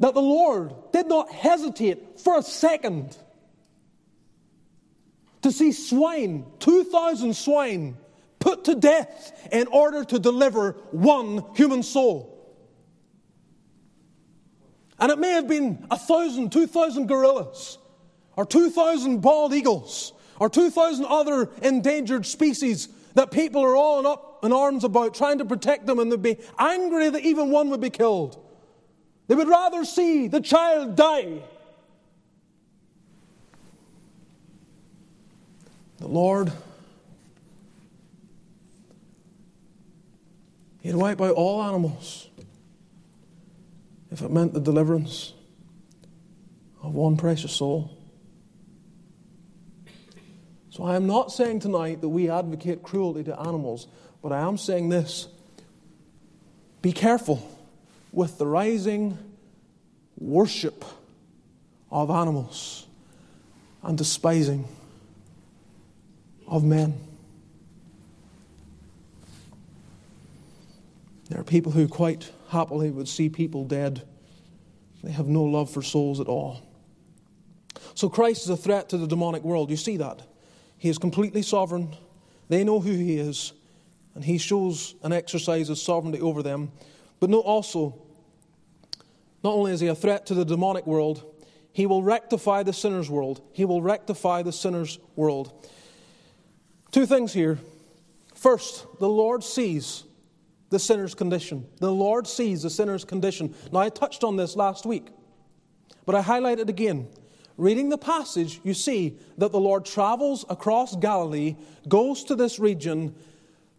That 0.00 0.14
the 0.14 0.20
Lord 0.20 0.74
did 0.92 1.06
not 1.06 1.30
hesitate 1.32 2.20
for 2.20 2.38
a 2.38 2.42
second 2.42 3.16
to 5.42 5.52
see 5.52 5.72
swine, 5.72 6.44
2,000 6.58 7.34
swine, 7.34 7.96
put 8.38 8.64
to 8.64 8.74
death 8.74 9.48
in 9.52 9.66
order 9.68 10.04
to 10.04 10.18
deliver 10.18 10.72
one 10.90 11.44
human 11.54 11.82
soul. 11.82 12.34
And 14.98 15.12
it 15.12 15.18
may 15.18 15.30
have 15.30 15.46
been 15.46 15.86
a 15.90 15.98
thousand, 15.98 16.50
two 16.50 16.66
thousand 16.66 17.06
gorillas, 17.06 17.78
or 18.36 18.44
two 18.44 18.70
thousand 18.70 19.20
bald 19.20 19.54
eagles, 19.54 20.12
or 20.40 20.48
two 20.50 20.70
thousand 20.70 21.04
other 21.06 21.50
endangered 21.62 22.26
species 22.26 22.88
that 23.14 23.30
people 23.30 23.62
are 23.62 23.76
all 23.76 24.06
up 24.06 24.44
in 24.44 24.52
arms 24.52 24.84
about, 24.84 25.14
trying 25.14 25.38
to 25.38 25.44
protect 25.44 25.86
them, 25.86 25.98
and 25.98 26.10
they'd 26.10 26.22
be 26.22 26.36
angry 26.58 27.10
that 27.10 27.22
even 27.22 27.50
one 27.50 27.70
would 27.70 27.80
be 27.80 27.90
killed. 27.90 28.44
They 29.28 29.34
would 29.34 29.48
rather 29.48 29.84
see 29.84 30.26
the 30.26 30.40
child 30.40 30.96
die 30.96 31.42
The 35.98 36.08
Lord, 36.08 36.52
He'd 40.80 40.94
wipe 40.94 41.20
out 41.20 41.34
all 41.34 41.62
animals 41.62 42.28
if 44.10 44.22
it 44.22 44.30
meant 44.30 44.54
the 44.54 44.60
deliverance 44.60 45.34
of 46.82 46.94
one 46.94 47.16
precious 47.16 47.52
soul. 47.52 47.90
So 50.70 50.84
I 50.84 50.96
am 50.96 51.06
not 51.06 51.32
saying 51.32 51.60
tonight 51.60 52.00
that 52.00 52.08
we 52.08 52.30
advocate 52.30 52.82
cruelty 52.82 53.24
to 53.24 53.38
animals, 53.38 53.88
but 54.22 54.32
I 54.32 54.40
am 54.40 54.56
saying 54.56 54.88
this 54.88 55.28
be 56.80 56.92
careful 56.92 57.46
with 58.12 58.38
the 58.38 58.46
rising 58.46 59.18
worship 60.16 60.84
of 61.90 62.08
animals 62.10 62.86
and 63.82 63.98
despising 63.98 64.66
of 66.48 66.64
men. 66.64 66.98
There 71.28 71.40
are 71.40 71.44
people 71.44 71.72
who 71.72 71.88
quite 71.88 72.30
happily 72.48 72.90
would 72.90 73.08
see 73.08 73.28
people 73.28 73.64
dead. 73.64 74.02
They 75.04 75.12
have 75.12 75.26
no 75.26 75.44
love 75.44 75.70
for 75.70 75.82
souls 75.82 76.20
at 76.20 76.26
all. 76.26 76.62
So 77.94 78.08
Christ 78.08 78.44
is 78.44 78.48
a 78.48 78.56
threat 78.56 78.88
to 78.90 78.96
the 78.96 79.06
demonic 79.06 79.42
world. 79.42 79.70
You 79.70 79.76
see 79.76 79.98
that. 79.98 80.22
He 80.78 80.88
is 80.88 80.98
completely 80.98 81.42
sovereign. 81.42 81.96
They 82.48 82.64
know 82.64 82.80
who 82.80 82.92
he 82.92 83.18
is, 83.18 83.52
and 84.14 84.24
he 84.24 84.38
shows 84.38 84.94
and 85.02 85.12
exercises 85.12 85.82
sovereignty 85.82 86.20
over 86.20 86.42
them. 86.42 86.72
But 87.20 87.30
note 87.30 87.40
also, 87.40 88.00
not 89.44 89.54
only 89.54 89.72
is 89.72 89.80
he 89.80 89.88
a 89.88 89.94
threat 89.94 90.26
to 90.26 90.34
the 90.34 90.44
demonic 90.44 90.86
world, 90.86 91.24
he 91.72 91.86
will 91.86 92.02
rectify 92.02 92.62
the 92.62 92.72
sinner's 92.72 93.10
world. 93.10 93.42
He 93.52 93.64
will 93.64 93.82
rectify 93.82 94.42
the 94.42 94.52
sinner's 94.52 94.98
world. 95.14 95.68
Two 96.90 97.06
things 97.06 97.32
here. 97.32 97.58
First, 98.34 98.86
the 98.98 99.08
Lord 99.08 99.44
sees 99.44 100.04
the 100.70 100.78
sinner's 100.78 101.14
condition. 101.14 101.66
The 101.78 101.90
Lord 101.90 102.26
sees 102.26 102.62
the 102.62 102.70
sinner's 102.70 103.04
condition. 103.04 103.54
Now, 103.72 103.80
I 103.80 103.88
touched 103.88 104.24
on 104.24 104.36
this 104.36 104.56
last 104.56 104.86
week, 104.86 105.08
but 106.06 106.14
I 106.14 106.22
highlight 106.22 106.58
it 106.58 106.68
again. 106.68 107.08
Reading 107.56 107.88
the 107.88 107.98
passage, 107.98 108.60
you 108.62 108.74
see 108.74 109.18
that 109.38 109.50
the 109.50 109.58
Lord 109.58 109.84
travels 109.84 110.44
across 110.48 110.94
Galilee, 110.94 111.56
goes 111.88 112.22
to 112.24 112.36
this 112.36 112.58
region 112.58 113.14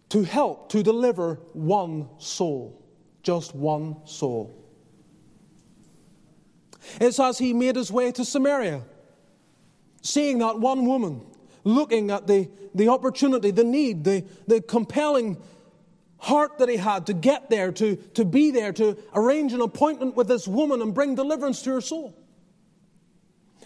to 0.10 0.24
help, 0.24 0.70
to 0.72 0.84
deliver 0.84 1.36
one 1.53 2.10
soul. 2.18 2.84
Just 3.24 3.55
one 3.55 3.95
soul. 4.05 4.55
It's 6.99 7.20
as 7.20 7.38
he 7.38 7.53
made 7.53 7.76
his 7.76 7.91
way 7.91 8.12
to 8.12 8.26
Samaria, 8.26 8.82
seeing 10.01 10.39
that 10.39 10.60
one 10.60 10.86
woman 10.86 11.22
looking 11.64 12.12
at 12.12 12.28
the, 12.28 12.49
the 12.74 12.89
opportunity, 12.89 13.51
the 13.51 13.64
need, 13.64 14.03
the, 14.03 14.26
the 14.47 14.62
compelling 14.62 15.38
heart 16.18 16.57
that 16.57 16.70
he 16.70 16.78
had 16.78 17.07
to 17.07 17.14
get 17.14 17.49
there, 17.49 17.72
to, 17.72 17.95
to 17.95 18.26
be 18.26 18.51
there, 18.51 18.74
to 18.74 18.97
arrange 19.16 19.53
an 19.53 19.62
appointment 19.62 20.16
with 20.16 20.28
this 20.28 20.47
woman 20.47 20.82
and 20.82 20.93
bring 20.93 21.16
deliverance 21.16 21.62
to 21.64 21.72
her 21.72 21.82
soul. 21.82 22.16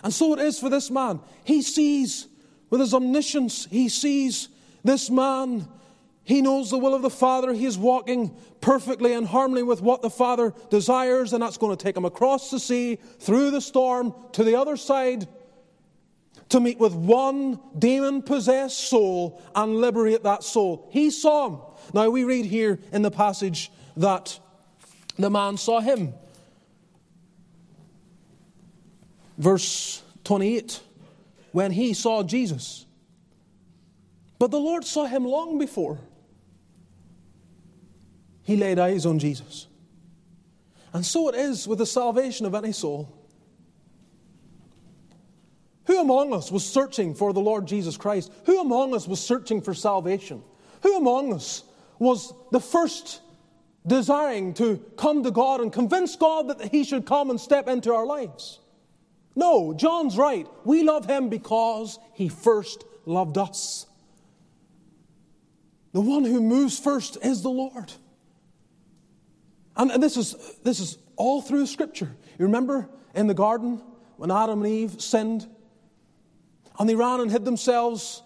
And 0.03 0.13
so 0.13 0.33
it 0.33 0.39
is 0.39 0.59
for 0.59 0.69
this 0.69 0.91
man. 0.91 1.19
He 1.43 1.61
sees, 1.61 2.27
with 2.69 2.81
his 2.81 2.93
omniscience, 2.93 3.65
he 3.65 3.89
sees 3.89 4.49
this 4.83 5.09
man. 5.09 5.67
He 6.25 6.41
knows 6.41 6.69
the 6.69 6.77
will 6.77 6.93
of 6.93 7.01
the 7.01 7.09
Father. 7.09 7.53
He 7.53 7.65
is 7.65 7.77
walking 7.77 8.35
perfectly 8.61 9.13
in 9.13 9.25
harmony 9.25 9.63
with 9.63 9.81
what 9.81 10.01
the 10.01 10.09
Father 10.09 10.53
desires, 10.69 11.33
and 11.33 11.41
that's 11.41 11.57
going 11.57 11.75
to 11.75 11.83
take 11.83 11.97
him 11.97 12.05
across 12.05 12.51
the 12.51 12.59
sea, 12.59 12.97
through 13.19 13.51
the 13.51 13.61
storm, 13.61 14.13
to 14.33 14.43
the 14.43 14.55
other 14.55 14.77
side 14.77 15.27
to 16.53 16.59
meet 16.59 16.77
with 16.77 16.93
one 16.93 17.59
demon 17.79 18.21
possessed 18.21 18.77
soul 18.77 19.41
and 19.55 19.81
liberate 19.81 20.21
that 20.21 20.43
soul. 20.43 20.87
He 20.91 21.09
saw 21.09 21.49
him. 21.49 21.59
Now 21.95 22.11
we 22.11 22.25
read 22.25 22.45
here 22.45 22.79
in 22.91 23.01
the 23.01 23.09
passage 23.09 23.71
that 23.97 24.39
the 25.17 25.31
man 25.31 25.57
saw 25.57 25.79
him. 25.79 26.13
Verse 29.39 30.03
28 30.25 30.79
when 31.53 31.71
he 31.71 31.95
saw 31.95 32.21
Jesus. 32.21 32.85
But 34.37 34.51
the 34.51 34.59
Lord 34.59 34.85
saw 34.85 35.05
him 35.05 35.25
long 35.25 35.57
before 35.57 35.97
he 38.43 38.57
laid 38.57 38.77
eyes 38.77 39.07
on 39.07 39.17
Jesus. 39.17 39.65
And 40.93 41.03
so 41.03 41.29
it 41.29 41.35
is 41.35 41.67
with 41.67 41.79
the 41.79 41.87
salvation 41.87 42.45
of 42.45 42.53
any 42.53 42.73
soul. 42.73 43.22
Who 45.85 45.99
among 45.99 46.33
us 46.33 46.51
was 46.51 46.65
searching 46.65 47.13
for 47.13 47.33
the 47.33 47.41
Lord 47.41 47.67
Jesus 47.67 47.97
Christ? 47.97 48.31
Who 48.45 48.61
among 48.61 48.95
us 48.95 49.07
was 49.07 49.19
searching 49.19 49.61
for 49.61 49.73
salvation? 49.73 50.41
Who 50.81 50.97
among 50.97 51.33
us 51.33 51.63
was 51.99 52.33
the 52.51 52.59
first 52.59 53.21
desiring 53.85 54.53
to 54.55 54.77
come 54.97 55.23
to 55.23 55.31
God 55.31 55.59
and 55.59 55.73
convince 55.73 56.15
God 56.15 56.47
that 56.47 56.71
He 56.71 56.83
should 56.83 57.05
come 57.05 57.29
and 57.29 57.39
step 57.39 57.67
into 57.67 57.93
our 57.93 58.05
lives? 58.05 58.59
No, 59.35 59.73
John's 59.73 60.17
right. 60.17 60.47
We 60.63 60.83
love 60.83 61.05
Him 61.05 61.29
because 61.29 61.99
He 62.13 62.29
first 62.29 62.85
loved 63.05 63.37
us. 63.37 63.85
The 65.91 66.01
one 66.01 66.23
who 66.23 66.41
moves 66.41 66.79
first 66.79 67.17
is 67.23 67.41
the 67.41 67.49
Lord. 67.49 67.91
And, 69.75 70.01
this, 70.01 70.17
is, 70.17 70.35
this 70.63 70.79
is 70.79 70.97
all 71.15 71.41
through 71.41 71.65
Scripture. 71.65 72.15
You 72.37 72.45
remember 72.45 72.89
in 73.15 73.27
the 73.27 73.33
garden 73.33 73.81
when 74.17 74.31
Adam 74.31 74.63
and 74.63 74.71
Eve 74.71 75.01
sinned? 75.01 75.47
And 76.79 76.89
they 76.89 76.95
ran 76.95 77.19
and 77.19 77.31
hid 77.31 77.45
themselves, 77.45 78.23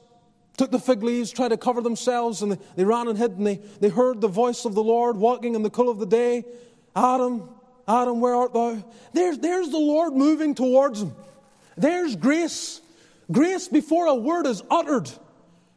took 0.58 0.72
the 0.72 0.80
fig 0.80 1.04
leaves, 1.04 1.32
tried 1.32 1.50
to 1.50 1.58
cover 1.58 1.82
themselves, 1.82 2.42
and 2.42 2.54
they, 2.54 2.58
they 2.78 2.84
ran 2.84 3.08
and 3.08 3.18
hid, 3.18 3.32
and 3.32 3.46
they, 3.46 3.58
they 3.80 3.90
heard 3.90 4.22
the 4.22 4.28
voice 4.28 4.66
of 4.66 4.74
the 4.74 4.84
Lord 4.84 5.18
walking 5.18 5.56
in 5.56 5.64
the 5.64 5.70
cool 5.70 5.90
of 5.90 6.00
the 6.00 6.06
day. 6.06 6.46
Adam, 6.96 7.50
Adam, 7.88 8.20
where 8.22 8.36
art 8.36 8.54
thou? 8.54 8.84
There's, 9.14 9.38
there's 9.40 9.70
the 9.70 9.78
Lord 9.78 10.14
moving 10.14 10.56
towards 10.56 11.02
them. 11.02 11.16
There's 11.78 12.16
grace. 12.16 12.82
Grace 13.32 13.68
before 13.68 14.08
a 14.08 14.16
word 14.16 14.48
is 14.48 14.64
uttered. 14.72 15.10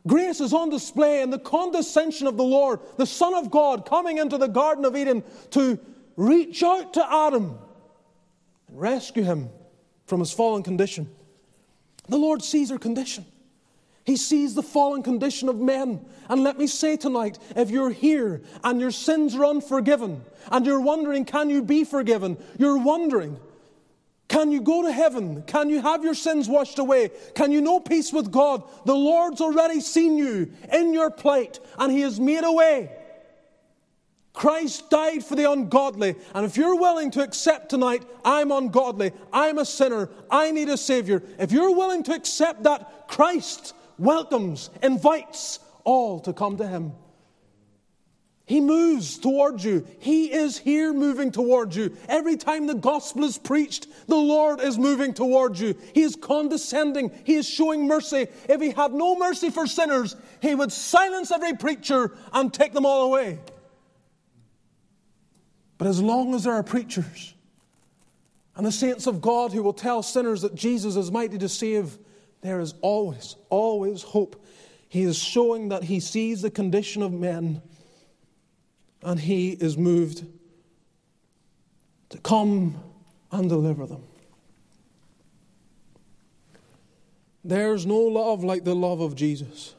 Grace 0.07 0.41
is 0.41 0.55
on 0.55 0.71
display 0.71 1.21
in 1.21 1.31
the 1.31 1.39
condescension 1.39 2.27
of 2.27 2.37
the 2.37 2.45
Lord, 2.45 2.81
the 2.97 3.07
Son 3.07 3.35
of 3.35 3.51
God, 3.51 3.85
coming 3.85 4.19
into 4.19 4.39
the 4.39 4.49
Garden 4.49 4.85
of 4.85 4.97
Eden 4.97 5.23
to 5.51 5.79
reach 6.17 6.63
out 6.63 6.95
to 6.95 7.13
Adam 7.13 7.59
and 8.69 8.81
rescue 8.81 9.23
him 9.23 9.51
from 10.07 10.21
his 10.21 10.33
fallen 10.33 10.63
condition. 10.63 11.09
The 12.11 12.19
Lord 12.19 12.43
sees 12.43 12.71
our 12.73 12.79
condition. 12.79 13.25
He 14.05 14.17
sees 14.17 14.55
the 14.55 14.63
fallen 14.63 15.03
condition 15.05 15.49
of 15.49 15.57
men. 15.57 16.05
And 16.29 16.43
let 16.43 16.59
me 16.59 16.67
say 16.67 16.97
tonight 16.97 17.39
if 17.55 17.71
you're 17.71 17.91
here 17.91 18.43
and 18.65 18.81
your 18.81 18.91
sins 18.91 19.37
are 19.37 19.45
unforgiven, 19.45 20.23
and 20.51 20.67
you're 20.67 20.81
wondering, 20.81 21.25
can 21.25 21.49
you 21.49 21.63
be 21.63 21.85
forgiven? 21.85 22.37
You're 22.59 22.79
wondering, 22.79 23.39
can 24.27 24.51
you 24.51 24.61
go 24.61 24.83
to 24.83 24.93
heaven? 24.93 25.43
Can 25.43 25.71
you 25.71 25.81
have 25.81 26.03
your 26.03 26.15
sins 26.15 26.49
washed 26.49 26.81
away? 26.81 27.11
Can 27.35 27.53
you 27.53 27.61
know 27.61 27.79
peace 27.79 28.13
with 28.13 28.33
God? 28.33 28.65
The 28.87 28.95
Lord's 28.95 29.41
already 29.41 29.81
seen 29.81 30.17
you 30.17 30.53
in 30.73 30.93
your 30.93 31.11
plight 31.11 31.61
and 31.79 31.93
He 31.93 32.01
has 32.01 32.19
made 32.19 32.45
a 32.45 32.53
way. 32.53 32.91
Christ 34.33 34.91
died 34.91 35.25
for 35.25 35.35
the 35.35 35.51
ungodly. 35.51 36.15
And 36.35 36.47
if 36.47 36.57
you're 36.57 36.77
willing 36.77 37.11
to 37.13 37.23
accept 37.23 37.69
tonight, 37.69 38.05
I'm 38.25 38.53
ungodly, 38.53 39.13
I'm 39.33 39.59
a 39.59 39.65
sinner, 39.65 40.09
I 40.31 40.51
need 40.51 40.69
a 40.69 40.77
Savior, 40.77 41.23
if 41.39 41.53
you're 41.53 41.75
willing 41.75 42.03
to 42.05 42.15
accept 42.15 42.63
that, 42.63 43.09
Christ 43.09 43.75
welcomes, 43.99 44.71
invites 44.83 45.59
all 45.85 46.21
to 46.21 46.33
come 46.33 46.57
to 46.59 46.67
Him. 46.67 46.93
He 48.47 48.61
moves 48.61 49.17
towards 49.17 49.65
you. 49.65 49.87
He 50.01 50.33
is 50.33 50.59
here 50.59 50.93
moving 50.93 51.31
towards 51.31 51.77
you. 51.77 51.97
Every 52.09 52.37
time 52.37 52.67
the 52.67 52.75
gospel 52.75 53.23
is 53.23 53.39
preached, 53.39 53.87
the 54.09 54.17
Lord 54.17 54.61
is 54.61 54.77
moving 54.77 55.15
towards 55.15 55.61
you. 55.61 55.77
He 55.95 56.03
is 56.03 56.17
condescending. 56.17 57.13
He 57.23 57.35
is 57.35 57.49
showing 57.49 57.87
mercy. 57.87 58.27
If 58.49 58.61
He 58.61 58.71
had 58.71 58.93
no 58.93 59.15
mercy 59.15 59.51
for 59.51 59.69
sinners, 59.69 60.17
He 60.43 60.57
would 60.57 60.73
silence 60.73 61.31
every 61.31 61.55
preacher 61.55 62.11
and 62.33 62.53
take 62.53 62.73
them 62.73 62.85
all 62.85 63.03
away. 63.05 63.39
But 65.81 65.89
as 65.89 66.03
long 66.03 66.35
as 66.35 66.45
there 66.45 66.53
are 66.53 66.63
preachers 66.63 67.33
and 68.55 68.67
the 68.67 68.71
saints 68.71 69.07
of 69.07 69.23
God 69.23 69.51
who 69.51 69.63
will 69.63 69.73
tell 69.73 70.03
sinners 70.03 70.43
that 70.43 70.55
Jesus 70.55 70.95
is 70.95 71.11
mighty 71.11 71.39
to 71.39 71.49
save, 71.49 71.99
there 72.43 72.61
is 72.61 72.75
always, 72.83 73.37
always 73.49 74.03
hope. 74.03 74.45
He 74.91 75.05
is 75.05 75.17
showing 75.17 75.71
that 75.71 75.85
He 75.85 75.99
sees 75.99 76.43
the 76.43 76.51
condition 76.51 77.03
of 77.03 77.15
men 77.15 77.63
and 79.03 79.19
he 79.19 79.53
is 79.53 79.79
moved 79.79 80.27
to 82.11 82.19
come 82.19 82.79
and 83.33 83.49
deliver 83.49 83.87
them. 83.87 84.03
There's 87.43 87.87
no 87.87 88.01
love 88.01 88.45
like 88.45 88.65
the 88.65 88.75
love 88.77 89.01
of 89.01 89.15
Jesus. 89.15 89.75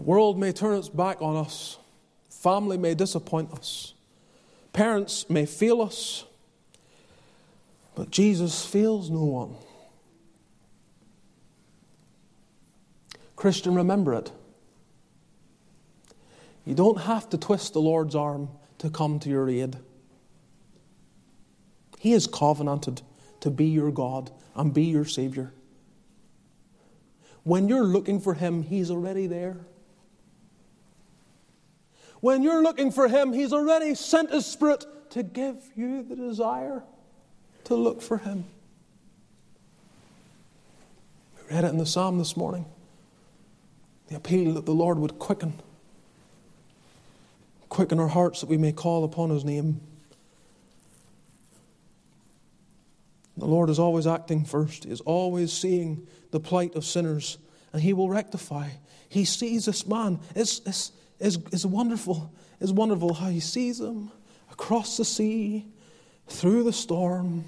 The 0.00 0.06
world 0.06 0.38
may 0.38 0.50
turn 0.50 0.78
its 0.78 0.88
back 0.88 1.20
on 1.20 1.36
us, 1.36 1.76
family 2.30 2.78
may 2.78 2.94
disappoint 2.94 3.52
us, 3.52 3.92
parents 4.72 5.28
may 5.28 5.44
fail 5.44 5.82
us, 5.82 6.24
but 7.94 8.10
Jesus 8.10 8.64
fails 8.64 9.10
no 9.10 9.24
one. 9.24 9.56
Christian, 13.36 13.74
remember 13.74 14.14
it. 14.14 14.32
You 16.64 16.74
don't 16.74 17.02
have 17.02 17.28
to 17.28 17.36
twist 17.36 17.74
the 17.74 17.82
Lord's 17.82 18.14
arm 18.14 18.48
to 18.78 18.88
come 18.88 19.18
to 19.18 19.28
your 19.28 19.50
aid. 19.50 19.76
He 21.98 22.14
is 22.14 22.26
covenanted 22.26 23.02
to 23.40 23.50
be 23.50 23.66
your 23.66 23.92
God 23.92 24.30
and 24.54 24.72
be 24.72 24.84
your 24.84 25.04
Savior. 25.04 25.52
When 27.42 27.68
you're 27.68 27.84
looking 27.84 28.18
for 28.18 28.32
Him, 28.32 28.62
He's 28.62 28.90
already 28.90 29.26
there. 29.26 29.66
When 32.20 32.42
you're 32.42 32.62
looking 32.62 32.92
for 32.92 33.08
Him, 33.08 33.32
He's 33.32 33.52
already 33.52 33.94
sent 33.94 34.30
His 34.30 34.46
Spirit 34.46 34.84
to 35.10 35.22
give 35.22 35.56
you 35.74 36.02
the 36.02 36.16
desire 36.16 36.82
to 37.64 37.74
look 37.74 38.02
for 38.02 38.18
Him. 38.18 38.44
We 41.36 41.54
read 41.54 41.64
it 41.64 41.68
in 41.68 41.78
the 41.78 41.86
Psalm 41.86 42.18
this 42.18 42.36
morning 42.36 42.66
the 44.08 44.16
appeal 44.16 44.54
that 44.54 44.66
the 44.66 44.74
Lord 44.74 44.98
would 44.98 45.18
quicken. 45.18 45.54
Quicken 47.68 48.00
our 48.00 48.08
hearts 48.08 48.40
that 48.40 48.48
we 48.48 48.56
may 48.56 48.72
call 48.72 49.04
upon 49.04 49.30
His 49.30 49.44
name. 49.44 49.80
The 53.36 53.46
Lord 53.46 53.70
is 53.70 53.78
always 53.78 54.06
acting 54.06 54.44
first, 54.44 54.84
He 54.84 54.90
is 54.90 55.00
always 55.02 55.52
seeing 55.52 56.06
the 56.32 56.40
plight 56.40 56.74
of 56.74 56.84
sinners, 56.84 57.38
and 57.72 57.80
He 57.80 57.92
will 57.92 58.08
rectify. 58.08 58.70
He 59.08 59.24
sees 59.24 59.64
this 59.64 59.86
man. 59.86 60.18
It's, 60.34 60.60
it's, 60.66 60.92
it's, 61.20 61.36
it's 61.52 61.64
wonderful. 61.64 62.32
It's 62.60 62.72
wonderful 62.72 63.14
how 63.14 63.28
He 63.28 63.40
sees 63.40 63.78
them 63.78 64.10
across 64.50 64.96
the 64.96 65.04
sea, 65.04 65.66
through 66.26 66.62
the 66.64 66.72
storm, 66.72 67.44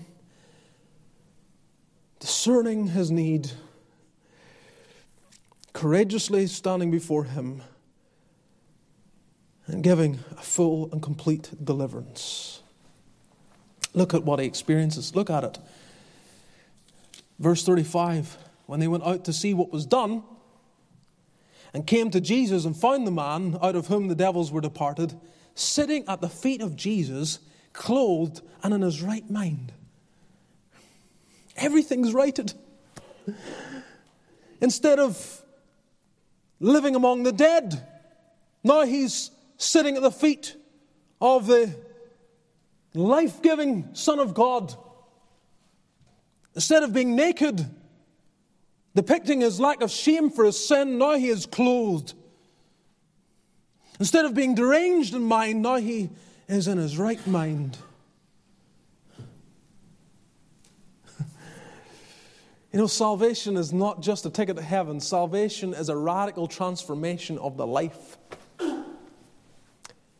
discerning 2.20 2.88
his 2.88 3.10
need 3.10 3.50
courageously 5.72 6.46
standing 6.46 6.90
before 6.90 7.24
Him 7.24 7.62
and 9.66 9.82
giving 9.82 10.20
a 10.32 10.42
full 10.42 10.90
and 10.92 11.02
complete 11.02 11.50
deliverance. 11.64 12.62
Look 13.94 14.14
at 14.14 14.24
what 14.24 14.38
he 14.38 14.46
experiences. 14.46 15.14
Look 15.14 15.30
at 15.30 15.44
it. 15.44 15.58
Verse 17.38 17.64
35 17.64 18.36
When 18.66 18.80
they 18.80 18.88
went 18.88 19.04
out 19.04 19.24
to 19.26 19.32
see 19.32 19.54
what 19.54 19.72
was 19.72 19.86
done, 19.86 20.22
and 21.74 21.86
came 21.86 22.10
to 22.10 22.20
Jesus 22.20 22.64
and 22.64 22.76
found 22.76 23.06
the 23.06 23.10
man 23.10 23.58
out 23.62 23.76
of 23.76 23.86
whom 23.86 24.08
the 24.08 24.14
devils 24.14 24.52
were 24.52 24.60
departed, 24.60 25.18
sitting 25.54 26.04
at 26.06 26.20
the 26.20 26.28
feet 26.28 26.60
of 26.60 26.76
Jesus, 26.76 27.38
clothed 27.72 28.42
and 28.62 28.74
in 28.74 28.82
his 28.82 29.02
right 29.02 29.28
mind. 29.30 29.72
Everything's 31.56 32.12
righted. 32.12 32.52
Instead 34.60 34.98
of 34.98 35.42
living 36.62 36.94
among 36.94 37.24
the 37.24 37.32
dead. 37.32 37.82
Now 38.64 38.86
he's 38.86 39.30
sitting 39.58 39.96
at 39.96 40.02
the 40.02 40.12
feet 40.12 40.56
of 41.20 41.46
the 41.46 41.74
life 42.94 43.42
giving 43.42 43.94
Son 43.94 44.18
of 44.18 44.32
God. 44.32 44.74
Instead 46.54 46.84
of 46.84 46.92
being 46.92 47.16
naked, 47.16 47.68
depicting 48.94 49.40
his 49.40 49.60
lack 49.60 49.82
of 49.82 49.90
shame 49.90 50.30
for 50.30 50.44
his 50.44 50.66
sin, 50.66 50.98
now 50.98 51.16
he 51.16 51.28
is 51.28 51.46
clothed. 51.46 52.14
Instead 53.98 54.24
of 54.24 54.34
being 54.34 54.54
deranged 54.54 55.14
in 55.14 55.22
mind, 55.22 55.62
now 55.62 55.76
he 55.76 56.10
is 56.48 56.68
in 56.68 56.78
his 56.78 56.98
right 56.98 57.24
mind. 57.26 57.78
You 62.72 62.78
know, 62.78 62.86
salvation 62.86 63.58
is 63.58 63.70
not 63.70 64.00
just 64.00 64.24
a 64.24 64.30
ticket 64.30 64.56
to 64.56 64.62
heaven, 64.62 64.98
salvation 64.98 65.74
is 65.74 65.90
a 65.90 65.96
radical 65.96 66.48
transformation 66.48 67.36
of 67.36 67.58
the 67.58 67.66
life. 67.66 68.16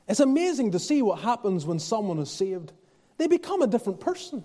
It's 0.06 0.20
amazing 0.20 0.72
to 0.72 0.78
see 0.78 1.00
what 1.00 1.20
happens 1.20 1.64
when 1.64 1.78
someone 1.78 2.18
is 2.18 2.30
saved. 2.30 2.72
They 3.16 3.26
become 3.26 3.62
a 3.62 3.66
different 3.66 4.00
person, 4.00 4.44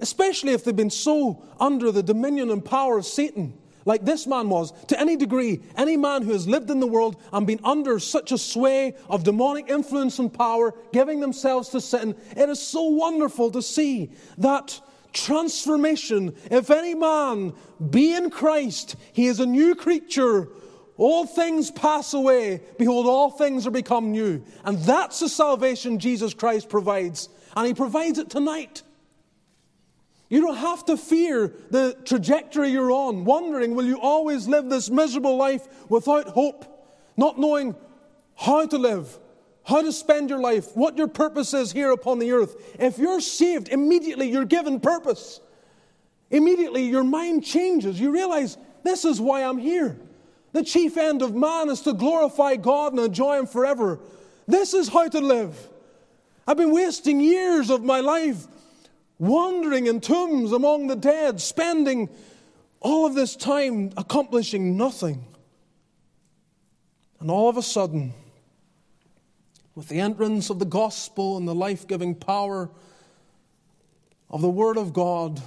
especially 0.00 0.52
if 0.52 0.64
they've 0.64 0.76
been 0.76 0.90
so 0.90 1.42
under 1.58 1.90
the 1.90 2.02
dominion 2.02 2.50
and 2.50 2.64
power 2.64 2.98
of 2.98 3.06
Satan, 3.06 3.56
like 3.84 4.04
this 4.04 4.26
man 4.26 4.48
was. 4.48 4.72
To 4.88 5.00
any 5.00 5.16
degree, 5.16 5.60
any 5.76 5.96
man 5.96 6.22
who 6.22 6.32
has 6.32 6.46
lived 6.46 6.70
in 6.70 6.80
the 6.80 6.86
world 6.86 7.16
and 7.32 7.46
been 7.46 7.60
under 7.64 7.98
such 7.98 8.32
a 8.32 8.38
sway 8.38 8.94
of 9.08 9.24
demonic 9.24 9.70
influence 9.70 10.18
and 10.18 10.32
power, 10.32 10.74
giving 10.92 11.20
themselves 11.20 11.68
to 11.70 11.80
Satan, 11.80 12.14
it 12.36 12.48
is 12.48 12.60
so 12.60 12.82
wonderful 12.82 13.50
to 13.52 13.62
see 13.62 14.10
that 14.38 14.78
transformation. 15.12 16.34
If 16.50 16.70
any 16.70 16.94
man 16.94 17.54
be 17.90 18.12
in 18.12 18.28
Christ, 18.30 18.96
he 19.12 19.26
is 19.26 19.40
a 19.40 19.46
new 19.46 19.74
creature. 19.74 20.48
All 20.98 21.26
things 21.26 21.70
pass 21.70 22.14
away. 22.14 22.62
Behold, 22.78 23.06
all 23.06 23.30
things 23.30 23.66
are 23.66 23.70
become 23.70 24.12
new. 24.12 24.42
And 24.64 24.78
that's 24.78 25.20
the 25.20 25.28
salvation 25.28 25.98
Jesus 25.98 26.34
Christ 26.34 26.68
provides. 26.68 27.28
And 27.54 27.66
he 27.66 27.74
provides 27.74 28.18
it 28.18 28.30
tonight. 28.30 28.82
You 30.28 30.40
don't 30.40 30.56
have 30.56 30.84
to 30.86 30.96
fear 30.96 31.52
the 31.70 31.96
trajectory 32.04 32.70
you're 32.70 32.90
on, 32.90 33.24
wondering, 33.24 33.74
will 33.74 33.84
you 33.84 34.00
always 34.00 34.48
live 34.48 34.68
this 34.68 34.90
miserable 34.90 35.36
life 35.36 35.66
without 35.88 36.28
hope, 36.28 36.64
not 37.16 37.38
knowing 37.38 37.76
how 38.34 38.66
to 38.66 38.76
live, 38.76 39.18
how 39.64 39.82
to 39.82 39.92
spend 39.92 40.30
your 40.30 40.40
life, 40.40 40.76
what 40.76 40.98
your 40.98 41.08
purpose 41.08 41.54
is 41.54 41.72
here 41.72 41.90
upon 41.90 42.18
the 42.18 42.32
earth. 42.32 42.56
If 42.78 42.98
you're 42.98 43.20
saved, 43.20 43.68
immediately 43.68 44.30
you're 44.30 44.44
given 44.44 44.80
purpose. 44.80 45.40
Immediately 46.30 46.84
your 46.84 47.04
mind 47.04 47.44
changes. 47.44 48.00
You 48.00 48.10
realize, 48.10 48.58
this 48.82 49.04
is 49.04 49.20
why 49.20 49.42
I'm 49.42 49.58
here. 49.58 49.96
The 50.52 50.64
chief 50.64 50.96
end 50.96 51.22
of 51.22 51.34
man 51.34 51.68
is 51.68 51.82
to 51.82 51.92
glorify 51.92 52.56
God 52.56 52.92
and 52.92 53.00
enjoy 53.00 53.38
Him 53.38 53.46
forever. 53.46 54.00
This 54.48 54.74
is 54.74 54.88
how 54.88 55.08
to 55.08 55.20
live. 55.20 55.56
I've 56.46 56.56
been 56.56 56.72
wasting 56.72 57.20
years 57.20 57.70
of 57.70 57.84
my 57.84 58.00
life 58.00 58.46
wandering 59.18 59.86
in 59.86 60.00
tombs 60.00 60.52
among 60.52 60.86
the 60.86 60.96
dead, 60.96 61.40
spending 61.40 62.08
all 62.80 63.06
of 63.06 63.14
this 63.14 63.36
time 63.36 63.90
accomplishing 63.96 64.76
nothing. 64.76 65.24
And 67.20 67.30
all 67.30 67.48
of 67.48 67.56
a 67.56 67.62
sudden, 67.62 68.12
with 69.74 69.88
the 69.88 70.00
entrance 70.00 70.50
of 70.50 70.58
the 70.58 70.64
gospel 70.66 71.36
and 71.36 71.48
the 71.48 71.54
life 71.54 71.86
giving 71.86 72.14
power 72.14 72.70
of 74.30 74.42
the 74.42 74.50
Word 74.50 74.76
of 74.76 74.92
God, 74.92 75.40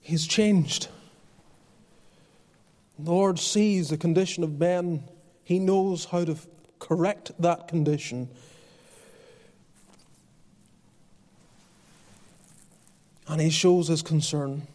He's 0.00 0.26
changed. 0.26 0.88
The 2.98 3.10
Lord 3.10 3.38
sees 3.38 3.88
the 3.88 3.96
condition 3.96 4.44
of 4.44 4.58
men, 4.58 5.04
He 5.42 5.58
knows 5.58 6.06
how 6.06 6.24
to 6.24 6.36
correct 6.78 7.32
that 7.40 7.68
condition. 7.68 8.28
And 13.26 13.40
He 13.40 13.50
shows 13.50 13.88
His 13.88 14.02
concern. 14.02 14.66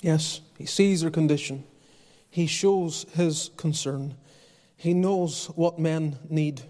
Yes, 0.00 0.40
He 0.58 0.66
sees 0.66 1.00
their 1.00 1.10
condition. 1.10 1.64
He 2.30 2.46
shows 2.46 3.06
His 3.14 3.50
concern. 3.56 4.14
He 4.76 4.94
knows 4.94 5.46
what 5.54 5.78
men 5.78 6.16
need. 6.28 6.62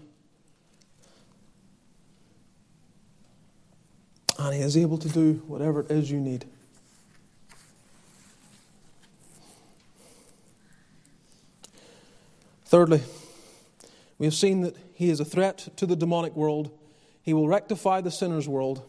And 4.37 4.55
He 4.55 4.61
is 4.61 4.75
able 4.75 4.97
to 4.97 5.09
do 5.09 5.43
whatever 5.47 5.81
it 5.81 5.91
is 5.91 6.11
you 6.11 6.19
need. 6.19 6.45
Thirdly, 12.65 13.03
we 14.17 14.25
have 14.25 14.33
seen 14.33 14.61
that 14.61 14.75
He 14.95 15.11
is 15.11 15.19
a 15.19 15.25
threat 15.25 15.69
to 15.75 15.85
the 15.85 15.95
demonic 15.95 16.35
world. 16.35 16.71
He 17.23 17.33
will 17.33 17.47
rectify 17.47 18.01
the 18.01 18.11
sinner's 18.11 18.47
world. 18.47 18.83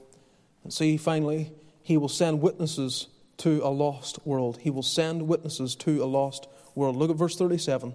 And 0.63 0.73
see, 0.73 0.97
finally, 0.97 1.53
He 1.83 1.97
will 1.97 2.09
send 2.09 2.43
witnesses 2.43 3.09
to 3.39 3.61
a 3.65 3.71
lost 3.71 4.19
world. 4.27 4.59
He 4.61 4.71
will 4.71 4.83
send 4.83 5.27
witnesses 5.27 5.75
to 5.77 6.03
a 6.03 6.07
lost 6.07 6.49
world. 6.75 6.97
Look 6.97 7.11
at 7.11 7.17
verse 7.17 7.37
37. 7.37 7.95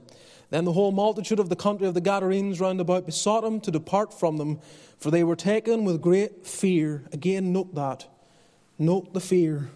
Then 0.50 0.66
the 0.66 0.74
whole 0.74 0.92
multitude 0.92 1.40
of 1.40 1.50
the 1.50 1.56
country 1.56 1.88
of 1.88 1.94
the 1.94 2.02
Gadarenes 2.02 2.60
round 2.60 2.82
about 2.82 3.06
besought 3.06 3.44
him 3.44 3.62
to 3.62 3.72
depart 3.72 4.18
from 4.18 4.38
them, 4.38 4.60
for 4.98 5.12
they 5.12 5.24
were 5.24 5.36
taken 5.36 5.86
with 5.86 6.02
great 6.02 6.48
fear. 6.48 7.04
Again, 7.12 7.54
note 7.54 7.76
that. 7.76 8.08
Note 8.80 9.14
the 9.14 9.20
fear. 9.20 9.70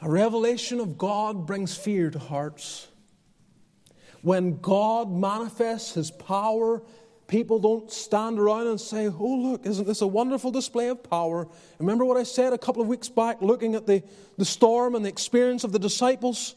A 0.00 0.08
revelation 0.08 0.80
of 0.80 0.96
God 0.96 1.46
brings 1.46 1.76
fear 1.76 2.10
to 2.10 2.18
hearts. 2.18 2.88
When 4.22 4.60
God 4.60 5.10
manifests 5.10 5.94
his 5.94 6.10
power, 6.10 6.82
people 7.32 7.58
don't 7.58 7.90
stand 7.90 8.38
around 8.38 8.66
and 8.66 8.78
say, 8.78 9.08
Oh, 9.08 9.36
look, 9.36 9.64
isn't 9.66 9.86
this 9.86 10.02
a 10.02 10.06
wonderful 10.06 10.50
display 10.50 10.88
of 10.88 11.02
power? 11.02 11.48
Remember 11.78 12.04
what 12.04 12.18
I 12.18 12.22
said 12.22 12.52
a 12.52 12.58
couple 12.58 12.82
of 12.82 12.88
weeks 12.88 13.08
back, 13.08 13.40
looking 13.40 13.74
at 13.74 13.86
the, 13.86 14.02
the 14.36 14.44
storm 14.44 14.94
and 14.94 15.04
the 15.04 15.08
experience 15.08 15.64
of 15.64 15.72
the 15.72 15.78
disciples? 15.78 16.54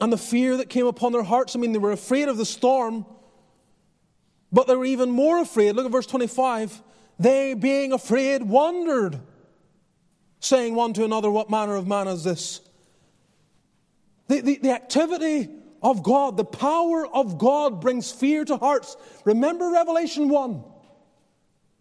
and 0.00 0.12
the 0.12 0.18
fear 0.18 0.56
that 0.58 0.68
came 0.68 0.86
upon 0.86 1.12
their 1.12 1.22
hearts. 1.22 1.56
I 1.56 1.58
mean, 1.58 1.72
they 1.72 1.78
were 1.78 1.92
afraid 1.92 2.28
of 2.28 2.36
the 2.36 2.46
storm, 2.46 3.04
but 4.52 4.66
they 4.66 4.76
were 4.76 4.84
even 4.84 5.10
more 5.10 5.40
afraid. 5.40 5.74
Look 5.74 5.86
at 5.86 5.92
verse 5.92 6.06
25. 6.06 6.82
They, 7.18 7.54
being 7.54 7.92
afraid, 7.92 8.42
wondered, 8.42 9.18
saying 10.40 10.74
one 10.74 10.92
to 10.92 11.04
another, 11.04 11.30
What 11.30 11.50
manner 11.50 11.74
of 11.74 11.88
man 11.88 12.06
is 12.06 12.22
this? 12.22 12.60
The, 14.28 14.40
the, 14.40 14.58
the 14.58 14.70
activity 14.70 15.48
of 15.82 16.02
God, 16.02 16.36
the 16.36 16.44
power 16.44 17.06
of 17.06 17.38
God 17.38 17.80
brings 17.80 18.10
fear 18.10 18.44
to 18.44 18.56
hearts. 18.56 18.96
Remember 19.24 19.70
Revelation 19.70 20.28
1. 20.28 20.64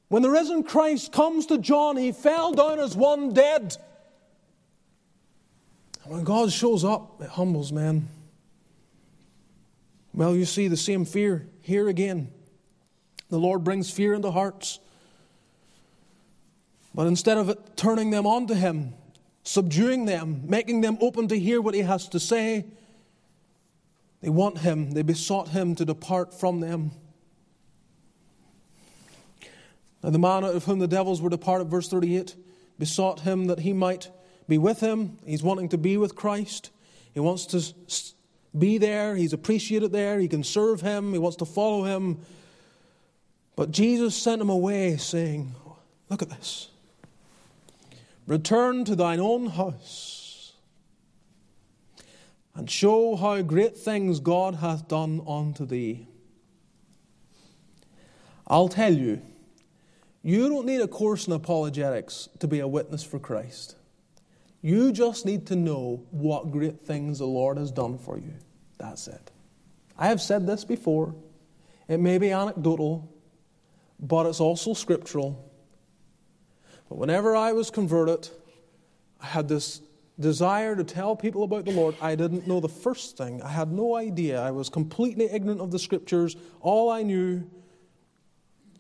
When 0.10 0.22
the 0.22 0.30
risen 0.30 0.64
Christ 0.64 1.12
comes 1.12 1.48
to 1.48 1.58
John, 1.58 1.98
he 1.98 2.12
fell 2.12 2.54
down 2.54 2.80
as 2.80 2.96
one 2.96 3.34
dead. 3.34 3.76
When 6.06 6.24
God 6.24 6.52
shows 6.52 6.86
up, 6.86 7.22
it 7.22 7.30
humbles 7.30 7.74
men. 7.74 8.08
Well, 10.14 10.36
you 10.36 10.46
see 10.46 10.68
the 10.68 10.78
same 10.78 11.04
fear 11.04 11.48
here 11.62 11.90
again. 11.90 12.32
The 13.30 13.38
Lord 13.38 13.64
brings 13.64 13.92
fear 13.92 14.14
into 14.14 14.32
hearts. 14.32 14.80
But 16.96 17.08
instead 17.08 17.38
of 17.38 17.50
it 17.50 17.76
turning 17.76 18.10
them 18.10 18.26
on 18.26 18.48
to 18.48 18.56
Him, 18.56 18.94
subduing 19.44 20.06
them, 20.06 20.44
making 20.46 20.82
them 20.82 20.98
open 21.02 21.28
to 21.28 21.38
hear 21.38 21.62
what 21.62 21.76
He 21.76 21.82
has 21.82 22.08
to 22.10 22.20
say, 22.20 22.66
they 24.22 24.30
want 24.30 24.60
Him. 24.60 24.92
They 24.92 25.04
besought 25.04 25.50
Him 25.50 25.76
to 25.76 25.86
depart 25.86 26.34
from 26.34 26.60
them. 26.60 26.92
Now, 30.04 30.12
the 30.12 30.20
man 30.20 30.46
out 30.46 30.56
of 30.56 30.66
whom 30.66 30.80
the 30.80 30.88
devils 30.88 31.22
were 31.22 31.30
departed, 31.30 31.70
verse 31.70 31.88
38, 31.90 32.36
besought 32.80 33.22
Him 33.22 33.46
that 33.46 33.60
He 33.60 33.74
might 33.74 34.10
be 34.48 34.58
with 34.58 34.80
him. 34.80 35.18
He's 35.26 35.44
wanting 35.44 35.70
to 35.70 35.78
be 35.78 35.98
with 35.98 36.16
Christ. 36.16 36.72
He 37.14 37.20
wants 37.20 37.46
to 37.48 37.62
be 38.58 38.78
there. 38.78 39.16
He's 39.16 39.34
appreciated 39.34 39.92
there. 39.92 40.20
He 40.20 40.28
can 40.28 40.44
serve 40.44 40.82
him. 40.82 41.14
He 41.14 41.20
wants 41.20 41.38
to 41.38 41.46
follow 41.46 41.84
him. 41.84 42.20
But 43.56 43.72
Jesus 43.72 44.16
sent 44.16 44.42
him 44.42 44.50
away, 44.50 44.98
saying, 44.98 45.54
Look 46.10 46.22
at 46.22 46.30
this. 46.30 46.70
Return 48.28 48.86
to 48.86 48.96
thine 48.96 49.20
own 49.20 49.48
house 49.48 50.27
and 52.58 52.70
show 52.70 53.16
how 53.16 53.40
great 53.44 53.78
things 53.78 54.20
God 54.20 54.56
hath 54.56 54.88
done 54.88 55.22
unto 55.28 55.64
thee. 55.64 56.08
I'll 58.48 58.68
tell 58.68 58.94
you, 58.94 59.22
you 60.24 60.50
don't 60.50 60.66
need 60.66 60.82
a 60.82 60.88
course 60.88 61.28
in 61.28 61.34
apologetics 61.34 62.28
to 62.40 62.48
be 62.48 62.60
a 62.60 62.68
witness 62.68 63.04
for 63.04 63.20
Christ. 63.20 63.76
You 64.64 64.92
just 64.92 65.24
need 65.24 65.46
to 65.48 65.56
know 65.56 66.04
what 66.10 66.50
great 66.50 66.82
things 66.82 67.20
the 67.20 67.28
Lord 67.28 67.60
has 67.60 67.72
done 67.72 68.00
for 68.00 68.18
you. 68.18 68.34
That's 68.80 69.08
it. 69.08 69.32
I 69.96 70.08
have 70.08 70.20
said 70.20 70.48
this 70.48 70.66
before. 70.66 71.14
It 71.88 72.00
may 72.00 72.18
be 72.18 72.32
anecdotal, 72.32 73.08
but 74.00 74.26
it's 74.26 74.40
also 74.40 74.74
scriptural. 74.74 75.48
But 76.90 76.98
whenever 76.98 77.36
I 77.36 77.52
was 77.52 77.70
converted, 77.70 78.30
I 79.22 79.28
had 79.28 79.48
this 79.48 79.82
desire 80.20 80.76
to 80.76 80.84
tell 80.84 81.16
people 81.16 81.44
about 81.44 81.66
the 81.66 81.72
Lord. 81.72 81.96
I 82.02 82.16
didn't 82.16 82.48
know 82.48 82.60
the 82.60 82.70
first 82.70 83.18
thing. 83.18 83.42
I 83.42 83.50
had 83.50 83.72
no 83.72 83.96
idea. 83.96 84.42
I 84.42 84.52
was 84.52 84.70
completely 84.70 85.26
ignorant 85.26 85.62
of 85.62 85.72
the 85.72 85.80
scriptures. 85.80 86.36
All 86.62 86.90
I 86.90 87.04
knew 87.04 87.50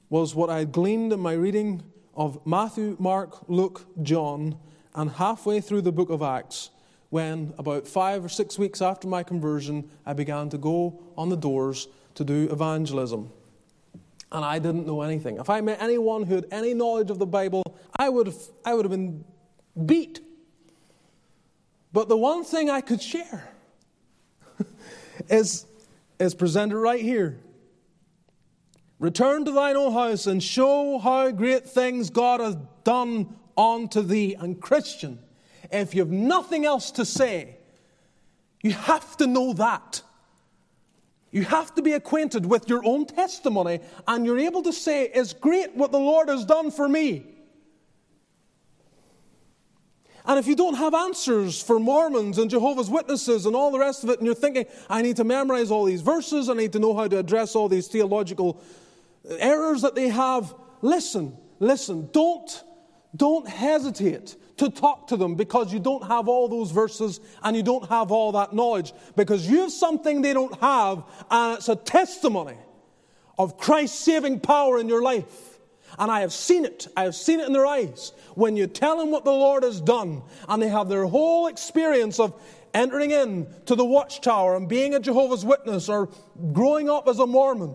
was 0.09 0.33
what 0.33 0.49
I 0.49 0.59
had 0.59 0.71
gleaned 0.71 1.13
in 1.13 1.19
my 1.19 1.33
reading 1.33 1.83
of 2.15 2.45
Matthew, 2.45 2.95
Mark, 2.99 3.47
Luke, 3.49 3.85
John, 4.01 4.57
and 4.95 5.11
halfway 5.11 5.61
through 5.61 5.81
the 5.81 5.91
book 5.91 6.09
of 6.09 6.23
Acts, 6.23 6.71
when 7.09 7.53
about 7.57 7.87
five 7.87 8.25
or 8.25 8.29
six 8.29 8.57
weeks 8.57 8.81
after 8.81 9.07
my 9.07 9.21
conversion, 9.21 9.89
I 10.05 10.13
began 10.13 10.49
to 10.49 10.57
go 10.57 10.99
on 11.15 11.29
the 11.29 11.37
doors 11.37 11.87
to 12.15 12.23
do 12.23 12.49
evangelism. 12.51 13.31
And 14.31 14.43
I 14.43 14.59
didn't 14.59 14.87
know 14.87 15.01
anything. 15.01 15.37
If 15.37 15.49
I 15.49 15.61
met 15.61 15.81
anyone 15.81 16.23
who 16.23 16.35
had 16.35 16.47
any 16.51 16.73
knowledge 16.73 17.11
of 17.11 17.19
the 17.19 17.27
Bible, 17.27 17.63
I 17.95 18.09
would 18.09 18.27
have, 18.27 18.41
I 18.65 18.73
would 18.73 18.83
have 18.83 18.91
been 18.91 19.23
beat. 19.85 20.19
But 21.93 22.09
the 22.09 22.17
one 22.17 22.43
thing 22.43 22.69
I 22.69 22.81
could 22.81 23.01
share 23.01 23.49
is, 25.29 25.65
is 26.19 26.33
presented 26.33 26.77
right 26.77 27.01
here. 27.01 27.39
Return 28.99 29.45
to 29.45 29.51
thine 29.51 29.75
own 29.75 29.93
house 29.93 30.25
and 30.25 30.41
show 30.41 30.97
how 30.97 31.29
great 31.31 31.67
things 31.67 32.09
God 32.09 32.39
has 32.39 32.57
done 32.83 33.35
unto 33.57 34.01
thee. 34.01 34.35
And 34.39 34.59
Christian, 34.59 35.19
if 35.71 35.93
you 35.93 36.01
have 36.01 36.11
nothing 36.11 36.65
else 36.65 36.91
to 36.91 37.05
say, 37.05 37.57
you 38.61 38.71
have 38.71 39.15
to 39.17 39.27
know 39.27 39.53
that. 39.53 40.01
You 41.31 41.43
have 41.43 41.75
to 41.75 41.81
be 41.81 41.93
acquainted 41.93 42.45
with 42.45 42.69
your 42.69 42.81
own 42.85 43.05
testimony, 43.05 43.81
and 44.07 44.25
you're 44.25 44.39
able 44.39 44.63
to 44.63 44.73
say, 44.73 45.11
It's 45.13 45.33
great 45.33 45.75
what 45.75 45.91
the 45.91 45.99
Lord 45.99 46.29
has 46.29 46.45
done 46.45 46.71
for 46.71 46.87
me. 46.87 47.25
And 50.27 50.37
if 50.37 50.45
you 50.45 50.55
don't 50.55 50.75
have 50.75 50.93
answers 50.93 51.61
for 51.61 51.79
Mormons 51.79 52.37
and 52.37 52.49
Jehovah's 52.49 52.89
Witnesses 52.89 53.45
and 53.45 53.55
all 53.55 53.71
the 53.71 53.79
rest 53.79 54.03
of 54.03 54.09
it, 54.09 54.19
and 54.19 54.25
you're 54.25 54.35
thinking, 54.35 54.65
I 54.89 55.01
need 55.01 55.15
to 55.15 55.23
memorize 55.23 55.71
all 55.71 55.85
these 55.85 56.01
verses, 56.01 56.49
I 56.49 56.53
need 56.53 56.73
to 56.73 56.79
know 56.79 56.93
how 56.93 57.07
to 57.07 57.17
address 57.17 57.55
all 57.55 57.69
these 57.69 57.87
theological 57.87 58.61
errors 59.39 59.81
that 59.81 59.95
they 59.95 60.09
have, 60.09 60.53
listen, 60.81 61.37
listen, 61.59 62.09
don't 62.11 62.63
don't 63.15 63.47
hesitate 63.47 64.35
to 64.57 64.69
talk 64.69 65.07
to 65.07 65.17
them 65.17 65.35
because 65.35 65.71
you 65.71 65.79
don't 65.79 66.05
have 66.05 66.27
all 66.27 66.47
those 66.47 66.71
verses 66.71 67.19
and 67.43 67.55
you 67.55 67.63
don't 67.63 67.87
have 67.89 68.11
all 68.11 68.33
that 68.33 68.53
knowledge 68.53 68.93
because 69.15 69.49
you 69.49 69.61
have 69.61 69.71
something 69.71 70.21
they 70.21 70.33
don't 70.33 70.59
have 70.59 71.03
and 71.31 71.57
it's 71.57 71.69
a 71.69 71.75
testimony 71.75 72.57
of 73.37 73.57
Christ's 73.57 73.99
saving 73.99 74.39
power 74.39 74.79
in 74.79 74.89
your 74.89 75.01
life. 75.01 75.56
And 75.97 76.11
I 76.11 76.21
have 76.21 76.33
seen 76.33 76.65
it. 76.65 76.87
I 76.95 77.03
have 77.03 77.15
seen 77.15 77.39
it 77.39 77.47
in 77.47 77.53
their 77.53 77.65
eyes. 77.65 78.13
When 78.35 78.55
you 78.55 78.67
tell 78.67 78.97
them 78.97 79.11
what 79.11 79.25
the 79.25 79.31
Lord 79.31 79.63
has 79.63 79.81
done 79.81 80.21
and 80.47 80.61
they 80.61 80.67
have 80.67 80.89
their 80.89 81.05
whole 81.05 81.47
experience 81.47 82.19
of 82.19 82.39
entering 82.73 83.11
in 83.11 83.47
to 83.65 83.75
the 83.75 83.85
watchtower 83.85 84.55
and 84.55 84.69
being 84.69 84.93
a 84.93 84.99
Jehovah's 84.99 85.43
Witness 85.43 85.89
or 85.89 86.09
growing 86.53 86.89
up 86.89 87.07
as 87.07 87.19
a 87.19 87.25
Mormon 87.25 87.73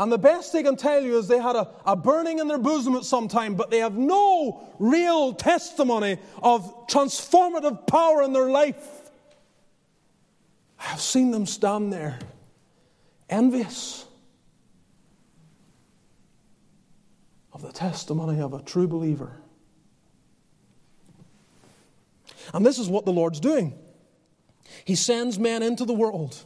and 0.00 0.10
the 0.10 0.16
best 0.16 0.54
they 0.54 0.62
can 0.62 0.76
tell 0.76 1.02
you 1.02 1.18
is 1.18 1.28
they 1.28 1.42
had 1.42 1.56
a, 1.56 1.68
a 1.84 1.94
burning 1.94 2.38
in 2.38 2.48
their 2.48 2.56
bosom 2.56 2.96
at 2.96 3.04
some 3.04 3.28
time, 3.28 3.54
but 3.54 3.70
they 3.70 3.80
have 3.80 3.98
no 3.98 4.66
real 4.78 5.34
testimony 5.34 6.16
of 6.42 6.86
transformative 6.86 7.86
power 7.86 8.22
in 8.22 8.32
their 8.32 8.48
life. 8.48 9.10
I 10.78 10.84
have 10.84 11.02
seen 11.02 11.32
them 11.32 11.44
stand 11.44 11.92
there, 11.92 12.18
envious 13.28 14.06
of 17.60 17.72
the 17.72 17.78
testimony 17.78 18.40
of 18.40 18.54
a 18.54 18.62
true 18.62 18.88
believer. 18.88 19.40
And 22.52 22.64
this 22.64 22.78
is 22.78 22.88
what 22.88 23.04
the 23.04 23.12
Lord's 23.12 23.40
doing. 23.40 23.78
He 24.84 24.94
sends 24.94 25.38
men 25.38 25.62
into 25.62 25.84
the 25.84 25.94
world 25.94 26.44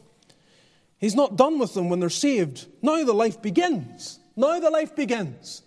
He's 1.04 1.14
not 1.14 1.36
done 1.36 1.58
with 1.58 1.74
them 1.74 1.90
when 1.90 2.00
they're 2.00 2.08
saved. 2.08 2.66
Now 2.80 3.04
the 3.04 3.12
life 3.12 3.42
begins. 3.42 4.18
Now 4.36 4.58
the 4.58 4.70
life 4.70 4.96
begins. 4.96 5.60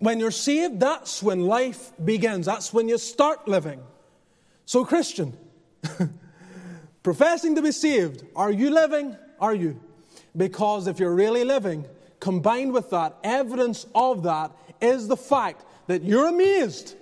When 0.00 0.18
you're 0.18 0.32
saved, 0.32 0.80
that's 0.80 1.22
when 1.22 1.42
life 1.42 1.92
begins. 2.04 2.46
That's 2.46 2.72
when 2.72 2.88
you 2.88 2.98
start 2.98 3.46
living. 3.46 3.80
So, 4.64 4.84
Christian, 4.84 5.36
professing 7.04 7.54
to 7.54 7.62
be 7.62 7.70
saved, 7.70 8.24
are 8.34 8.50
you 8.50 8.70
living? 8.70 9.16
Are 9.38 9.54
you? 9.54 9.80
Because 10.36 10.88
if 10.88 10.98
you're 10.98 11.14
really 11.14 11.44
living, 11.44 11.84
combined 12.20 12.72
with 12.72 12.90
that, 12.90 13.16
evidence 13.22 13.86
of 13.94 14.22
that 14.24 14.52
is 14.80 15.08
the 15.08 15.16
fact 15.16 15.64
that 15.86 16.02
you're 16.02 16.28
amazed 16.28 16.96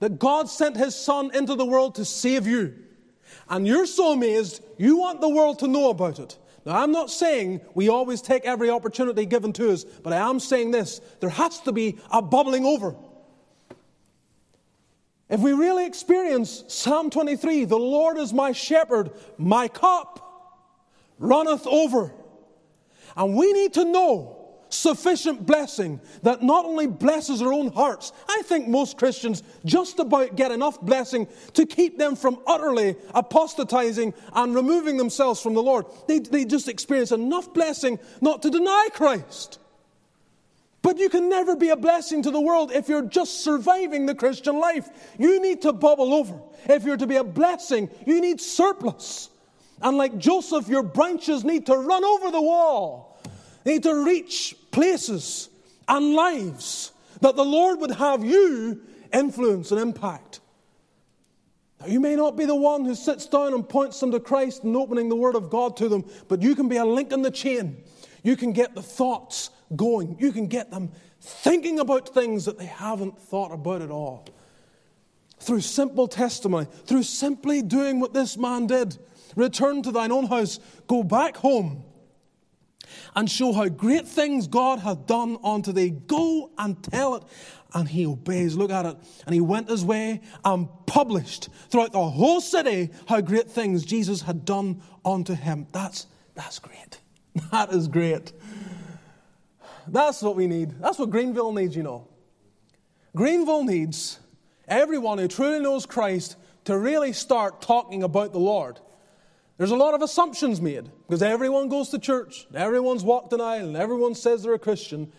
that 0.00 0.18
God 0.18 0.48
sent 0.48 0.76
His 0.76 0.94
Son 0.94 1.30
into 1.34 1.54
the 1.54 1.64
world 1.64 1.94
to 1.96 2.04
save 2.04 2.46
you. 2.46 2.74
And 3.48 3.66
you're 3.66 3.86
so 3.86 4.12
amazed, 4.12 4.62
you 4.76 4.96
want 4.96 5.20
the 5.20 5.28
world 5.28 5.60
to 5.60 5.68
know 5.68 5.90
about 5.90 6.18
it. 6.18 6.36
Now, 6.64 6.82
I'm 6.82 6.92
not 6.92 7.10
saying 7.10 7.60
we 7.74 7.88
always 7.88 8.22
take 8.22 8.44
every 8.44 8.70
opportunity 8.70 9.26
given 9.26 9.52
to 9.54 9.70
us, 9.72 9.84
but 9.84 10.12
I 10.12 10.28
am 10.28 10.40
saying 10.40 10.70
this 10.70 11.00
there 11.20 11.30
has 11.30 11.60
to 11.60 11.72
be 11.72 11.98
a 12.10 12.22
bubbling 12.22 12.64
over. 12.64 12.94
If 15.28 15.40
we 15.40 15.52
really 15.52 15.86
experience 15.86 16.64
Psalm 16.68 17.08
23, 17.08 17.64
the 17.64 17.78
Lord 17.78 18.18
is 18.18 18.32
my 18.32 18.52
shepherd, 18.52 19.12
my 19.38 19.66
cup 19.66 20.18
runneth 21.18 21.66
over. 21.66 22.12
And 23.16 23.36
we 23.36 23.52
need 23.52 23.74
to 23.74 23.84
know 23.84 24.41
sufficient 24.72 25.46
blessing 25.46 26.00
that 26.22 26.42
not 26.42 26.64
only 26.64 26.86
blesses 26.86 27.42
our 27.42 27.52
own 27.52 27.72
hearts, 27.72 28.12
I 28.28 28.42
think 28.44 28.68
most 28.68 28.98
Christians 28.98 29.42
just 29.64 29.98
about 29.98 30.36
get 30.36 30.50
enough 30.50 30.80
blessing 30.80 31.28
to 31.54 31.66
keep 31.66 31.98
them 31.98 32.16
from 32.16 32.38
utterly 32.46 32.96
apostatizing 33.14 34.14
and 34.32 34.54
removing 34.54 34.96
themselves 34.96 35.40
from 35.40 35.54
the 35.54 35.62
Lord. 35.62 35.86
They, 36.08 36.18
they 36.20 36.44
just 36.44 36.68
experience 36.68 37.12
enough 37.12 37.52
blessing 37.52 37.98
not 38.20 38.42
to 38.42 38.50
deny 38.50 38.88
Christ. 38.92 39.58
But 40.82 40.98
you 40.98 41.08
can 41.08 41.28
never 41.28 41.54
be 41.54 41.68
a 41.68 41.76
blessing 41.76 42.22
to 42.24 42.32
the 42.32 42.40
world 42.40 42.72
if 42.72 42.88
you're 42.88 43.06
just 43.06 43.44
surviving 43.44 44.06
the 44.06 44.16
Christian 44.16 44.58
life. 44.58 44.88
You 45.16 45.40
need 45.40 45.62
to 45.62 45.72
bubble 45.72 46.12
over. 46.12 46.40
If 46.68 46.82
you're 46.82 46.96
to 46.96 47.06
be 47.06 47.16
a 47.16 47.24
blessing, 47.24 47.88
you 48.04 48.20
need 48.20 48.40
surplus. 48.40 49.30
And 49.80 49.96
like 49.96 50.18
Joseph, 50.18 50.68
your 50.68 50.82
branches 50.82 51.44
need 51.44 51.66
to 51.66 51.76
run 51.76 52.04
over 52.04 52.30
the 52.30 52.42
wall 52.42 53.20
They 53.64 53.74
need 53.74 53.84
to 53.84 54.04
reach 54.04 54.56
places 54.72 55.48
and 55.86 56.14
lives 56.14 56.92
that 57.20 57.36
the 57.36 57.44
Lord 57.44 57.80
would 57.80 57.92
have 57.92 58.24
you 58.24 58.82
influence 59.12 59.70
and 59.70 59.80
impact. 59.80 60.40
Now, 61.80 61.86
you 61.86 62.00
may 62.00 62.16
not 62.16 62.36
be 62.36 62.44
the 62.44 62.56
one 62.56 62.84
who 62.84 62.94
sits 62.94 63.26
down 63.26 63.54
and 63.54 63.68
points 63.68 64.00
them 64.00 64.10
to 64.12 64.20
Christ 64.20 64.64
and 64.64 64.76
opening 64.76 65.08
the 65.08 65.16
Word 65.16 65.36
of 65.36 65.50
God 65.50 65.76
to 65.78 65.88
them, 65.88 66.04
but 66.28 66.42
you 66.42 66.54
can 66.54 66.68
be 66.68 66.76
a 66.76 66.84
link 66.84 67.12
in 67.12 67.22
the 67.22 67.30
chain. 67.30 67.76
You 68.22 68.36
can 68.36 68.52
get 68.52 68.74
the 68.74 68.82
thoughts 68.82 69.50
going. 69.74 70.16
You 70.18 70.32
can 70.32 70.46
get 70.46 70.70
them 70.70 70.92
thinking 71.20 71.78
about 71.78 72.08
things 72.08 72.44
that 72.44 72.58
they 72.58 72.66
haven't 72.66 73.18
thought 73.18 73.52
about 73.52 73.82
at 73.82 73.90
all. 73.90 74.26
Through 75.40 75.60
simple 75.60 76.06
testimony, 76.06 76.66
through 76.86 77.02
simply 77.02 77.62
doing 77.62 78.00
what 78.00 78.14
this 78.14 78.36
man 78.36 78.66
did. 78.66 78.96
Return 79.34 79.82
to 79.82 79.90
thine 79.90 80.12
own 80.12 80.26
house, 80.26 80.60
go 80.86 81.02
back 81.02 81.36
home 81.36 81.84
and 83.14 83.30
show 83.30 83.52
how 83.52 83.68
great 83.68 84.06
things 84.06 84.46
God 84.46 84.80
hath 84.80 85.06
done 85.06 85.38
unto 85.44 85.72
thee. 85.72 85.90
Go 85.90 86.50
and 86.58 86.82
tell 86.82 87.16
it. 87.16 87.24
And 87.74 87.88
he 87.88 88.06
obeys. 88.06 88.54
Look 88.54 88.70
at 88.70 88.84
it. 88.84 88.96
And 89.26 89.34
he 89.34 89.40
went 89.40 89.68
his 89.68 89.84
way 89.84 90.20
and 90.44 90.68
published 90.86 91.48
throughout 91.70 91.92
the 91.92 92.02
whole 92.04 92.40
city 92.40 92.90
how 93.08 93.20
great 93.20 93.50
things 93.50 93.84
Jesus 93.84 94.22
had 94.22 94.44
done 94.44 94.82
unto 95.04 95.34
him. 95.34 95.66
That's, 95.72 96.06
that's 96.34 96.58
great. 96.58 96.98
That 97.50 97.72
is 97.72 97.88
great. 97.88 98.30
That's 99.88 100.20
what 100.20 100.36
we 100.36 100.46
need. 100.46 100.78
That's 100.80 100.98
what 100.98 101.08
Greenville 101.08 101.52
needs, 101.52 101.74
you 101.74 101.82
know. 101.82 102.08
Greenville 103.16 103.64
needs 103.64 104.18
everyone 104.68 105.18
who 105.18 105.28
truly 105.28 105.60
knows 105.60 105.86
Christ 105.86 106.36
to 106.64 106.78
really 106.78 107.12
start 107.12 107.60
talking 107.60 108.02
about 108.02 108.32
the 108.32 108.38
Lord. 108.38 108.80
There's 109.62 109.70
a 109.70 109.76
lot 109.76 109.94
of 109.94 110.02
assumptions 110.02 110.60
made 110.60 110.90
because 111.06 111.22
everyone 111.22 111.68
goes 111.68 111.90
to 111.90 112.00
church, 112.00 112.48
everyone's 112.52 113.04
walked 113.04 113.32
an 113.32 113.40
aisle, 113.40 113.68
and 113.68 113.76
everyone 113.76 114.16
says 114.16 114.42
they're 114.42 114.54
a 114.54 114.58
Christian. 114.58 115.12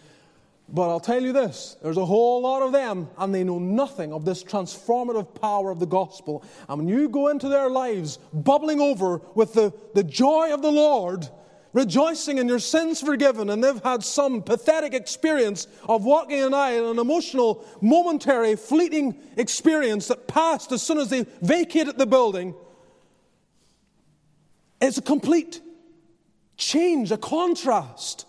But 0.67 0.89
I'll 0.89 0.99
tell 0.99 1.23
you 1.23 1.31
this 1.31 1.77
there's 1.81 1.95
a 1.95 2.05
whole 2.05 2.41
lot 2.41 2.61
of 2.61 2.73
them, 2.73 3.07
and 3.17 3.33
they 3.33 3.45
know 3.45 3.57
nothing 3.57 4.11
of 4.11 4.25
this 4.25 4.43
transformative 4.43 5.33
power 5.39 5.71
of 5.71 5.79
the 5.79 5.85
gospel. 5.85 6.43
And 6.67 6.79
when 6.79 6.89
you 6.89 7.07
go 7.07 7.29
into 7.29 7.47
their 7.47 7.69
lives 7.69 8.19
bubbling 8.33 8.81
over 8.81 9.21
with 9.33 9.53
the, 9.53 9.73
the 9.93 10.03
joy 10.03 10.53
of 10.53 10.61
the 10.61 10.73
Lord, 10.73 11.25
rejoicing 11.71 12.37
in 12.37 12.49
your 12.49 12.59
sins 12.59 12.99
forgiven, 12.99 13.49
and 13.49 13.63
they've 13.63 13.81
had 13.81 14.03
some 14.03 14.41
pathetic 14.41 14.93
experience 14.93 15.67
of 15.87 16.03
walking 16.03 16.41
an 16.41 16.53
aisle, 16.53 16.91
an 16.91 16.99
emotional, 16.99 17.63
momentary, 17.79 18.57
fleeting 18.57 19.15
experience 19.37 20.09
that 20.09 20.27
passed 20.27 20.73
as 20.73 20.81
soon 20.81 20.97
as 20.97 21.09
they 21.09 21.25
vacated 21.41 21.97
the 21.97 22.05
building, 22.05 22.53
it's 24.87 24.97
a 24.97 25.01
complete 25.01 25.61
change, 26.57 27.11
a 27.11 27.17
contrast 27.17 28.25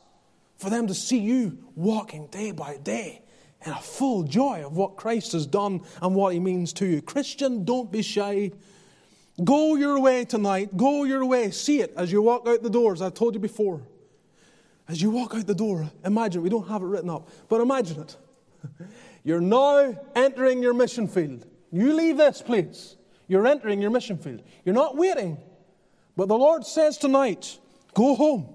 for 0.56 0.70
them 0.70 0.86
to 0.86 0.94
see 0.94 1.18
you 1.18 1.58
walking 1.74 2.26
day 2.28 2.52
by 2.52 2.76
day 2.76 3.22
in 3.64 3.72
a 3.72 3.80
full 3.80 4.22
joy 4.22 4.64
of 4.64 4.76
what 4.76 4.96
Christ 4.96 5.32
has 5.32 5.46
done 5.46 5.80
and 6.02 6.14
what 6.14 6.32
he 6.32 6.40
means 6.40 6.72
to 6.74 6.86
you. 6.86 7.02
Christian, 7.02 7.64
don't 7.64 7.90
be 7.90 8.02
shy. 8.02 8.52
Go 9.42 9.74
your 9.74 9.98
way 10.00 10.24
tonight. 10.24 10.76
Go 10.76 11.04
your 11.04 11.24
way. 11.24 11.50
See 11.50 11.80
it 11.80 11.92
as 11.96 12.12
you 12.12 12.22
walk 12.22 12.46
out 12.46 12.62
the 12.62 12.70
doors. 12.70 13.02
I've 13.02 13.14
told 13.14 13.34
you 13.34 13.40
before. 13.40 13.82
As 14.86 15.00
you 15.00 15.10
walk 15.10 15.34
out 15.34 15.46
the 15.46 15.54
door, 15.54 15.90
imagine, 16.04 16.42
we 16.42 16.50
don't 16.50 16.68
have 16.68 16.82
it 16.82 16.86
written 16.86 17.08
up, 17.08 17.30
but 17.48 17.62
imagine 17.62 18.02
it. 18.02 18.16
You're 19.24 19.40
now 19.40 19.98
entering 20.14 20.62
your 20.62 20.74
mission 20.74 21.08
field. 21.08 21.46
You 21.72 21.94
leave 21.94 22.18
this 22.18 22.42
place. 22.42 22.96
You're 23.26 23.46
entering 23.46 23.80
your 23.80 23.90
mission 23.90 24.18
field. 24.18 24.42
You're 24.64 24.74
not 24.74 24.96
waiting. 24.96 25.38
But 26.16 26.28
the 26.28 26.38
Lord 26.38 26.64
says 26.64 26.98
tonight 26.98 27.58
go 27.94 28.14
home, 28.14 28.48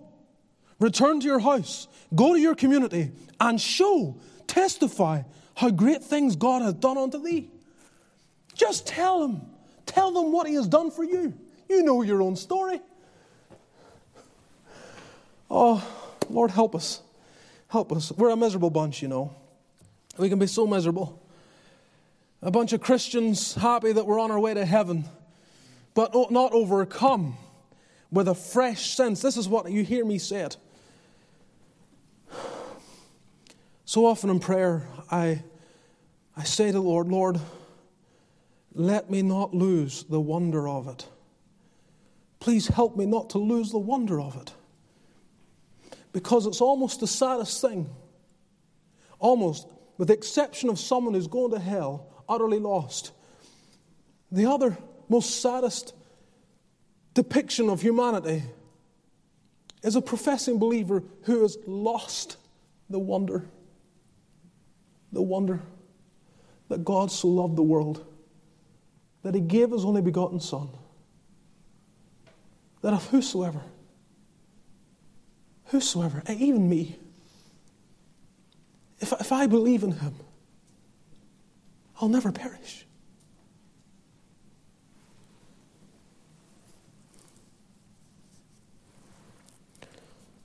return 0.79 1.19
to 1.19 1.25
your 1.25 1.39
house, 1.39 1.87
go 2.15 2.33
to 2.33 2.39
your 2.39 2.55
community, 2.55 3.11
and 3.39 3.59
show, 3.59 4.17
testify 4.47 5.23
how 5.55 5.69
great 5.69 6.03
things 6.03 6.35
God 6.35 6.61
has 6.61 6.73
done 6.73 6.97
unto 6.97 7.21
thee. 7.21 7.49
Just 8.53 8.87
tell 8.87 9.27
them. 9.27 9.41
Tell 9.85 10.11
them 10.11 10.31
what 10.31 10.47
He 10.47 10.53
has 10.55 10.67
done 10.67 10.91
for 10.91 11.03
you. 11.03 11.33
You 11.67 11.83
know 11.83 12.01
your 12.01 12.21
own 12.21 12.35
story. 12.35 12.79
Oh, 15.51 15.85
Lord, 16.29 16.51
help 16.51 16.75
us. 16.75 17.01
Help 17.67 17.91
us. 17.91 18.11
We're 18.11 18.29
a 18.29 18.35
miserable 18.35 18.69
bunch, 18.69 19.01
you 19.01 19.07
know. 19.07 19.33
We 20.17 20.29
can 20.29 20.39
be 20.39 20.47
so 20.47 20.67
miserable. 20.67 21.21
A 22.41 22.51
bunch 22.51 22.73
of 22.73 22.81
Christians 22.81 23.53
happy 23.55 23.91
that 23.91 24.05
we're 24.05 24.19
on 24.19 24.31
our 24.31 24.39
way 24.39 24.53
to 24.53 24.65
heaven, 24.65 25.05
but 25.93 26.13
not 26.31 26.53
overcome 26.53 27.37
with 28.11 28.27
a 28.27 28.35
fresh 28.35 28.95
sense. 28.95 29.21
This 29.21 29.37
is 29.37 29.47
what 29.47 29.69
you 29.71 29.83
hear 29.83 30.05
me 30.05 30.17
say 30.17 30.41
it. 30.41 30.57
So 33.85 34.05
often 34.05 34.29
in 34.29 34.39
prayer, 34.39 34.87
I, 35.09 35.41
I 36.37 36.43
say 36.43 36.67
to 36.67 36.73
the 36.73 36.79
Lord, 36.79 37.07
Lord, 37.07 37.39
let 38.75 39.09
me 39.09 39.23
not 39.23 39.55
lose 39.55 40.03
the 40.03 40.19
wonder 40.19 40.69
of 40.69 40.87
it. 40.87 41.07
Please 42.39 42.67
help 42.67 42.95
me 42.95 43.07
not 43.07 43.31
to 43.31 43.39
lose 43.39 43.71
the 43.71 43.79
wonder 43.79 44.21
of 44.21 44.35
it. 44.35 44.53
Because 46.13 46.45
it's 46.45 46.61
almost 46.61 46.99
the 46.99 47.07
saddest 47.07 47.61
thing. 47.61 47.89
Almost. 49.17 49.67
with 49.97 50.07
the 50.09 50.13
exception 50.13 50.69
of 50.69 50.79
someone 50.79 51.15
who's 51.15 51.27
going 51.27 51.51
to 51.51 51.59
hell, 51.59 52.07
utterly 52.29 52.59
lost. 52.59 53.11
The 54.31 54.45
other 54.45 54.77
most 55.09 55.41
saddest 55.41 55.93
depiction 57.13 57.69
of 57.69 57.81
humanity 57.81 58.43
is 59.83 59.95
a 59.95 60.01
professing 60.01 60.59
believer 60.59 61.03
who 61.23 61.41
has 61.41 61.57
lost 61.65 62.37
the 62.89 62.99
wonder, 62.99 63.45
the 65.11 65.21
wonder 65.21 65.61
that 66.69 66.83
God 66.83 67.11
so 67.11 67.27
loved 67.27 67.55
the 67.55 67.63
world 67.63 68.05
that 69.23 69.35
he 69.35 69.41
gave 69.41 69.71
his 69.71 69.83
only 69.85 70.01
begotten 70.01 70.39
Son, 70.39 70.69
that 72.81 72.93
of 72.93 73.05
whosoever, 73.07 73.61
whosoever, 75.65 76.23
eh, 76.25 76.35
even 76.39 76.69
me, 76.69 76.97
if, 78.99 79.13
if 79.13 79.31
I 79.31 79.47
believe 79.47 79.83
in 79.83 79.93
him, 79.93 80.15
I'll 82.01 82.09
never 82.09 82.31
perish. 82.31 82.85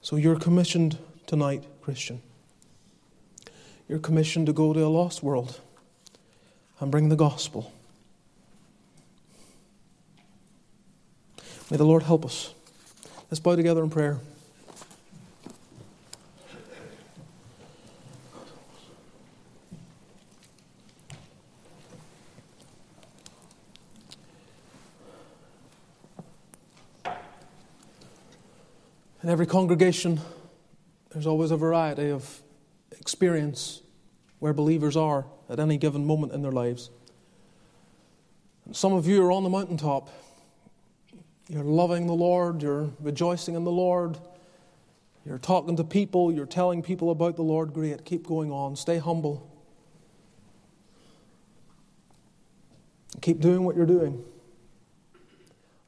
So 0.04 0.16
you're 0.16 0.38
commissioned 0.38 0.98
tonight, 1.26 1.64
Christian. 1.80 2.20
You're 3.88 3.98
commissioned 3.98 4.44
to 4.48 4.52
go 4.52 4.74
to 4.74 4.84
a 4.84 4.86
lost 4.86 5.22
world 5.22 5.58
and 6.78 6.90
bring 6.90 7.08
the 7.08 7.16
gospel. 7.16 7.72
May 11.70 11.78
the 11.78 11.86
Lord 11.86 12.02
help 12.02 12.26
us. 12.26 12.52
Let's 13.30 13.40
bow 13.40 13.56
together 13.56 13.82
in 13.82 13.88
prayer. 13.88 14.18
In 29.24 29.30
every 29.30 29.46
congregation, 29.46 30.20
there's 31.10 31.26
always 31.26 31.50
a 31.50 31.56
variety 31.56 32.10
of 32.10 32.42
experience 33.00 33.80
where 34.38 34.52
believers 34.52 34.98
are 34.98 35.24
at 35.48 35.58
any 35.58 35.78
given 35.78 36.04
moment 36.04 36.34
in 36.34 36.42
their 36.42 36.52
lives. 36.52 36.90
And 38.66 38.76
some 38.76 38.92
of 38.92 39.06
you 39.06 39.24
are 39.24 39.32
on 39.32 39.42
the 39.42 39.48
mountaintop. 39.48 40.10
You're 41.48 41.64
loving 41.64 42.06
the 42.06 42.12
Lord, 42.12 42.60
you're 42.60 42.90
rejoicing 43.00 43.54
in 43.54 43.64
the 43.64 43.72
Lord, 43.72 44.18
you're 45.24 45.38
talking 45.38 45.74
to 45.76 45.84
people, 45.84 46.30
you're 46.30 46.44
telling 46.44 46.82
people 46.82 47.10
about 47.10 47.36
the 47.36 47.42
Lord. 47.42 47.72
Great. 47.72 48.04
Keep 48.04 48.26
going 48.26 48.52
on. 48.52 48.76
Stay 48.76 48.98
humble. 48.98 49.50
Keep 53.22 53.40
doing 53.40 53.64
what 53.64 53.74
you're 53.74 53.86
doing. 53.86 54.22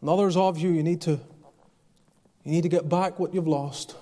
And 0.01 0.09
others 0.09 0.39
of 0.39 0.57
you, 0.57 0.70
you 0.70 0.82
need 0.82 1.03
to 1.03 1.20
you 2.47 2.53
need 2.53 2.62
to 2.62 2.68
get 2.68 2.88
back 2.88 3.18
what 3.18 3.34
you've 3.34 3.49
lost. 3.49 3.97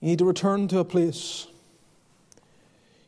You 0.00 0.08
need 0.08 0.18
to 0.20 0.24
return 0.24 0.66
to 0.68 0.78
a 0.78 0.84
place. 0.84 1.46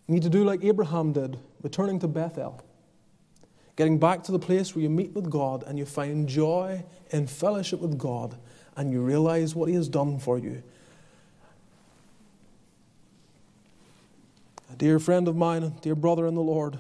You 0.07 0.13
need 0.13 0.23
to 0.23 0.29
do 0.29 0.45
like 0.45 0.63
Abraham 0.63 1.15
did, 1.15 1.39
returning 1.63 1.99
to 2.01 2.09
Bethel. 2.09 2.63
Getting 3.77 3.99
back 3.99 4.23
to 4.25 4.33
the 4.33 4.39
place 4.39 4.77
where 4.77 4.83
you 4.83 4.91
meet 4.91 5.15
with 5.15 5.31
God 5.31 5.65
and 5.67 5.79
you 5.79 5.87
find 5.87 6.29
joy 6.29 6.85
in 7.09 7.27
fellowship 7.27 7.81
with 7.81 7.97
God 7.97 8.37
and 8.77 8.93
you 8.93 9.01
realize 9.01 9.55
what 9.55 9.71
He 9.71 9.75
has 9.77 9.89
done 9.89 10.19
for 10.19 10.39
you. 10.39 10.63
A 14.71 14.77
dear 14.77 14.99
friend 14.99 15.27
of 15.27 15.37
mine, 15.37 15.73
dear 15.81 15.95
brother 15.95 16.27
in 16.27 16.35
the 16.35 16.43
Lord, 16.43 16.79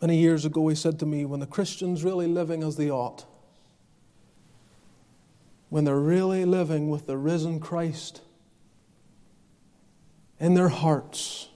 Many 0.00 0.16
years 0.16 0.44
ago, 0.44 0.66
he 0.68 0.74
said 0.74 0.98
to 1.00 1.06
me, 1.06 1.24
when 1.24 1.40
the 1.40 1.46
Christian's 1.46 2.02
really 2.02 2.26
living 2.26 2.62
as 2.62 2.76
they 2.76 2.90
ought, 2.90 3.26
when 5.68 5.84
they're 5.84 5.98
really 5.98 6.44
living 6.44 6.88
with 6.88 7.06
the 7.06 7.16
risen 7.16 7.60
Christ 7.60 8.22
in 10.38 10.54
their 10.54 10.68
hearts, 10.68 11.48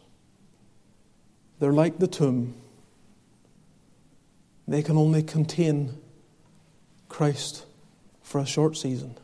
they're 1.58 1.72
like 1.72 1.98
the 1.98 2.06
tomb. 2.06 2.54
They 4.68 4.82
can 4.82 4.96
only 4.96 5.22
contain 5.22 5.98
Christ 7.08 7.64
for 8.22 8.40
a 8.40 8.46
short 8.46 8.76
season. 8.76 9.16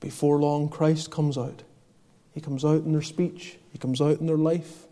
Before 0.00 0.38
long, 0.38 0.68
Christ 0.68 1.10
comes 1.10 1.38
out. 1.38 1.62
He 2.32 2.40
comes 2.40 2.64
out 2.64 2.84
in 2.84 2.92
their 2.92 3.02
speech, 3.02 3.56
He 3.72 3.78
comes 3.78 4.00
out 4.00 4.20
in 4.20 4.26
their 4.26 4.36
life, 4.36 4.86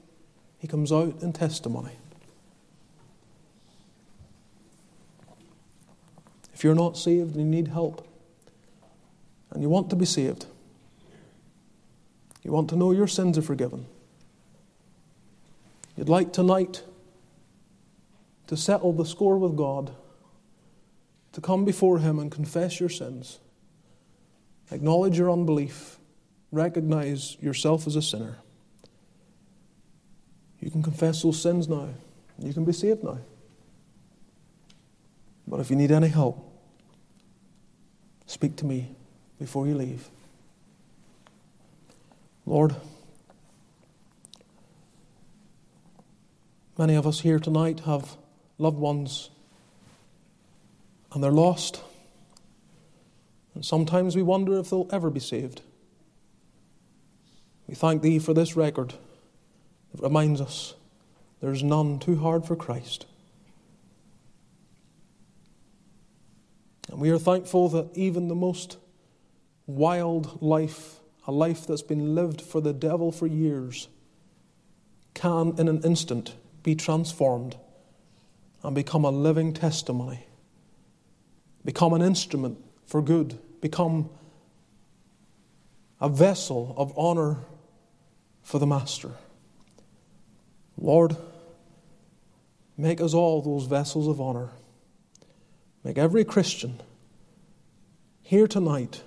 He 0.59 0.66
comes 0.66 0.91
out 0.91 1.20
in 1.20 1.32
testimony. 1.32 1.93
If 6.65 6.67
you're 6.67 6.75
not 6.75 6.97
saved 6.97 7.37
and 7.37 7.45
you 7.45 7.45
need 7.45 7.69
help, 7.69 8.09
and 9.51 9.62
you 9.62 9.69
want 9.69 9.91
to 9.91 9.97
be 9.97 10.07
saved, 10.07 10.47
you 12.43 12.53
want 12.53 12.71
to 12.71 12.77
know 12.77 12.91
your 12.91 13.07
sins 13.07 13.37
are 13.37 13.43
forgiven, 13.43 13.85
you'd 15.95 16.09
like 16.09 16.33
tonight 16.33 16.83
to 18.47 18.57
settle 18.57 18.95
the 18.95 19.05
score 19.05 19.37
with 19.37 19.59
God, 19.59 19.95
to 21.33 21.43
come 21.43 21.67
before 21.67 21.99
Him 21.99 22.19
and 22.19 22.33
confess 22.33 22.81
your 22.81 22.89
sins, 22.89 23.41
acknowledge 24.71 25.19
your 25.19 25.31
unbelief, 25.31 25.99
recognize 26.51 27.37
yourself 27.43 27.87
as 27.87 27.95
a 27.95 28.01
sinner. 28.01 28.39
You 30.61 30.71
can 30.71 30.83
confess 30.83 31.21
those 31.21 31.43
sins 31.43 31.69
now. 31.69 31.91
You 32.39 32.55
can 32.55 32.65
be 32.65 32.73
saved 32.73 33.05
now. 33.05 33.19
But 35.47 35.61
if 35.61 35.69
you 35.69 35.77
need 35.77 35.93
any 35.93 36.09
help, 36.09 36.53
Speak 38.27 38.57
to 38.57 38.66
me 38.66 38.95
before 39.39 39.66
you 39.66 39.75
leave. 39.75 40.09
Lord, 42.47 42.77
many 46.77 46.95
of 46.95 47.07
us 47.07 47.20
here 47.20 47.39
tonight 47.39 47.81
have 47.81 48.16
loved 48.59 48.79
ones 48.79 49.31
and 51.12 51.22
they're 51.22 51.31
lost. 51.31 51.81
And 53.55 53.64
sometimes 53.64 54.16
we 54.16 54.22
wonder 54.22 54.59
if 54.59 54.70
they'll 54.70 54.89
ever 54.91 55.11
be 55.11 55.20
saved. 55.20 55.62
We 57.68 57.75
thank 57.75 58.03
Thee 58.03 58.18
for 58.18 58.35
this 58.35 58.57
record 58.57 58.95
that 59.93 60.03
reminds 60.03 60.41
us 60.41 60.75
there's 61.41 61.62
none 61.62 61.99
too 61.99 62.16
hard 62.16 62.45
for 62.45 62.57
Christ. 62.57 63.07
And 66.95 67.03
we 67.03 67.11
are 67.11 67.18
thankful 67.18 67.68
that 67.70 67.88
even 67.97 68.28
the 68.28 68.36
most 68.36 68.78
wild 69.66 70.40
life, 70.40 71.01
a 71.26 71.32
life 71.32 71.66
that's 71.66 71.82
been 71.82 72.14
lived 72.14 72.40
for 72.40 72.61
the 72.61 72.72
devil 72.72 73.11
for 73.11 73.26
years, 73.26 73.88
can 75.12 75.59
in 75.59 75.66
an 75.66 75.82
instant 75.82 76.36
be 76.62 76.76
transformed 76.76 77.57
and 78.62 78.76
become 78.76 79.05
a 79.05 79.11
living 79.11 79.53
testimony, 79.53 80.24
become 81.64 81.95
an 81.95 82.01
instrument 82.01 82.59
for 82.86 83.03
good, 83.03 83.40
become 83.61 84.09
a 86.01 86.09
vessel 86.09 86.76
of 86.76 86.97
honor 86.97 87.38
for 88.45 88.61
the 88.61 88.68
Master. 88.68 89.11
Lord, 90.78 91.16
make 92.76 93.01
us 93.01 93.14
all 93.14 93.42
those 93.42 93.66
vessels 93.66 94.07
of 94.07 94.20
honor. 94.20 94.51
Make 95.85 95.99
every 95.99 96.24
Christian 96.24 96.80
here 98.22 98.47
tonight 98.47 99.03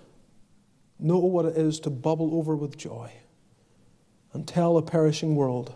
know 0.99 1.17
what 1.17 1.45
it 1.45 1.57
is 1.57 1.79
to 1.81 1.89
bubble 1.89 2.35
over 2.35 2.55
with 2.55 2.77
joy 2.77 3.11
and 4.31 4.47
tell 4.47 4.77
a 4.77 4.83
perishing 4.83 5.35
world 5.35 5.73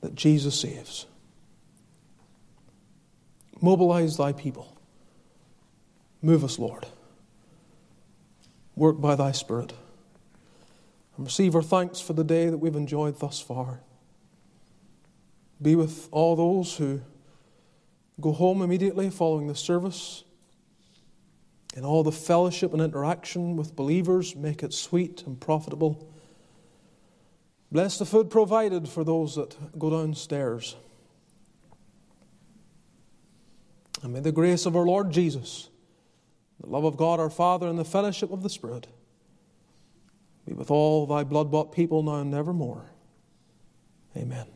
that 0.00 0.14
Jesus 0.14 0.58
saves. 0.58 1.06
Mobilize 3.60 4.16
thy 4.16 4.32
people. 4.32 4.76
Move 6.22 6.42
us, 6.42 6.58
Lord. 6.58 6.86
Work 8.74 9.00
by 9.00 9.14
thy 9.14 9.32
Spirit. 9.32 9.74
And 11.16 11.26
receive 11.26 11.54
our 11.54 11.62
thanks 11.62 12.00
for 12.00 12.14
the 12.14 12.24
day 12.24 12.48
that 12.48 12.58
we've 12.58 12.74
enjoyed 12.74 13.20
thus 13.20 13.40
far. 13.40 13.80
Be 15.60 15.76
with 15.76 16.08
all 16.10 16.34
those 16.34 16.76
who 16.76 17.02
Go 18.22 18.32
home 18.32 18.62
immediately 18.62 19.10
following 19.10 19.48
the 19.48 19.54
service. 19.54 20.22
In 21.76 21.84
all 21.84 22.04
the 22.04 22.12
fellowship 22.12 22.72
and 22.72 22.80
interaction 22.80 23.56
with 23.56 23.74
believers, 23.74 24.36
make 24.36 24.62
it 24.62 24.72
sweet 24.72 25.24
and 25.26 25.40
profitable. 25.40 26.08
Bless 27.72 27.98
the 27.98 28.06
food 28.06 28.30
provided 28.30 28.88
for 28.88 29.02
those 29.02 29.34
that 29.34 29.78
go 29.78 29.90
downstairs. 29.90 30.76
And 34.02 34.12
may 34.12 34.20
the 34.20 34.32
grace 34.32 34.66
of 34.66 34.76
our 34.76 34.86
Lord 34.86 35.10
Jesus, 35.10 35.68
the 36.60 36.68
love 36.68 36.84
of 36.84 36.96
God 36.96 37.18
our 37.18 37.30
Father, 37.30 37.66
and 37.66 37.78
the 37.78 37.84
fellowship 37.84 38.30
of 38.30 38.42
the 38.42 38.50
Spirit 38.50 38.86
be 40.46 40.52
with 40.52 40.70
all 40.70 41.06
thy 41.06 41.24
blood 41.24 41.50
bought 41.50 41.72
people 41.72 42.02
now 42.02 42.16
and 42.16 42.30
nevermore. 42.30 42.84
Amen. 44.16 44.46